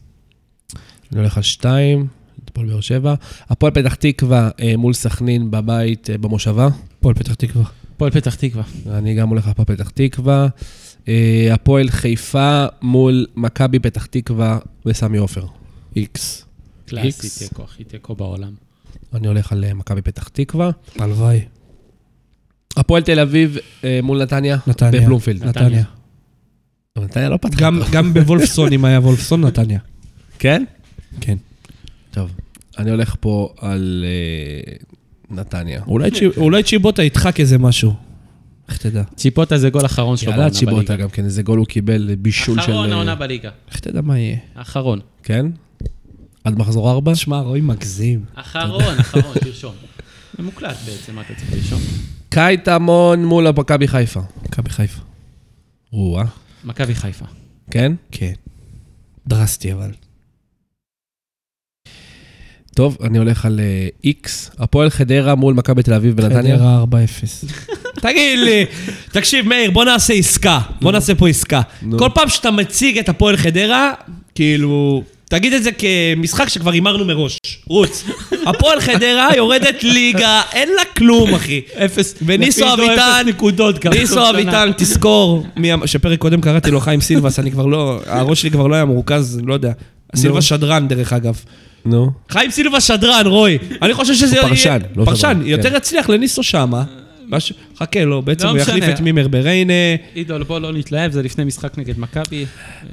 אני 1.12 1.20
הולך 1.20 1.37
על 1.37 1.43
שתיים, 1.43 2.07
הפועל 2.49 2.66
באר 2.66 2.80
שבע. 2.80 3.14
הפועל 3.49 3.72
פתח 3.72 3.95
תקווה 3.95 4.51
מול 4.78 4.93
סכנין 4.93 5.51
בבית 5.51 6.11
במושבה. 6.20 6.68
הפועל 6.99 7.14
פתח 7.14 7.35
תקווה. 7.35 7.64
הפועל 7.95 8.11
פתח 8.11 8.35
תקווה. 8.35 8.62
אני 8.91 9.14
גם 9.14 9.28
הולך 9.28 9.47
להפועל 9.47 9.66
פתח 9.66 9.91
תקווה. 9.91 10.49
הפועל 11.53 11.91
חיפה 11.91 12.64
מול 12.83 13.26
מכבי 13.37 13.78
פתח 13.78 14.07
תקווה 14.07 14.59
בסמי 14.85 15.18
עופר. 15.18 15.62
איקס. 15.97 16.45
קלאסי. 16.86 17.47
תיקו, 17.49 17.62
הכי 17.62 17.84
תיקו 17.84 18.14
בעולם. 18.14 18.53
אני 19.14 19.26
הולך 19.28 19.53
על 19.53 19.64
אה, 19.64 19.74
מכבי 19.74 20.03
פתח 20.03 20.28
תקווה. 20.28 20.70
הלוואי. 20.99 21.40
הפועל 22.76 23.03
תל 23.03 23.20
אביב 23.20 23.57
אה, 23.84 24.01
מול 24.03 24.22
נתניה. 24.22 24.57
נתניה. 24.66 25.01
בבלומפילד. 25.01 25.45
נתניה. 25.45 25.84
נתניה 26.99 27.28
לא 27.28 27.36
פתחה. 27.36 27.61
גם- 27.61 27.80
גם 27.93 28.14
בוולפסון, 28.14 28.72
אם 28.72 28.84
היה 28.84 28.99
וולפסון, 29.01 29.40
נתניה. 29.45 29.78
כן? 30.38 30.64
כן. 31.20 31.36
טוב. 32.11 32.30
אני 32.78 32.90
הולך 32.90 33.14
פה 33.20 33.55
על 33.59 34.05
אה, 34.07 34.72
נתניה. 35.36 35.82
אולי 35.86 36.11
צ'י- 36.11 36.26
אולי 36.36 36.62
צ'יבוטה 36.62 37.03
ידחק 37.03 37.40
איזה 37.40 37.59
משהו. 37.59 37.95
איך 38.68 38.76
תדע? 38.78 39.03
ציפוטה 39.16 39.59
זה 39.59 39.70
גול 39.70 39.84
אחרון 39.86 40.16
שלו 40.16 40.30
יאללה 40.30 40.43
בעונה 40.43 40.59
צ'יבוטה 40.59 40.76
בליגה. 40.76 40.97
גם 40.97 41.09
כן, 41.09 41.24
איזה 41.24 41.43
גול 41.43 41.59
הוא 41.59 41.66
קיבל, 41.66 42.14
בישול 42.18 42.55
של... 42.55 42.61
אחרון 42.61 42.93
העונה 42.93 43.14
בליגה. 43.14 43.51
איך 43.70 43.80
תדע 43.80 44.01
מה 44.01 44.18
יהיה? 44.18 44.36
האחרון. 44.55 45.01
כן? 45.22 45.47
עד 46.45 46.59
מחזור 46.59 46.90
ארבע? 46.90 47.12
תשמע, 47.12 47.40
רועי 47.40 47.61
מגזים. 47.61 48.24
אחרון, 48.34 48.99
אחרון, 49.01 49.34
תרשום. 49.40 49.74
ממוקלט 50.38 50.76
בעצם, 50.87 51.14
מה 51.14 51.21
אתה 51.21 51.34
צריך 51.34 51.53
לרשום? 51.53 51.80
קייטמון 52.29 53.25
מול 53.25 53.50
מכבי 53.50 53.88
חיפה. 53.88 54.21
מכבי 54.42 54.71
חיפה. 54.71 55.00
או-אה. 55.92 56.25
מכבי 56.64 56.95
חיפה. 56.95 57.25
כן? 57.71 57.92
כן. 58.11 58.33
דרסטי 59.26 59.72
אבל. 59.72 59.91
טוב, 62.75 62.96
אני 63.03 63.18
הולך 63.18 63.46
על 63.46 63.61
איקס. 64.04 64.50
הפועל 64.58 64.91
חדרה 64.91 65.34
מול 65.34 65.54
מכבי 65.54 65.83
תל 65.83 65.95
אביב 65.95 66.17
בנתניה. 66.17 66.57
חדרה 66.57 66.84
4-0. 66.84 66.87
תגיד 68.03 68.38
לי, 68.38 68.64
תקשיב 69.12 69.49
מאיר, 69.49 69.71
בוא 69.71 69.84
נעשה 69.84 70.14
עסקה. 70.14 70.61
בוא 70.80 70.92
נעשה 70.92 71.14
פה 71.14 71.29
עסקה. 71.29 71.62
כל 71.99 72.08
פעם 72.14 72.29
שאתה 72.29 72.50
מציג 72.50 72.99
את 72.99 73.08
הפועל 73.08 73.37
חדרה, 73.37 73.92
כאילו... 74.34 75.03
תגיד 75.33 75.53
את 75.53 75.63
זה 75.63 75.71
כמשחק 75.72 76.49
שכבר 76.49 76.71
הימרנו 76.71 77.04
מראש. 77.04 77.38
רוץ. 77.67 78.04
הפועל 78.46 78.80
חדרה 78.80 79.29
יורדת 79.37 79.83
ליגה, 79.83 80.42
אין 80.53 80.68
לה 80.68 80.84
כלום, 80.96 81.34
אחי. 81.34 81.61
אפס. 81.84 82.14
וניסו 82.26 82.64
עידו, 82.64 82.83
אביטן. 82.83 83.22
ניסו 83.91 84.14
שנה. 84.14 84.30
אביטן, 84.30 84.71
תזכור, 84.76 85.46
מי 85.57 85.75
אמ- 85.75 85.87
שפרק 85.87 86.18
קודם 86.18 86.41
קראתי 86.41 86.71
לו 86.71 86.80
חיים 86.80 87.00
סילבס, 87.00 87.38
אני 87.38 87.50
כבר 87.50 87.67
לא, 87.67 88.00
הראש 88.07 88.41
שלי 88.41 88.50
כבר 88.50 88.67
לא 88.67 88.75
היה 88.75 88.84
מרוכז, 88.84 89.41
לא 89.46 89.54
יודע. 89.54 89.72
סילבס 90.17 90.45
שדרן, 90.45 90.88
דרך 90.88 91.13
אגב. 91.13 91.41
נו. 91.84 92.11
חיים 92.30 92.50
סילבה 92.50 92.80
שדרן, 92.80 93.26
רוי. 93.26 93.59
אני 93.83 93.95
חושב 93.95 94.14
שזה... 94.14 94.37
פרשן, 94.42 94.79
לא 94.96 95.04
פרשן, 95.04 95.34
שדרן, 95.38 95.46
יותר 95.46 95.71
כן. 95.71 95.76
יצליח 95.76 96.09
לניסו 96.09 96.42
שמה. 96.42 96.83
מש- 97.33 97.53
חכה 97.79 98.04
לו, 98.04 98.22
בעצם 98.22 98.45
לא 98.46 98.50
הוא 98.50 98.59
יחליף. 98.59 98.84
את 98.88 99.00
מימר 99.00 99.29
בריינה. 99.29 99.72
עידו, 100.14 100.45
בוא 100.46 100.59
לא 100.59 100.72
נתלהב, 100.72 101.13
זה 101.13 101.22
לפני 101.22 101.45
משחק 101.45 101.79
נגד 101.79 101.99
מכבי. 101.99 102.46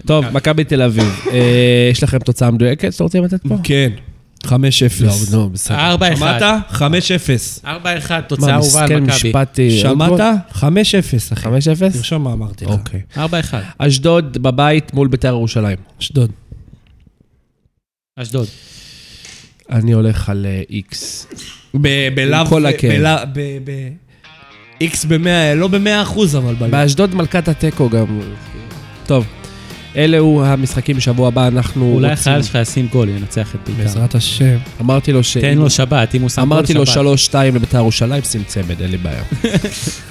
טוב, 0.06 0.26
מכבי 0.30 0.64
תל 0.64 0.82
אביב. 0.82 1.20
אה, 1.32 1.90
יש 1.91 2.03
לכם 2.03 2.20
תוצאה 2.20 2.52
מדויקת 2.52 2.94
שאתם 2.94 3.03
רוצים 3.03 3.24
לתת 3.24 3.48
פה? 3.48 3.56
כן. 3.64 3.90
5-0. 4.45 4.52
לא, 5.02 5.11
נו, 5.32 5.49
בסדר. 5.49 5.78
ארבע 5.78 6.16
שמעת? 6.16 6.41
אחד. 6.70 6.91
5-0. 7.61 7.66
ארבע 7.66 7.98
אחד, 7.98 8.16
מה, 8.16 8.22
תוצאה 8.22 8.53
אהובה 8.56 8.80
על 8.80 8.86
מסכן 8.86 9.03
מכבי. 9.03 9.30
משפטי. 9.30 9.72
שמעת? 9.80 10.20
5-0, 10.52 10.64
אחי. 11.34 11.45
5-0? 11.49 11.94
תרשום 11.94 12.24
מה 12.24 12.34
אמרתי 12.34 12.66
לך. 12.66 12.72
אוקיי. 12.72 13.02
ארבע 13.18 13.40
אחד. 13.40 13.61
אשדוד 13.78 14.38
בבית 14.44 14.94
מול 14.94 15.07
בית"ר 15.07 15.28
ירושלים. 15.28 15.78
אשדוד. 16.02 16.32
אשדוד. 18.20 18.48
אני 19.72 19.91
הולך 19.91 20.30
על 20.30 20.45
אה, 20.45 20.61
איקס. 20.70 21.28
בלאו... 22.16 22.45
כל 22.45 22.66
הכאב. 22.66 23.26
ב- 24.80 24.84
ב- 24.84 24.84
איקס 24.84 25.06
ב-100, 25.06 25.56
לא 25.56 25.68
ב-100 25.68 26.01
אחוז, 26.01 26.35
אבל 26.35 26.56
בלאו. 26.56 26.72
באשדוד 26.72 27.15
מלכת 27.15 27.47
התיקו 27.47 27.89
גם. 27.89 28.06
טוב. 29.06 29.26
אלו 29.95 30.45
המשחקים 30.45 30.95
בשבוע 30.97 31.27
הבא, 31.27 31.47
אנחנו 31.47 31.93
אולי 31.93 32.10
רוצים... 32.10 32.14
החייל 32.14 32.43
שלך 32.43 32.57
ישים 32.61 32.88
גול, 32.91 33.10
ינצח 33.10 33.56
את 33.56 33.60
בית"ר. 33.65 33.84
בעזרת 33.84 34.15
השם. 34.15 34.57
אמרתי 34.81 35.14
לו 35.14 35.23
ש... 35.23 35.38
תן 35.38 35.57
לו 35.57 35.69
שבת, 35.69 36.15
אם 36.15 36.22
הוא 36.22 36.30
שם 36.30 36.41
גול 36.41 36.53
אמרתי 36.53 36.73
לו 36.73 36.85
שבת. 36.85 37.31
3-2 37.31 37.35
לבית"ר 37.56 37.77
ירושלים, 37.77 38.23
שים 38.23 38.43
צמד, 38.47 38.81
אין 38.81 38.91
לי 38.91 38.97
בעיה. 38.97 39.23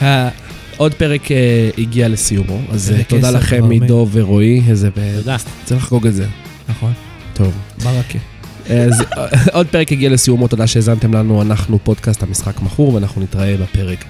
עוד 0.76 0.94
פרק 0.94 1.32
אה, 1.32 1.70
הגיע 1.78 2.08
לסיומו, 2.08 2.60
אז 2.70 2.92
אה, 2.96 3.04
תודה 3.04 3.30
לכם 3.30 3.70
עידו 3.70 4.08
ורועי, 4.12 4.62
איזה... 4.68 4.90
תודה. 5.16 5.36
צריך 5.64 5.82
לחגוג 5.84 6.06
את 6.06 6.14
זה. 6.14 6.26
נכון. 6.68 6.92
טוב. 7.34 7.52
ברכה. 7.84 8.18
אז 8.68 9.00
אה, 9.00 9.26
עוד 9.56 9.66
פרק 9.66 9.92
הגיע 9.92 10.10
לסיומו, 10.10 10.48
תודה 10.48 10.66
שהאזנתם 10.66 11.14
לנו, 11.14 11.42
אנחנו 11.42 11.78
פודקאסט 11.84 12.22
המשחק 12.22 12.62
מכור, 12.62 12.94
ואנחנו 12.94 13.22
נתראה 13.22 13.56
בפרק. 13.56 14.04